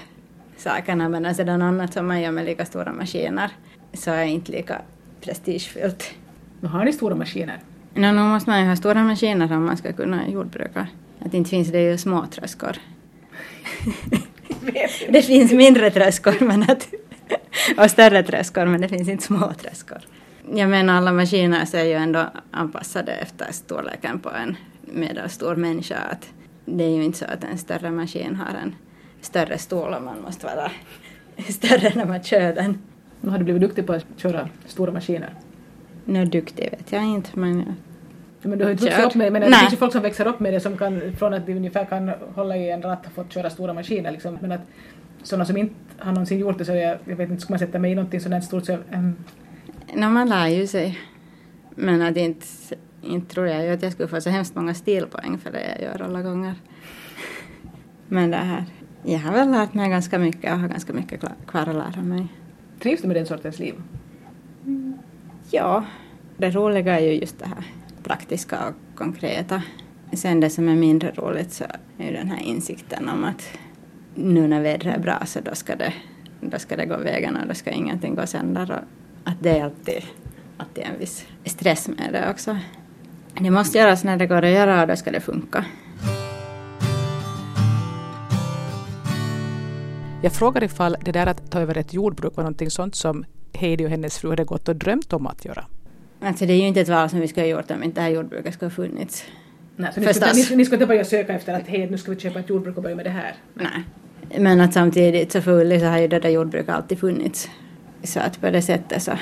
sakerna 0.57 1.09
medan 1.09 1.35
sedan 1.35 1.63
alltså 1.63 1.67
annat 1.67 1.93
som 1.93 2.07
man 2.07 2.21
gör 2.21 2.31
med 2.31 2.45
lika 2.45 2.65
stora 2.65 2.93
maskiner 2.93 3.51
så 3.93 4.11
är 4.11 4.25
inte 4.25 4.53
lika 4.53 4.83
prestigefyllt. 5.21 6.15
Men 6.61 6.71
har 6.71 6.85
ni 6.85 6.93
stora 6.93 7.15
maskiner. 7.15 7.59
No, 7.95 8.13
nu 8.13 8.23
måste 8.23 8.51
man 8.51 8.61
ju 8.61 8.67
ha 8.67 8.77
stora 8.77 9.05
maskiner 9.05 9.53
om 9.53 9.65
man 9.65 9.77
ska 9.77 9.93
kunna 9.93 10.29
jordbruka. 10.29 10.87
Att 11.19 11.35
inte 11.35 11.51
finns 11.51 11.69
det 11.69 11.83
ju 11.83 11.99
små 11.99 12.27
tröskor. 12.27 12.77
det 15.09 15.23
finns 15.23 15.53
mindre 15.53 15.91
tröskor 15.91 16.45
men 16.45 16.63
att, 16.63 16.89
och 17.77 17.91
större 17.91 18.23
tröskor 18.23 18.67
men 18.67 18.81
det 18.81 18.89
finns 18.89 19.09
inte 19.09 19.25
små 19.25 19.53
tröskor. 19.53 19.99
Jag 20.55 20.71
menar 20.71 20.97
alla 20.97 21.13
maskiner 21.13 21.75
är 21.75 21.85
ju 21.85 21.93
ändå 21.93 22.27
anpassade 22.51 23.13
efter 23.13 23.53
storleken 23.53 24.21
på 24.21 24.31
en 24.31 24.57
medelstor 24.81 25.57
människa. 25.57 25.97
Att 25.97 26.29
det 26.65 26.85
är 26.85 26.89
ju 26.89 27.05
inte 27.05 27.19
så 27.19 27.25
att 27.25 27.45
en 27.45 27.59
större 27.59 27.91
maskin 27.91 28.37
har 28.37 28.59
en 28.59 28.75
större 29.21 29.59
stol 29.59 29.95
och 29.95 30.03
man 30.03 30.23
måste 30.23 30.47
vara 30.47 30.71
större 31.49 31.93
när 31.95 32.05
man 32.05 32.23
kör 32.23 32.55
den. 32.55 32.79
Nu 33.21 33.31
har 33.31 33.39
du 33.39 33.45
blivit 33.45 33.63
duktig 33.63 33.87
på 33.87 33.93
att 33.93 34.07
köra 34.17 34.49
stora 34.67 34.93
maskiner. 34.93 35.35
Nå, 36.11 36.25
duktig 36.25 36.69
vet 36.71 36.93
jag 36.93 37.05
inte 37.05 37.39
men 37.39 37.75
Men 38.43 38.59
du 38.59 38.65
har 38.65 38.73
inte 38.73 38.85
vuxit 38.85 39.05
upp 39.05 39.15
med 39.15 39.33
men 39.33 39.43
det 39.43 39.57
finns 39.57 39.73
ju 39.73 39.77
folk 39.77 39.93
som 39.93 40.03
växer 40.03 40.27
upp 40.27 40.41
med 40.41 40.53
det 40.53 40.61
som 40.61 40.77
kan, 40.77 41.17
från 41.19 41.35
att 41.35 41.47
de 41.47 41.55
ungefär 41.55 41.85
kan 41.85 42.11
hålla 42.35 42.57
i 42.57 42.71
en 42.71 42.83
ratt 42.83 43.07
och 43.07 43.13
fått 43.13 43.33
köra 43.33 43.51
stora 43.51 43.73
maskiner 43.73 44.13
liksom. 44.13 44.39
Men 44.41 44.53
att 44.53 44.61
sådana 45.23 45.45
som 45.45 45.57
inte 45.57 45.75
har 45.99 46.13
någonsin 46.13 46.39
gjort 46.39 46.59
det 46.59 46.65
så 46.65 46.73
jag, 46.73 46.99
jag 47.05 47.17
vet 47.17 47.31
inte, 47.31 47.43
ska 47.43 47.53
man 47.53 47.59
sätta 47.59 47.79
mig 47.79 47.93
i 47.93 47.95
någonting 47.95 48.21
sådant 48.21 48.45
stort 48.45 48.67
så 48.67 48.73
um, 48.73 49.17
No, 49.95 50.09
man 50.09 50.29
lär 50.29 50.47
ju 50.47 50.67
sig. 50.67 50.99
Men 51.75 52.03
att 52.03 52.17
inte, 52.17 52.47
inte 53.03 53.35
tror 53.35 53.47
jag 53.47 53.65
ju 53.65 53.73
att 53.73 53.83
jag 53.83 53.93
skulle 53.93 54.09
få 54.09 54.21
så 54.21 54.31
hemskt 54.31 54.55
många 54.55 54.75
stilpoäng 54.75 55.39
för 55.39 55.53
det 55.53 55.77
jag 55.79 55.83
gör 55.83 56.03
alla 56.03 56.23
gånger. 56.23 56.55
Men 58.09 58.31
det 58.31 58.37
här, 58.37 58.65
jag 59.03 59.19
har 59.19 59.33
väl 59.33 59.51
lärt 59.51 59.75
mig 59.75 59.91
ganska 59.91 60.19
mycket 60.19 60.53
och 60.53 60.59
har 60.59 60.69
ganska 60.69 60.93
mycket 60.93 61.21
kvar 61.47 61.61
att 61.61 61.75
lära 61.75 62.03
mig. 62.03 62.27
trivs 62.81 63.03
du 63.03 63.09
med 63.09 63.17
den 63.17 63.27
sortens 63.27 63.59
liv? 63.59 63.75
Ja, 65.53 65.85
det 66.37 66.51
roliga 66.51 67.01
är 67.01 67.05
ju 67.05 67.13
just 67.13 67.39
det 67.39 67.47
här 67.47 67.65
praktiska 68.03 68.69
och 68.69 68.99
konkreta. 68.99 69.63
Sen 70.13 70.41
det 70.41 70.51
som 70.51 70.69
är 70.69 70.77
mindre 70.77 71.11
roligt 71.11 71.53
så 71.53 71.65
är 71.99 72.07
ju 72.07 72.13
den 72.13 72.31
här 72.31 72.43
insikten 72.43 73.09
om 73.09 73.25
att 73.25 73.59
nu 74.15 74.49
när 74.49 74.61
vädret 74.61 74.97
är 74.97 75.01
bra 75.01 75.23
så 75.27 75.41
då 75.41 75.55
ska 75.55 75.77
det, 75.77 75.93
då 76.41 76.59
ska 76.59 76.77
det 76.77 76.87
gå 76.87 76.97
vägen 76.97 77.37
och 77.37 77.49
då 77.49 77.55
ska 77.55 77.71
ingenting 77.71 78.15
gå 78.15 78.27
sönder. 78.27 78.71
Och 78.71 79.31
att 79.31 79.37
det 79.41 79.59
är 79.59 79.65
alltid, 79.65 80.03
alltid 80.57 80.85
en 80.85 80.99
viss 80.99 81.27
stress 81.45 81.89
med 81.89 82.09
det 82.13 82.31
också. 82.31 82.57
Det 83.35 83.51
måste 83.51 83.79
göras 83.79 84.05
när 84.05 84.17
det 84.17 84.27
går 84.27 84.45
att 84.45 84.51
göra 84.51 84.83
och 84.83 84.89
då 84.89 84.97
ska 84.97 85.11
det 85.11 85.21
funka. 85.21 85.65
Jag 90.23 90.33
frågar 90.33 90.65
ifall 90.65 90.97
det 91.05 91.13
där 91.13 91.27
att 91.27 91.51
ta 91.51 91.61
över 91.61 91.79
ett 91.79 91.93
jordbruk 91.93 92.37
var 92.37 92.45
någonting 92.45 92.71
sånt 92.71 92.95
som 92.95 93.25
Heidi 93.57 93.87
och 93.87 93.91
hennes 93.91 94.19
fru 94.19 94.31
hade 94.31 94.45
gått 94.45 94.69
och 94.69 94.77
drömt 94.77 95.13
om 95.13 95.27
att 95.27 95.45
göra. 95.45 95.65
Alltså 96.21 96.47
det 96.47 96.53
är 96.53 96.57
ju 96.57 96.67
inte 96.67 96.81
ett 96.81 96.89
val 96.89 97.11
som 97.11 97.21
vi 97.21 97.29
skulle 97.29 97.47
ha 97.47 97.51
gjort 97.51 97.71
om 97.71 97.83
inte 97.83 98.01
det 98.01 98.05
här 98.05 98.11
jordbruket 98.11 98.55
skulle 98.55 98.67
ha 98.67 98.75
funnits. 98.75 99.25
Nej, 99.77 99.93
så 99.95 100.01
ni, 100.01 100.15
ska, 100.15 100.33
ni, 100.33 100.57
ni 100.57 100.65
ska 100.65 100.75
inte 100.75 100.87
börja 100.87 101.05
söka 101.05 101.33
efter 101.33 101.55
att 101.55 101.69
hej, 101.69 101.91
nu 101.91 101.99
ska 101.99 102.11
vi 102.11 102.21
köpa 102.21 102.39
ett 102.39 102.49
jordbruk 102.49 102.77
och 102.77 102.83
börja 102.83 102.97
med 102.97 103.07
det 103.07 103.11
här? 103.11 103.35
Nej. 103.55 103.85
Men 104.39 104.61
att 104.61 104.73
samtidigt 104.73 105.33
så 105.33 105.41
för 105.41 105.61
Ulli 105.61 105.81
så 105.81 105.87
har 105.87 105.99
ju 105.99 106.09
det 106.09 106.21
där 106.21 106.29
jordbruket 106.29 106.75
alltid 106.75 106.99
funnits. 106.99 107.51
Så 108.03 108.21
att 108.21 108.41
på 108.41 108.51
det 108.51 108.63
sättet 108.63 109.03
så. 109.03 109.13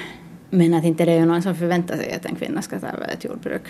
Men 0.51 0.75
att 0.75 0.85
inte 0.85 1.05
det 1.05 1.12
är 1.12 1.27
någon 1.27 1.43
som 1.43 1.55
förväntar 1.55 1.97
sig 1.97 2.12
att 2.12 2.25
en 2.25 2.35
kvinna 2.35 2.62
ska 2.62 2.81
ta 2.81 2.87
över 2.87 3.09
ett 3.09 3.25
jordbruk. 3.25 3.62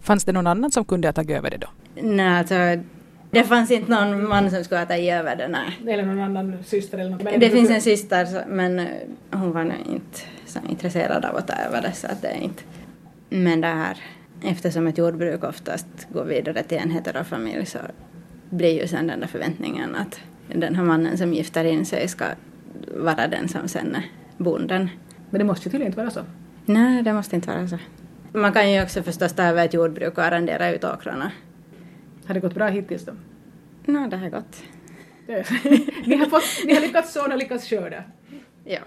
Fanns 0.00 0.24
det 0.24 0.32
någon 0.32 0.46
annan 0.46 0.70
som 0.70 0.84
kunde 0.84 1.08
ha 1.08 1.12
tagit 1.12 1.36
över 1.36 1.50
det 1.50 1.56
då? 1.56 1.68
Nej, 2.02 2.38
alltså 2.38 2.54
det 3.34 3.44
fanns 3.44 3.70
inte 3.70 3.90
någon 3.90 4.28
man 4.28 4.50
som 4.50 4.64
skulle 4.64 4.80
ha 4.80 4.86
tagit 4.86 5.12
över 5.12 5.36
det, 5.36 5.48
nej. 5.48 5.94
Eller 5.94 6.04
någon 6.04 6.20
annan 6.20 6.64
syster 6.64 6.98
eller 6.98 7.10
något. 7.10 7.22
Men 7.22 7.40
det 7.40 7.50
finns 7.50 7.70
en 7.70 7.80
syster, 7.80 8.44
men 8.48 8.78
eh, 8.78 8.86
hon 9.30 9.52
var 9.52 9.62
inte 9.62 10.20
så 10.46 10.58
intresserad 10.68 11.24
av 11.24 11.36
att 11.36 11.46
ta 11.46 11.54
över 11.54 11.82
det, 11.82 11.92
så 11.92 12.06
att 12.06 12.22
det 12.22 12.28
är 12.28 12.40
inte. 12.40 12.62
Men 13.28 13.60
det 13.60 13.66
här, 13.66 13.98
eftersom 14.42 14.86
ett 14.86 14.98
jordbruk 14.98 15.44
oftast 15.44 15.86
går 16.12 16.24
vidare 16.24 16.62
till 16.62 16.78
en 16.78 16.90
heterofamilj 16.90 17.66
så 17.66 17.78
blir 18.50 18.80
ju 18.80 18.88
sen 18.88 19.06
den 19.06 19.20
där 19.20 19.26
förväntningen 19.26 19.94
att 19.94 20.20
den 20.48 20.74
här 20.74 20.84
mannen 20.84 21.18
som 21.18 21.34
gifter 21.34 21.64
in 21.64 21.86
sig 21.86 22.08
ska 22.08 22.24
vara 22.96 23.28
den 23.28 23.48
som 23.48 23.68
sen 23.68 23.94
är 23.94 24.04
bonden. 24.36 24.90
Men 25.30 25.38
det 25.38 25.44
måste 25.44 25.68
ju 25.68 25.70
tydligen 25.70 25.86
inte 25.86 26.00
vara 26.00 26.10
så. 26.10 26.20
Nej, 26.64 27.02
det 27.02 27.12
måste 27.12 27.36
inte 27.36 27.50
vara 27.50 27.68
så. 27.68 27.78
Man 28.32 28.52
kan 28.52 28.72
ju 28.72 28.82
också 28.82 29.02
förstås 29.02 29.32
ta 29.32 29.42
över 29.42 29.64
ett 29.64 29.74
jordbruk 29.74 30.18
och 30.18 30.24
arrendera 30.24 30.70
ut 30.70 30.84
åkrarna. 30.84 31.30
Har 32.26 32.34
det 32.34 32.40
gått 32.40 32.54
bra 32.54 32.66
hittills 32.66 33.04
då? 33.04 33.12
Nej, 33.84 34.02
no, 34.02 34.08
det 34.08 34.16
har 34.16 34.28
gått. 34.28 34.62
ni, 36.06 36.16
har 36.16 36.26
fått, 36.26 36.66
ni 36.66 36.74
har 36.74 36.80
lyckats 36.80 37.12
så 37.12 37.32
och 37.32 37.38
lyckats 37.38 37.70
skörda? 37.70 38.02
Ja. 38.64 38.80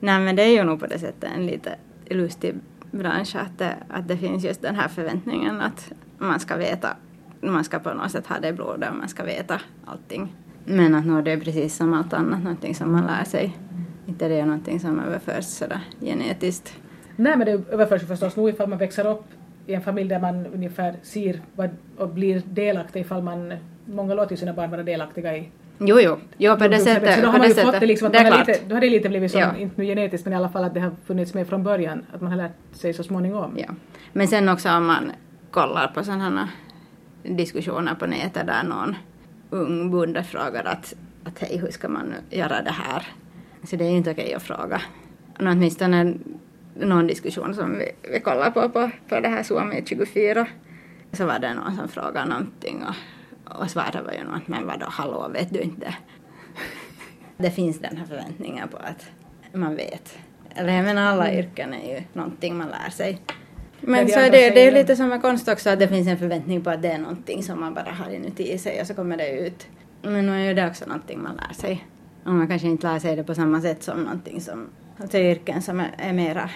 Nej, 0.00 0.20
men 0.20 0.36
det 0.36 0.42
är 0.42 0.48
ju 0.48 0.64
nog 0.64 0.80
på 0.80 0.86
det 0.86 0.98
sättet 0.98 1.30
en 1.36 1.46
lite 1.46 1.76
lustig 2.04 2.54
bransch 2.90 3.36
att 3.36 3.58
det, 3.58 3.76
att 3.88 4.08
det 4.08 4.16
finns 4.16 4.44
just 4.44 4.62
den 4.62 4.74
här 4.74 4.88
förväntningen 4.88 5.60
att 5.60 5.92
man 6.18 6.40
ska 6.40 6.56
veta, 6.56 6.96
man 7.40 7.64
ska 7.64 7.78
på 7.78 7.94
något 7.94 8.10
sätt 8.10 8.26
ha 8.26 8.38
det 8.38 8.48
i 8.48 8.52
blodet 8.52 8.90
och 8.90 8.96
man 8.96 9.08
ska 9.08 9.24
veta 9.24 9.60
allting. 9.84 10.36
Men 10.64 10.94
att 10.94 11.06
nog 11.06 11.24
det 11.24 11.32
är 11.32 11.40
precis 11.40 11.76
som 11.76 11.94
allt 11.94 12.12
annat, 12.12 12.42
någonting 12.42 12.74
som 12.74 12.92
man 12.92 13.06
lär 13.06 13.24
sig. 13.24 13.56
Inte 14.06 14.28
det 14.28 14.40
är 14.40 14.46
någonting 14.46 14.80
som 14.80 15.00
överförs 15.00 15.44
sådär 15.44 15.80
genetiskt. 16.00 16.76
Nej, 17.16 17.36
men 17.36 17.46
det 17.46 17.52
överförs 17.52 18.02
ju 18.02 18.06
förstås 18.06 18.36
nog 18.36 18.48
ifall 18.48 18.68
man 18.68 18.78
växer 18.78 19.06
upp 19.06 19.24
i 19.66 19.74
en 19.74 19.82
familj 19.82 20.08
där 20.08 20.20
man 20.20 20.46
ungefär 20.46 20.96
ser 21.02 21.40
vad, 21.56 21.70
och 21.96 22.08
blir 22.08 22.42
delaktig 22.44 23.00
ifall 23.00 23.22
man, 23.22 23.54
många 23.84 24.14
låter 24.14 24.30
ju 24.30 24.36
sina 24.36 24.52
barn 24.52 24.70
vara 24.70 24.82
delaktiga 24.82 25.36
i 25.36 25.48
Jo, 25.78 26.00
jo, 26.00 26.16
jo 26.38 26.56
på 26.56 26.68
det 26.68 26.78
sättet. 26.78 27.14
Så 27.14 27.20
då 27.20 27.28
har 27.28 27.38
man 27.38 27.48
ju 27.48 27.54
fått 27.54 27.80
det 27.80 27.86
liksom, 27.86 28.06
att 28.06 28.12
det 28.12 28.18
är. 28.18 28.38
Lite, 28.46 28.60
då 28.68 28.74
har 28.74 28.80
det 28.80 28.90
lite 28.90 29.08
blivit 29.08 29.32
som, 29.32 29.40
ja. 29.40 29.56
inte 29.56 29.80
nu 29.80 29.86
genetiskt 29.86 30.26
men 30.26 30.32
i 30.32 30.36
alla 30.36 30.48
fall 30.48 30.64
att 30.64 30.74
det 30.74 30.80
har 30.80 30.92
funnits 31.06 31.34
med 31.34 31.48
från 31.48 31.62
början, 31.62 32.06
att 32.14 32.20
man 32.20 32.30
har 32.30 32.38
lärt 32.38 32.52
sig 32.72 32.92
så 32.92 33.02
småningom. 33.02 33.58
Ja. 33.58 33.74
Men 34.12 34.28
sen 34.28 34.48
också 34.48 34.70
om 34.70 34.86
man 34.86 35.12
kollar 35.50 35.88
på 35.88 36.04
sådana 36.04 36.48
diskussioner 37.22 37.94
på 37.94 38.06
nätet 38.06 38.46
där 38.46 38.62
någon 38.62 38.96
ung 39.50 39.90
bonde 39.90 40.22
frågar 40.22 40.64
att, 40.64 40.94
att 41.24 41.38
hej, 41.38 41.58
hur 41.58 41.70
ska 41.70 41.88
man 41.88 42.14
göra 42.30 42.62
det 42.62 42.70
här? 42.70 43.06
Så 43.64 43.76
det 43.76 43.84
är 43.84 43.90
inte 43.90 44.10
okej 44.10 44.34
att 44.34 44.42
fråga. 44.42 44.82
Åtminstone 45.40 46.14
någon 46.74 47.06
diskussion 47.06 47.54
som 47.54 47.78
vi, 47.78 47.90
vi 48.12 48.20
kollar 48.20 48.50
på, 48.50 48.68
på 48.68 48.90
på 49.08 49.20
det 49.20 49.28
här 49.28 49.42
Suomi 49.42 49.82
24 49.86 50.46
så 51.12 51.26
var 51.26 51.38
det 51.38 51.54
någon 51.54 51.76
som 51.76 51.88
frågade 51.88 52.28
någonting 52.28 52.84
och, 52.88 53.60
och 53.60 53.70
svaret 53.70 54.04
var 54.04 54.12
ju 54.12 54.24
något 54.24 54.48
men 54.48 54.66
vadå 54.66 54.86
hallå 54.88 55.30
vet 55.32 55.50
du 55.50 55.60
inte? 55.60 55.94
det 57.42 57.50
finns 57.50 57.78
den 57.78 57.96
här 57.96 58.06
förväntningen 58.06 58.68
på 58.68 58.76
att 58.76 59.10
man 59.52 59.76
vet. 59.76 60.18
Eller 60.54 60.72
jag 60.72 60.84
menar 60.84 61.02
alla 61.02 61.34
yrken 61.34 61.74
är 61.74 61.94
ju 61.94 62.02
någonting 62.12 62.56
man 62.56 62.68
lär 62.68 62.90
sig. 62.90 63.20
Men 63.80 64.08
så 64.08 64.18
är 64.18 64.30
det, 64.30 64.50
det 64.50 64.66
är 64.66 64.72
lite 64.72 64.96
som 64.96 65.08
med 65.08 65.22
konst 65.22 65.48
också 65.48 65.70
att 65.70 65.78
det 65.78 65.88
finns 65.88 66.08
en 66.08 66.18
förväntning 66.18 66.62
på 66.62 66.70
att 66.70 66.82
det 66.82 66.88
är 66.88 66.98
någonting 66.98 67.42
som 67.42 67.60
man 67.60 67.74
bara 67.74 67.90
har 67.90 68.10
inuti 68.10 68.58
sig 68.58 68.80
och 68.80 68.86
så 68.86 68.94
kommer 68.94 69.16
det 69.16 69.40
ut. 69.40 69.66
Men 70.02 70.26
nu 70.26 70.32
är 70.32 70.48
ju 70.48 70.54
det 70.54 70.66
också 70.66 70.86
någonting 70.86 71.22
man 71.22 71.36
lär 71.36 71.54
sig. 71.54 71.86
Och 72.24 72.32
man 72.32 72.48
kanske 72.48 72.68
inte 72.68 72.86
lär 72.86 72.98
sig 72.98 73.16
det 73.16 73.24
på 73.24 73.34
samma 73.34 73.60
sätt 73.60 73.82
som 73.82 74.02
någonting 74.02 74.40
som 74.40 74.68
Alltså 75.02 75.18
yrken 75.18 75.62
som 75.62 75.82
är 75.98 76.12
mera 76.12 76.50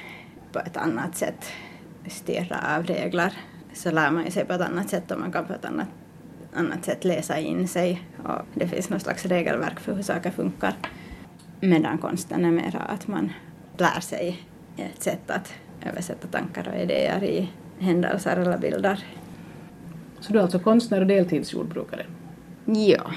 på 0.53 0.59
ett 0.59 0.77
annat 0.77 1.17
sätt 1.17 1.53
styrda 2.09 2.77
av 2.77 2.87
regler 2.87 3.33
så 3.73 3.91
lär 3.91 4.11
man 4.11 4.25
ju 4.25 4.31
sig 4.31 4.45
på 4.45 4.53
ett 4.53 4.61
annat 4.61 4.91
sätt 4.91 5.11
och 5.11 5.21
man 5.21 5.33
kan 5.33 5.47
på 5.47 5.53
ett 5.53 5.65
annat, 5.65 5.89
annat 6.55 6.85
sätt 6.85 7.05
läsa 7.05 7.39
in 7.39 7.69
sig 7.69 8.03
och 8.25 8.43
det 8.55 8.69
finns 8.69 8.91
något 8.91 9.03
slags 9.03 9.27
regelverk 9.27 9.81
för 9.81 9.95
hur 9.95 10.03
saker 10.03 10.31
funkar. 10.31 10.75
Medan 11.61 11.99
konsten 11.99 12.45
är 12.45 12.51
mera 12.51 12.79
att 12.79 13.07
man 13.09 13.33
lär 13.79 14.01
sig 14.01 14.43
ett 14.77 15.03
sätt 15.03 15.31
att 15.31 15.55
översätta 15.83 16.29
tankar 16.29 16.69
och 16.69 16.83
idéer 16.83 17.25
i 17.25 17.51
händelser 17.79 18.37
eller 18.37 18.59
bilder. 18.59 19.05
Så 20.21 20.33
du 20.33 20.39
är 20.39 20.43
alltså 20.43 20.59
konstnär 20.59 21.01
och 21.01 21.07
deltidsjordbrukare? 21.07 22.07
Ja, 22.65 23.11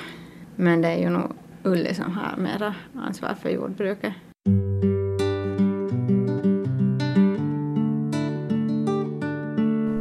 men 0.56 0.82
det 0.82 0.88
är 0.88 0.98
ju 0.98 1.10
nog 1.10 1.32
Ulli 1.64 1.94
som 1.94 2.14
har 2.14 2.38
mera 2.38 2.76
ansvar 2.96 3.36
för 3.42 3.50
jordbruket. 3.50 4.14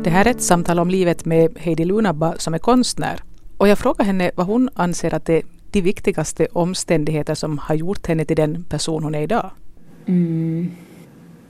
Det 0.08 0.12
här 0.12 0.26
är 0.26 0.30
ett 0.30 0.42
samtal 0.42 0.78
om 0.78 0.90
livet 0.90 1.24
med 1.24 1.58
Heidi 1.58 1.84
Lunabba 1.84 2.34
som 2.38 2.54
är 2.54 2.58
konstnär. 2.58 3.20
Och 3.56 3.68
jag 3.68 3.78
frågar 3.78 4.04
henne 4.04 4.30
vad 4.34 4.46
hon 4.46 4.68
anser 4.74 5.14
att 5.14 5.24
det 5.24 5.36
är 5.36 5.42
de 5.70 5.80
viktigaste 5.80 6.46
omständigheter 6.52 7.34
som 7.34 7.58
har 7.58 7.74
gjort 7.74 8.06
henne 8.06 8.24
till 8.24 8.36
den 8.36 8.64
person 8.64 9.02
hon 9.02 9.14
är 9.14 9.20
idag. 9.20 9.50
Mm. 10.06 10.70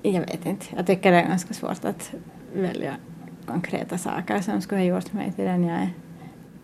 Jag 0.03 0.21
vet 0.21 0.47
inte. 0.47 0.67
Jag 0.77 0.87
tycker 0.87 1.13
det 1.13 1.17
är 1.19 1.29
ganska 1.29 1.55
svårt 1.55 1.85
att 1.85 2.13
välja 2.55 2.95
konkreta 3.47 3.99
saker 3.99 4.41
som 4.41 4.61
skulle 4.61 4.81
ha 4.81 4.87
gjort 4.87 5.13
mig 5.13 5.33
till 5.33 5.45
den 5.45 5.65
jag 5.65 5.79
är. 5.79 5.91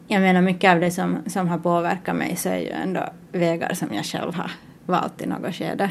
Jag 0.06 0.20
menar 0.20 0.42
mycket 0.42 0.70
av 0.70 0.80
det 0.80 0.90
som, 0.90 1.18
som 1.26 1.48
har 1.48 1.58
påverkat 1.58 2.16
mig 2.16 2.36
så 2.36 2.48
är 2.48 2.58
ju 2.58 2.70
ändå 2.70 3.00
vägar 3.32 3.74
som 3.74 3.88
jag 3.94 4.04
själv 4.04 4.34
har 4.34 4.50
valt 4.86 5.22
i 5.22 5.26
något 5.26 5.54
skede. 5.54 5.90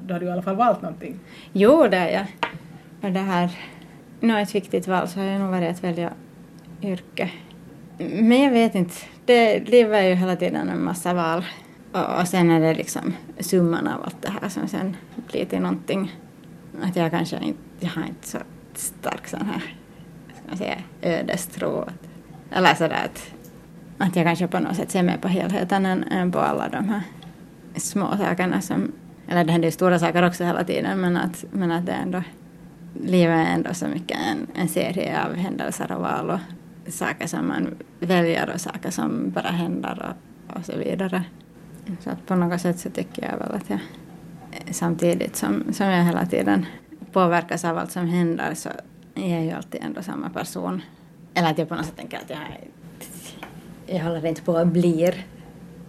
Då 0.00 0.14
har 0.14 0.20
du 0.20 0.26
i 0.26 0.30
alla 0.30 0.42
fall 0.42 0.56
valt 0.56 0.82
någonting? 0.82 1.18
Jo, 1.52 1.86
det 1.90 1.96
är 1.96 2.10
jag. 2.10 2.26
Och 3.02 3.12
det 3.12 3.20
här 3.20 3.50
nå 4.20 4.36
ett 4.36 4.54
viktigt 4.54 4.88
val 4.88 5.08
så 5.08 5.20
har 5.20 5.26
jag 5.26 5.40
nog 5.40 5.50
varit 5.50 5.70
att 5.70 5.84
välja 5.84 6.12
yrke. 6.82 7.30
Men 7.98 8.42
jag 8.42 8.50
vet 8.50 8.74
inte. 8.74 8.94
Det, 9.24 9.68
livet 9.68 9.92
är 9.92 10.08
ju 10.08 10.14
hela 10.14 10.36
tiden 10.36 10.68
en 10.68 10.84
massa 10.84 11.14
val. 11.14 11.44
Och, 11.92 12.20
och 12.20 12.28
sen 12.28 12.50
är 12.50 12.60
det 12.60 12.74
liksom 12.74 13.14
summan 13.38 13.88
av 13.88 14.02
allt 14.04 14.22
det 14.22 14.30
här 14.40 14.48
som 14.48 14.68
sen 14.68 14.96
blir 15.30 15.44
till 15.44 15.60
någonting. 15.60 16.16
Att 16.82 16.96
jag 16.96 17.10
kanske 17.10 17.36
inte, 17.36 17.60
jag 17.80 17.88
har 17.88 18.02
inte 18.02 18.28
så 18.28 18.38
stark 18.74 19.28
sån 19.28 19.46
här, 19.46 19.76
ska 20.34 20.48
man 20.48 20.56
säga, 20.56 20.76
ödestro. 21.02 21.88
Eller 22.52 22.74
sådär 22.74 23.04
att, 23.04 23.32
att 23.98 24.16
jag 24.16 24.26
kanske 24.26 24.46
på 24.46 24.58
något 24.58 24.76
sätt 24.76 24.90
ser 24.90 25.02
mer 25.02 25.16
på 25.16 25.28
helheten 25.28 25.86
än, 25.86 26.02
än 26.02 26.32
på 26.32 26.38
alla 26.38 26.68
de 26.68 26.88
här 26.88 27.02
små 27.76 28.16
sakerna 28.16 28.60
som, 28.60 28.92
eller 29.28 29.44
det 29.44 29.52
händer 29.52 29.68
ju 29.68 29.72
stora 29.72 29.98
saker 29.98 30.26
också 30.26 30.44
hela 30.44 30.64
tiden 30.64 31.00
men 31.00 31.16
att, 31.16 31.44
men 31.50 31.70
att 31.70 31.86
det 31.86 31.92
ändå 31.92 32.22
livet 32.94 33.48
är 33.48 33.54
ändå 33.54 33.74
så 33.74 33.86
mycket 33.88 34.18
en, 34.30 34.46
en 34.54 34.68
serie 34.68 35.24
av 35.24 35.34
händelser 35.34 35.92
och 35.92 36.00
val 36.00 36.30
och 36.30 36.40
saker 36.92 37.26
som 37.26 37.48
man 37.48 37.74
väljer 38.00 38.50
och 38.54 38.60
saker 38.60 38.90
som 38.90 39.30
bara 39.30 39.48
händer 39.48 40.16
och, 40.48 40.56
och 40.56 40.64
så 40.64 40.76
vidare. 40.76 41.24
Så 42.00 42.10
att 42.10 42.26
på 42.26 42.34
något 42.34 42.60
sätt 42.60 42.78
så 42.78 42.90
tycker 42.90 43.30
jag 43.30 43.38
väl 43.38 43.52
att 43.56 43.70
jag 43.70 43.78
eh, 44.52 44.72
samtidigt 44.72 45.36
som, 45.36 45.72
som 45.72 45.86
jag 45.86 46.04
hela 46.04 46.26
tiden 46.26 46.66
påverkas 47.12 47.64
av 47.64 47.78
allt 47.78 47.92
som 47.92 48.06
händer 48.06 48.54
så 48.54 48.68
är 49.14 49.34
jag 49.34 49.44
ju 49.44 49.50
alltid 49.50 49.80
ändå 49.84 50.02
samma 50.02 50.30
person. 50.30 50.82
Eller 51.34 51.50
att 51.50 51.58
jag 51.58 51.68
på 51.68 51.74
något 51.74 51.86
sätt 51.86 51.96
tänker 51.96 52.16
att 52.16 52.30
jag, 52.30 52.38
jag 53.86 54.04
håller 54.04 54.26
inte 54.26 54.42
på 54.42 54.56
att 54.56 54.68
blir 54.68 55.26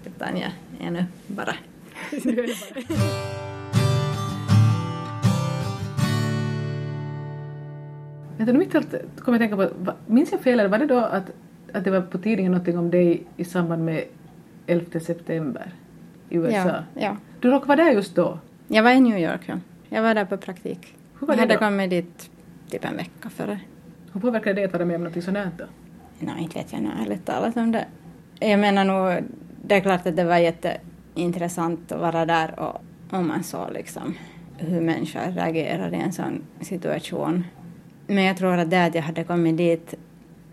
utan 0.06 0.38
jag 0.38 0.52
är 0.80 0.92
nu 0.92 1.06
bara. 1.28 1.56
Vänta, 8.46 8.54
mitt 8.54 8.76
allt 8.76 8.96
kommer 9.20 9.40
jag 9.40 9.50
tänka 9.50 9.68
på, 9.86 9.94
minns 10.08 10.32
jag 10.32 10.42
fel 10.42 10.60
eller 10.60 10.70
var 10.70 10.78
det 10.78 10.86
då 10.86 10.98
att, 10.98 11.32
att 11.74 11.84
det 11.84 11.92
var 11.92 12.02
på 12.02 12.18
tidningen 12.18 12.52
någonting 12.52 12.78
om 12.78 12.92
dig 12.92 13.24
i 13.38 13.44
samband 13.44 13.86
med 13.86 14.04
11 14.68 15.00
september 15.00 15.74
i 16.30 16.36
USA? 16.36 16.54
Ja. 16.54 16.84
ja. 16.94 17.18
Du 17.40 17.50
råkade 17.50 17.68
vara 17.68 17.88
där 17.88 17.92
just 17.92 18.16
då? 18.16 18.40
Jag 18.68 18.84
var 18.84 18.92
i 18.92 19.00
New 19.00 19.20
York, 19.20 19.42
ja. 19.46 19.56
Jag 19.90 20.02
var 20.02 20.16
där 20.16 20.26
på 20.26 20.38
praktik. 20.38 20.96
Hur 21.20 21.28
var 21.28 21.34
jag 21.34 21.38
det 21.38 21.42
hade 21.42 21.54
då? 21.54 21.60
kommit 21.60 21.90
dit 21.90 22.30
typ 22.70 22.86
en 22.86 22.98
vecka 22.98 23.30
före. 23.30 23.60
Hur 24.14 24.22
påverkar 24.22 24.54
det 24.54 24.66
att 24.66 24.74
vara 24.74 24.86
med 24.86 24.96
om 24.96 25.04
något 25.04 25.24
sånt 25.24 25.38
här 25.38 25.52
då? 25.58 25.66
Nej, 26.20 26.44
inte 26.44 26.58
vet 26.58 26.74
jag 26.74 26.82
nog 26.82 26.92
ärligt 27.02 27.26
talat 27.26 27.58
om 27.58 27.72
det. 27.72 27.86
Jag 28.40 28.60
menar 28.60 28.86
nog, 28.86 29.24
det 29.64 29.76
är 29.76 29.80
klart 29.80 30.08
att 30.08 30.16
det 30.16 30.24
var 30.24 30.38
jätteintressant 30.38 31.92
att 31.92 32.00
vara 32.00 32.26
där 32.26 32.60
och 32.60 32.82
om 33.10 33.28
man 33.28 33.44
såg 33.44 33.74
liksom 33.74 34.14
hur 34.58 34.82
människor 34.82 35.32
reagerar 35.32 35.94
i 35.94 35.98
en 35.98 36.14
sån 36.14 36.42
situation. 36.62 37.44
Men 38.12 38.24
jag 38.24 38.38
tror 38.38 38.58
att 38.58 38.70
det 38.70 38.84
att 38.84 38.96
jag 38.96 39.02
hade 39.02 39.24
kommit 39.24 39.58
dit 39.58 39.94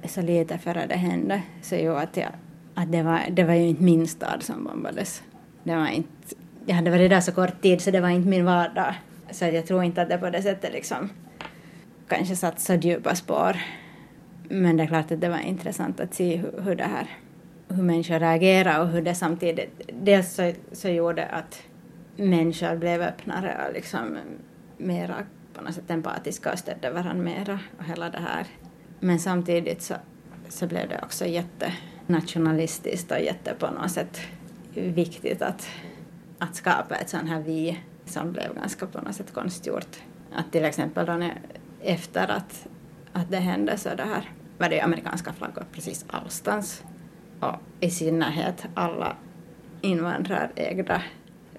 så 0.05 0.23
lite 0.23 0.59
före 0.59 0.87
det 0.87 0.95
hände 0.95 1.43
så 1.63 1.77
gjorde 1.77 2.01
att, 2.01 2.17
jag, 2.17 2.31
att 2.75 2.93
det, 2.93 3.03
var, 3.03 3.21
det 3.31 3.45
var 3.45 3.55
ju 3.55 3.69
inte 3.69 3.83
min 3.83 4.09
stad 4.09 4.43
som 4.43 4.65
bombades. 4.65 5.23
Det 5.63 5.77
var 5.77 5.89
inte, 5.89 6.35
jag 6.67 6.75
hade 6.75 6.91
varit 6.91 7.11
där 7.11 7.21
så 7.21 7.33
kort 7.33 7.63
tid 7.63 7.81
så 7.81 7.91
det 7.91 8.01
var 8.01 8.09
inte 8.09 8.29
min 8.29 8.45
vardag. 8.45 8.95
Så 9.31 9.45
jag 9.45 9.67
tror 9.67 9.85
inte 9.85 10.03
att 10.03 10.09
det 10.09 10.19
på 10.19 10.31
det 10.31 10.43
sättet 10.43 10.73
liksom 10.73 11.11
kanske 12.09 12.37
satt 12.37 12.61
så 12.61 12.75
djupa 12.75 13.15
spår. 13.15 13.57
Men 14.49 14.77
det 14.77 14.83
är 14.83 14.87
klart 14.87 15.13
att 15.13 15.21
det 15.21 15.29
var 15.29 15.39
intressant 15.39 16.01
att 16.01 16.15
se 16.15 16.37
hur, 16.37 16.61
hur 16.63 16.75
det 16.75 16.85
här, 16.85 17.07
hur 17.69 17.83
människor 17.83 18.19
reagerar 18.19 18.81
och 18.81 18.89
hur 18.89 19.03
det 19.03 19.15
samtidigt, 19.15 19.91
dels 20.03 20.35
så, 20.35 20.53
så 20.73 20.89
gjorde 20.89 21.27
att 21.27 21.63
människor 22.17 22.77
blev 22.77 23.03
öppnare 23.03 23.57
och 23.67 23.75
liksom 23.75 24.17
mera 24.77 25.15
på 25.59 25.65
något 25.65 25.75
sätt 25.75 25.91
empatiska 25.91 26.53
och 26.53 26.59
stödde 26.59 26.91
varandra 26.91 27.25
mera 27.25 27.59
och 27.79 27.85
hela 27.85 28.11
det 28.11 28.19
här. 28.19 28.47
Men 29.01 29.19
samtidigt 29.19 29.83
så, 29.83 29.95
så 30.49 30.67
blev 30.67 30.89
det 30.89 31.01
också 31.03 31.27
jättenationalistiskt 31.27 33.11
och 33.11 33.21
jätte 33.21 33.55
på 33.55 33.67
något 33.71 33.91
sätt 33.91 34.21
viktigt 34.75 35.43
att, 35.43 35.69
att 36.39 36.57
skapa 36.57 36.95
ett 36.97 37.09
sånt 37.09 37.29
här 37.29 37.41
vi 37.41 37.79
som 38.05 38.33
blev 38.33 38.55
ganska 38.55 38.87
på 38.87 39.01
något 39.01 39.15
sätt 39.15 39.33
konstgjort. 39.33 39.97
Att 40.35 40.53
till 40.53 40.65
exempel 40.65 41.07
då 41.07 41.13
när, 41.13 41.41
efter 41.81 42.29
att, 42.31 42.67
att 43.13 43.31
det 43.31 43.37
hände 43.37 43.79
så 43.79 43.89
det 43.97 44.05
här 44.05 44.31
var 44.59 44.69
det 44.69 44.81
amerikanska 44.81 45.33
flaggor 45.33 45.65
precis 45.73 46.05
allstans 46.09 46.83
och 47.41 47.55
i 47.81 47.91
synnerhet 47.91 48.67
alla 48.75 49.17
invandrarägda 49.81 51.03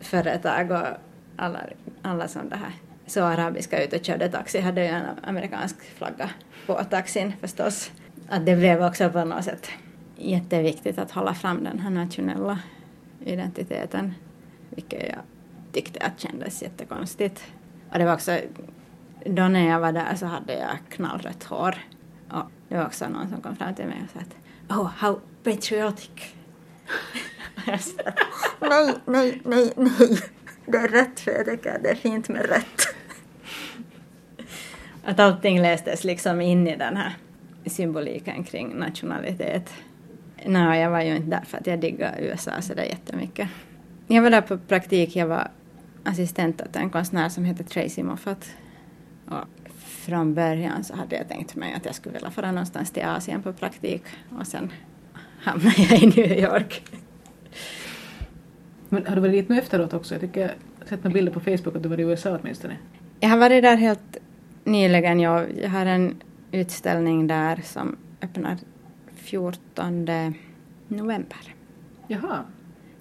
företag 0.02 0.72
och 0.72 0.88
alla, 1.36 1.60
alla 2.02 2.28
som 2.28 2.50
det 2.50 2.56
här 2.56 2.74
så 3.10 3.24
arabiska 3.24 3.84
ut 3.84 3.94
och 3.94 4.06
körde 4.06 4.30
taxi 4.30 4.60
hade 4.60 4.82
ju 4.82 4.88
en 4.88 5.06
amerikansk 5.24 5.76
flagga 5.98 6.30
på 6.66 6.84
taxin 6.84 7.34
förstås. 7.42 7.92
Att 8.30 8.46
det 8.46 8.56
blev 8.56 8.84
också 8.84 9.10
på 9.10 9.26
något 9.26 9.44
sätt 9.44 9.70
jätteviktigt 10.18 11.00
att 11.00 11.12
hålla 11.12 11.34
fram 11.34 11.64
den 11.64 11.80
här 11.80 11.90
nationella 11.90 12.60
identiteten, 13.26 14.14
vilket 14.70 15.04
jag 15.04 15.20
tyckte 15.72 16.06
att 16.06 16.20
kändes 16.20 16.62
jättekonstigt. 16.62 17.44
Och 17.92 18.00
det 18.00 18.06
var 18.06 18.14
också, 18.14 18.40
då 19.26 19.48
när 19.48 19.68
jag 19.68 19.80
var 19.80 19.92
där 19.92 20.16
så 20.16 20.26
hade 20.26 20.54
jag 20.54 20.78
knallrött 20.90 21.44
hår. 21.44 21.78
Och 22.30 22.44
det 22.68 22.78
var 22.78 22.86
också 22.86 23.10
någon 23.10 23.30
som 23.30 23.42
kom 23.42 23.56
fram 23.56 23.76
till 23.76 23.86
mig 23.86 24.02
och 24.04 24.12
sa 24.12 24.20
att 24.20 24.36
Oh, 24.80 24.88
how 24.98 25.20
patriotic! 25.44 26.34
nej, 28.60 28.94
nej, 29.06 29.42
nej, 29.44 29.74
nej. 29.76 30.20
Det 30.66 30.78
är 30.78 30.88
rätt 30.88 31.20
för 31.20 31.32
jag 31.32 31.46
tycker 31.46 31.76
att 31.76 31.84
det 31.84 31.90
är 31.90 31.96
fint 31.96 32.30
med 32.30 32.50
rätt 32.50 32.89
att 35.04 35.20
allting 35.20 35.62
lästes 35.62 36.04
liksom 36.04 36.42
in 36.42 36.68
i 36.68 36.76
den 36.76 36.98
här 36.98 37.14
symboliken 37.66 38.44
kring 38.44 38.80
nationalitet. 38.80 39.74
Nej, 40.46 40.82
jag 40.82 40.90
var 40.90 41.02
ju 41.02 41.16
inte 41.16 41.30
där 41.30 41.44
för 41.46 41.58
att 41.58 41.68
jag 41.68 41.80
diggar 41.80 42.16
USA 42.20 42.62
så 42.62 42.74
det 42.74 42.86
jättemycket. 42.86 43.50
Jag 44.08 44.22
var 44.22 44.30
där 44.30 44.42
på 44.42 44.58
praktik, 44.58 45.16
jag 45.16 45.28
var 45.28 45.48
assistent 46.04 46.62
åt 46.62 46.76
en 46.76 46.90
konstnär 46.90 47.30
som 47.30 47.44
heter 47.44 47.64
Tracy 47.64 48.04
Moffat. 48.04 48.50
Och 49.26 49.46
från 49.76 50.34
början 50.34 50.84
så 50.84 50.96
hade 50.96 51.16
jag 51.16 51.28
tänkt 51.28 51.56
mig 51.56 51.74
att 51.74 51.86
jag 51.86 51.96
skulle 51.96 52.14
vilja 52.14 52.32
fara 52.32 52.52
någonstans 52.52 52.92
till 52.92 53.04
Asien 53.04 53.42
på 53.42 53.54
praktik 53.54 54.04
och 54.40 54.48
sen 54.48 54.72
hamnade 55.40 55.82
jag 55.90 56.04
i 56.04 56.08
New 56.08 56.32
York. 56.32 56.84
Men 58.90 59.08
har 59.08 59.16
du 59.16 59.22
varit 59.22 59.34
dit 59.34 59.50
nu 59.50 59.60
efteråt 59.60 59.94
också? 59.94 60.14
Jag 60.14 60.22
tycker 60.22 60.42
jag 60.42 60.48
har 60.80 60.86
sett 60.86 61.04
några 61.04 61.14
bilder 61.14 61.32
på 61.32 61.40
Facebook 61.40 61.76
att 61.76 61.84
du 61.84 61.90
var 61.90 62.00
i 62.00 62.04
USA 62.04 62.38
åtminstone. 62.42 62.76
Jag 63.20 63.30
har 63.30 63.38
varit 63.38 63.64
där 63.64 63.76
helt 63.76 64.18
nyligen. 64.64 65.20
Jag, 65.20 65.48
har 65.68 65.86
en 65.86 66.16
utställning 66.52 67.28
där 67.28 67.62
som 67.64 67.98
öppnar 68.22 68.58
14 69.16 70.08
november. 70.88 71.56
Jaha. 72.08 72.44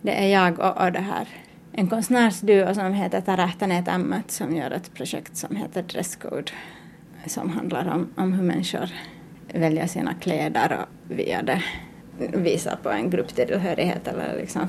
Det 0.03 0.25
är 0.25 0.27
jag 0.27 0.59
och, 0.59 0.85
och 0.85 0.93
det 0.93 1.01
här 1.01 1.29
en 1.73 1.89
konstnärsduo 1.89 2.75
som 2.75 2.93
heter 2.93 3.21
Tarähtäneet 3.21 3.89
Ämmät 3.89 4.31
som 4.31 4.57
gör 4.57 4.71
ett 4.71 4.95
projekt 4.95 5.37
som 5.37 5.57
heter 5.57 5.83
Dresscode 5.83 6.53
som 7.27 7.51
handlar 7.51 7.89
om, 7.95 8.09
om 8.17 8.33
hur 8.33 8.43
människor 8.43 8.91
väljer 9.53 9.87
sina 9.87 10.15
kläder 10.15 10.79
och 10.81 11.17
via 11.17 11.43
det 11.43 11.63
visar 12.19 12.77
på 12.83 12.91
en 12.91 13.11
grupptillhörighet 13.11 14.09
eller 14.09 14.37
liksom 14.37 14.69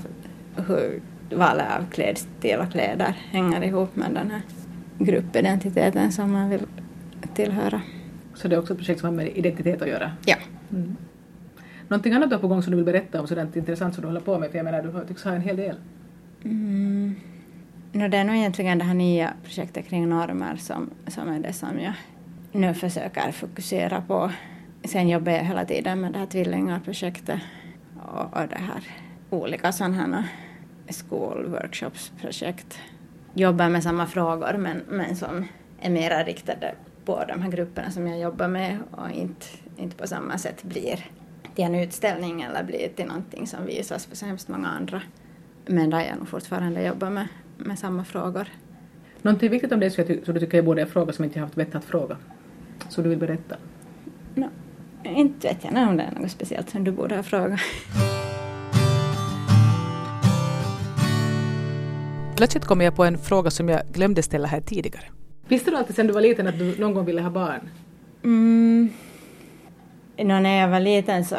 hur 0.68 1.02
valet 1.32 1.68
av 1.80 1.92
klädstil 1.92 2.60
och 2.60 2.72
kläder 2.72 3.14
hänger 3.32 3.64
ihop 3.64 3.96
med 3.96 4.12
den 4.14 4.32
här 4.32 4.42
gruppidentiteten 5.00 6.12
som 6.12 6.32
man 6.32 6.50
vill 6.50 6.66
tillhöra. 7.34 7.82
Så 8.34 8.48
det 8.48 8.56
är 8.56 8.60
också 8.60 8.74
ett 8.74 8.80
projekt 8.80 9.00
som 9.00 9.10
har 9.10 9.16
med 9.16 9.38
identitet 9.38 9.82
att 9.82 9.88
göra? 9.88 10.12
Ja. 10.26 10.36
Mm. 10.72 10.96
Någonting 11.88 12.14
annat 12.14 12.30
du 12.30 12.36
har 12.36 12.42
på 12.42 12.48
gång 12.48 12.64
som 12.64 12.72
du 12.72 12.76
vill 12.76 12.86
berätta 12.86 13.22
om, 13.22 13.28
sådant 13.28 13.56
intressant 13.56 13.96
som 13.96 14.02
du 14.02 14.08
håller 14.08 14.22
på 14.22 14.40
med? 14.40 14.52
För 14.52 14.58
jag 14.58 14.66
menar, 14.66 14.82
du 14.82 15.08
tycks 15.08 15.24
ha 15.24 15.32
en 15.32 15.42
hel 15.42 15.56
del. 15.56 15.76
Mm. 16.44 17.16
No, 17.92 18.08
det 18.08 18.18
är 18.18 18.24
nog 18.24 18.36
egentligen 18.36 18.78
det 18.78 18.84
här 18.84 18.94
nya 18.94 19.34
projektet 19.44 19.88
kring 19.88 20.10
normer 20.10 20.56
som, 20.56 20.90
som 21.08 21.30
är 21.30 21.40
det 21.40 21.54
som 21.54 21.80
jag 21.80 21.94
nu 22.52 22.74
försöker 22.74 23.32
fokusera 23.32 24.02
på. 24.02 24.32
Sen 24.84 25.10
jobbar 25.10 25.32
jag 25.32 25.44
hela 25.44 25.66
tiden 25.66 26.02
med 26.02 26.14
det 26.14 26.20
här 26.20 26.26
tvillingarprojektet 26.26 27.40
och, 27.96 28.42
och 28.42 28.48
det 28.48 28.60
här 28.60 28.84
olika 29.30 29.72
sådana 29.72 30.26
skolworkshopsprojekt. 30.90 32.80
Jobbar 33.34 33.70
med 33.70 33.84
samma 33.84 34.08
frågor 34.08 34.58
men, 34.58 34.82
men 34.90 35.16
som 35.16 35.46
är 35.80 35.90
mera 35.90 36.24
riktade 36.24 36.76
på 37.06 37.24
de 37.28 37.42
här 37.42 37.52
grupperna 37.52 37.92
som 37.92 38.08
jag 38.08 38.20
jobbar 38.20 38.48
med 38.48 38.78
och 38.92 39.12
inte, 39.12 39.46
inte 39.78 39.96
på 39.96 40.08
samma 40.08 40.38
sätt 40.38 40.64
blir 40.64 41.06
till 41.56 41.64
en 41.64 41.76
utställning 41.76 42.42
eller 42.42 42.64
blir 42.64 42.90
till 42.96 43.06
någonting 43.06 43.48
som 43.48 43.66
visas 43.66 44.06
för 44.06 44.16
så 44.16 44.26
hemskt 44.26 44.48
många 44.48 44.68
andra. 44.68 45.02
Men 45.66 45.90
där 45.90 46.00
jag 46.00 46.18
nog 46.18 46.28
fortfarande 46.28 46.84
jobbar 46.86 47.10
med, 47.10 47.28
med 47.58 47.80
samma 47.80 48.04
frågor. 48.04 48.48
Någonting 49.22 49.52
viktigt 49.52 49.72
om 49.72 49.80
det 49.80 49.92
som 49.92 50.34
du 50.34 50.40
tycker 50.40 50.58
jag 50.58 50.66
borde 50.66 50.86
fråga 50.86 51.14
som 51.14 51.26
inte 51.26 51.40
jag 51.40 51.46
haft 51.46 51.58
vett 51.58 51.76
att 51.76 51.86
fråga? 51.86 52.18
Som 52.90 53.04
du 53.04 53.10
vill 53.10 53.20
berätta? 53.20 53.56
No, 54.36 54.50
inte 55.04 55.48
vet 55.48 55.64
jag 55.64 55.88
om 55.88 55.98
det 55.98 56.04
är 56.04 56.20
något 56.20 56.32
speciellt 56.32 56.70
som 56.70 56.84
du 56.84 56.92
borde 56.92 57.16
ha 57.16 57.24
frågat. 57.24 57.60
Plötsligt 62.40 62.66
kom 62.66 62.82
jag 62.82 62.96
på 62.96 63.04
en 63.04 63.18
fråga 63.18 63.52
som 63.52 63.70
jag 63.70 63.82
glömde 63.92 64.24
ställa 64.24 64.48
här 64.48 64.62
tidigare. 64.62 65.04
Visste 65.48 65.72
du 65.72 65.78
alltid 65.78 65.96
sedan 65.96 66.08
du 66.08 66.14
var 66.14 66.22
liten 66.22 66.48
att 66.48 66.60
du 66.60 66.76
någon 66.80 66.94
gång 66.94 67.06
ville 67.06 67.22
ha 67.22 67.30
barn? 67.30 67.70
Mm. 68.24 68.90
No, 70.18 70.40
när 70.40 70.62
jag 70.62 70.68
var 70.68 70.80
liten 70.80 71.26
så 71.26 71.36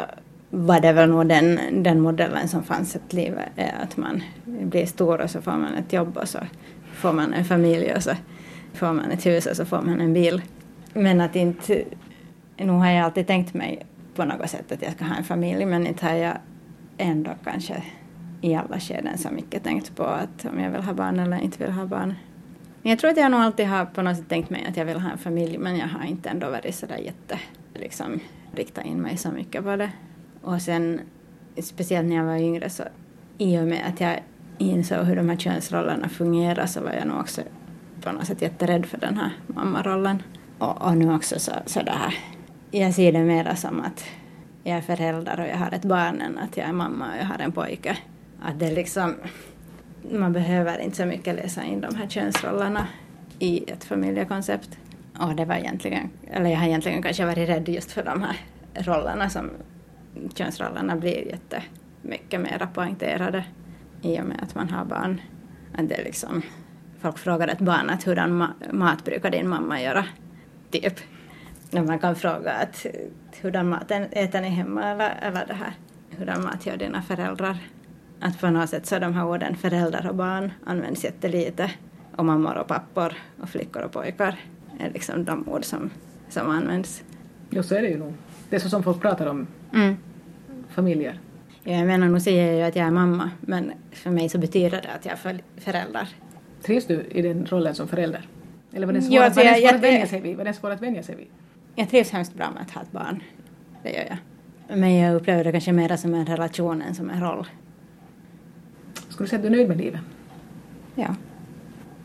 var 0.49 0.79
det 0.79 0.93
väl 0.93 1.09
nog 1.09 1.27
den, 1.27 1.59
den 1.83 1.99
modellen 1.99 2.47
som 2.47 2.63
fanns 2.63 2.95
att 2.95 3.13
livet 3.13 3.49
är 3.55 3.73
att 3.83 3.97
man 3.97 4.23
blir 4.45 4.85
stor 4.85 5.21
och 5.21 5.29
så 5.29 5.41
får 5.41 5.51
man 5.51 5.73
ett 5.73 5.93
jobb 5.93 6.17
och 6.17 6.29
så 6.29 6.39
får 6.93 7.13
man 7.13 7.33
en 7.33 7.45
familj 7.45 7.93
och 7.95 8.03
så 8.03 8.11
får 8.73 8.93
man 8.93 9.11
ett 9.11 9.25
hus 9.25 9.45
och 9.45 9.55
så 9.55 9.65
får 9.65 9.81
man 9.81 10.01
en 10.01 10.13
bil. 10.13 10.41
Men 10.93 11.21
att 11.21 11.35
inte, 11.35 11.83
nu 12.57 12.71
har 12.71 12.89
jag 12.89 13.05
alltid 13.05 13.27
tänkt 13.27 13.53
mig 13.53 13.85
på 14.15 14.25
något 14.25 14.49
sätt 14.49 14.71
att 14.71 14.81
jag 14.81 14.93
ska 14.93 15.05
ha 15.05 15.15
en 15.15 15.23
familj 15.23 15.65
men 15.65 15.87
inte 15.87 16.05
har 16.05 16.15
jag 16.15 16.37
ändå 16.97 17.31
kanske 17.43 17.83
i 18.41 18.55
alla 18.55 18.79
skeden 18.79 19.17
så 19.17 19.29
mycket 19.29 19.63
tänkt 19.63 19.95
på 19.95 20.03
att 20.03 20.45
om 20.45 20.59
jag 20.59 20.71
vill 20.71 20.81
ha 20.81 20.93
barn 20.93 21.19
eller 21.19 21.37
inte 21.37 21.63
vill 21.63 21.73
ha 21.73 21.85
barn. 21.85 22.13
Jag 22.81 22.99
tror 22.99 23.11
att 23.11 23.17
jag 23.17 23.31
nog 23.31 23.39
alltid 23.39 23.67
har 23.67 23.85
på 23.85 24.01
något 24.01 24.17
sätt 24.17 24.29
tänkt 24.29 24.49
mig 24.49 24.65
att 24.69 24.77
jag 24.77 24.85
vill 24.85 24.99
ha 24.99 25.11
en 25.11 25.17
familj 25.17 25.57
men 25.57 25.77
jag 25.77 25.87
har 25.87 26.05
inte 26.05 26.29
ändå 26.29 26.49
varit 26.49 26.75
sådär 26.75 26.97
jätte, 26.97 27.39
liksom 27.73 28.19
riktat 28.55 28.85
in 28.85 29.01
mig 29.01 29.17
så 29.17 29.31
mycket 29.31 29.63
på 29.63 29.75
det. 29.75 29.91
Och 30.41 30.61
sen 30.61 31.01
speciellt 31.61 32.09
när 32.09 32.15
jag 32.15 32.23
var 32.23 32.37
yngre 32.37 32.69
så 32.69 32.83
i 33.37 33.59
och 33.59 33.67
med 33.67 33.81
att 33.87 34.01
jag 34.01 34.19
insåg 34.57 35.05
hur 35.05 35.15
de 35.15 35.29
här 35.29 35.37
könsrollerna 35.37 36.09
fungerar 36.09 36.65
så 36.65 36.81
var 36.81 36.91
jag 36.91 37.07
nog 37.07 37.19
också 37.19 37.41
på 38.01 38.11
något 38.11 38.25
sätt 38.25 38.41
jätterädd 38.41 38.85
för 38.85 38.97
den 38.97 39.17
här 39.17 39.31
mammarollen. 39.47 40.23
Och, 40.57 40.81
och 40.81 40.97
nu 40.97 41.13
också 41.13 41.39
så, 41.39 41.51
så 41.65 41.81
det 41.81 41.91
här, 41.91 42.13
jag 42.71 42.93
ser 42.93 43.11
det 43.11 43.23
mera 43.23 43.55
som 43.55 43.79
att 43.79 44.05
jag 44.63 44.77
är 44.77 44.81
förälder 44.81 45.39
och 45.39 45.47
jag 45.47 45.57
har 45.57 45.71
ett 45.71 45.85
barn 45.85 46.21
än 46.21 46.37
att 46.37 46.57
jag 46.57 46.69
är 46.69 46.73
mamma 46.73 47.05
och 47.11 47.17
jag 47.19 47.25
har 47.25 47.39
en 47.39 47.51
pojke. 47.51 47.97
Att 48.41 48.59
det 48.59 48.71
liksom, 48.71 49.15
man 50.11 50.33
behöver 50.33 50.79
inte 50.79 50.97
så 50.97 51.05
mycket 51.05 51.35
läsa 51.35 51.63
in 51.63 51.81
de 51.81 51.95
här 51.95 52.07
könsrollerna 52.07 52.87
i 53.39 53.71
ett 53.71 53.83
familjekoncept. 53.83 54.77
Och 55.19 55.35
det 55.35 55.45
var 55.45 55.55
egentligen, 55.55 56.09
eller 56.31 56.49
jag 56.49 56.57
har 56.57 56.67
egentligen 56.67 57.03
kanske 57.03 57.25
varit 57.25 57.49
rädd 57.49 57.69
just 57.69 57.91
för 57.91 58.03
de 58.03 58.23
här 58.23 58.37
rollerna 58.73 59.29
som 59.29 59.49
könsrollerna 60.35 60.95
blir 60.95 61.27
jättemycket 61.27 62.41
mer 62.41 62.67
poängterade 62.73 63.45
i 64.01 64.19
och 64.19 64.25
med 64.25 64.39
att 64.43 64.55
man 64.55 64.69
har 64.69 64.85
barn. 64.85 65.21
Att 65.73 65.89
det 65.89 66.03
liksom, 66.03 66.41
folk 66.99 67.17
frågar 67.17 67.47
ett 67.47 67.59
barn 67.59 67.89
att 67.89 68.03
hurdan 68.03 68.33
ma 68.33 68.53
mat 68.71 69.05
brukar 69.05 69.31
din 69.31 69.49
mamma 69.49 69.81
göra? 69.81 70.05
Typ. 70.71 70.99
när 71.71 71.83
man 71.83 71.99
kan 71.99 72.15
fråga 72.15 72.51
att 72.51 72.85
hurdan 73.41 73.69
mat 73.69 73.91
äter 73.91 74.41
ni 74.41 74.49
hemma 74.49 74.83
eller, 74.83 75.19
eller 75.21 75.45
det 75.45 75.53
här, 75.53 75.73
hurdan 76.17 76.43
mat 76.43 76.65
gör 76.65 76.77
dina 76.77 77.01
föräldrar? 77.01 77.57
Att 78.21 78.39
på 78.41 78.49
något 78.49 78.69
sätt 78.69 78.85
så 78.85 78.99
de 78.99 79.13
här 79.13 79.25
orden 79.25 79.55
föräldrar 79.55 80.07
och 80.07 80.15
barn 80.15 80.51
används 80.65 81.03
jättelite 81.03 81.71
och 82.15 82.25
mammor 82.25 82.57
och 82.57 82.67
pappor 82.67 83.13
och 83.41 83.49
flickor 83.49 83.81
och 83.81 83.91
pojkar 83.91 84.35
är 84.79 84.89
liksom 84.89 85.25
de 85.25 85.49
ord 85.49 85.65
som, 85.65 85.89
som 86.29 86.49
används. 86.49 87.03
Jo, 87.49 87.63
så 87.63 87.75
är 87.75 87.81
det 87.81 87.87
ju 87.87 87.97
nog. 87.97 88.13
Det 88.49 88.55
är 88.55 88.59
så 88.59 88.69
som 88.69 88.83
folk 88.83 89.01
pratar 89.01 89.25
om 89.27 89.47
Mm. 89.73 89.97
familjer. 90.69 91.19
Ja, 91.63 91.71
jag 91.73 91.87
menar, 91.87 92.07
nu 92.07 92.19
säger 92.19 92.45
jag 92.47 92.55
ju 92.55 92.61
att 92.63 92.75
jag 92.75 92.87
är 92.87 92.91
mamma, 92.91 93.29
men 93.41 93.71
för 93.91 94.09
mig 94.09 94.29
så 94.29 94.37
betyder 94.37 94.81
det 94.81 94.89
att 94.95 95.05
jag 95.05 95.11
är 95.11 95.17
för- 95.17 95.41
förälder. 95.57 96.07
Trivs 96.63 96.85
du 96.87 97.01
i 97.11 97.21
den 97.21 97.45
rollen 97.45 97.75
som 97.75 97.87
förälder? 97.87 98.27
Eller 98.73 98.85
var 98.87 98.93
den 98.93 99.01
svår, 99.01 99.15
Ja, 99.15 99.21
var 99.21 99.29
den 99.35 99.45
jag- 99.45 99.61
jag- 99.61 99.75
att 99.75 99.81
vänja 99.83 100.07
sig 100.07 100.21
vid? 100.21 100.37
Var 100.37 100.43
den 100.45 100.53
svår 100.53 100.71
att 100.71 100.81
vänja 100.81 101.03
sig 101.03 101.15
vid? 101.15 101.27
Jag 101.75 101.89
trivs 101.89 102.09
hemskt 102.11 102.33
bra 102.35 102.51
med 102.51 102.61
att 102.61 102.71
ha 102.71 102.81
ett 102.81 102.91
barn. 102.91 103.23
Det 103.83 103.89
gör 103.89 104.05
jag. 104.09 104.77
Men 104.77 104.95
jag 104.95 105.15
upplever 105.15 105.43
det 105.43 105.51
kanske 105.51 105.71
mer 105.71 105.95
som 105.95 106.13
en 106.13 106.25
relation 106.25 106.81
än 106.81 106.95
som 106.95 107.09
en 107.09 107.21
roll. 107.21 107.47
Skulle 109.21 109.27
du 109.27 109.29
säga 109.29 109.37
att 109.37 109.43
du 109.43 109.47
är 109.47 109.65
nöjd 109.65 109.67
med 109.67 109.77
livet? 109.77 110.01
Ja. 110.95 111.15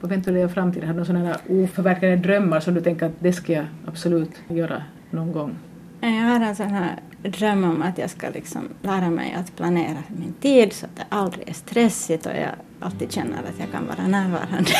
Vad 0.00 0.10
väntar 0.10 0.32
du 0.32 0.36
dig 0.36 0.44
av 0.44 0.48
framtiden? 0.48 0.88
Har 0.88 0.94
du 0.94 1.12
några 1.12 1.36
sådana 1.36 1.62
oförverkligade 1.62 2.16
drömmar 2.16 2.60
som 2.60 2.74
du 2.74 2.80
tänker 2.80 3.06
att 3.06 3.12
det 3.18 3.32
ska 3.32 3.52
jag 3.52 3.66
absolut 3.86 4.30
göra 4.48 4.82
någon 5.10 5.32
gång? 5.32 5.54
Jag 6.00 6.08
har 6.08 6.40
en 6.40 6.56
sån 6.56 6.70
här 6.70 7.00
dröm 7.22 7.64
om 7.64 7.82
att 7.82 7.98
jag 7.98 8.10
ska 8.10 8.30
liksom 8.30 8.68
lära 8.82 9.10
mig 9.10 9.36
att 9.38 9.56
planera 9.56 10.02
min 10.08 10.32
tid 10.32 10.72
så 10.72 10.86
att 10.86 10.96
det 10.96 11.02
aldrig 11.08 11.48
är 11.48 11.52
stressigt 11.52 12.26
och 12.26 12.32
jag 12.32 12.50
alltid 12.80 13.12
känner 13.12 13.38
att 13.38 13.58
jag 13.58 13.70
kan 13.72 13.86
vara 13.86 14.08
närvarande. 14.08 14.70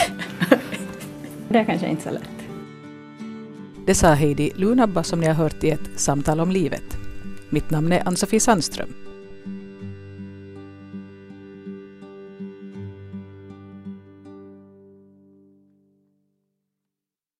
det 1.48 1.58
är 1.58 1.64
kanske 1.64 1.88
inte 1.88 2.02
så 2.02 2.10
lätt. 2.10 2.30
Det 3.86 3.94
sa 3.94 4.14
Heidi 4.14 4.52
Lunabba 4.54 5.02
som 5.02 5.20
ni 5.20 5.26
har 5.26 5.34
hört 5.34 5.64
i 5.64 5.70
ett 5.70 6.00
samtal 6.00 6.40
om 6.40 6.50
livet. 6.50 6.96
Mitt 7.50 7.70
namn 7.70 7.92
är 7.92 8.08
Ann-Sofie 8.08 8.40
Sandström. 8.40 9.05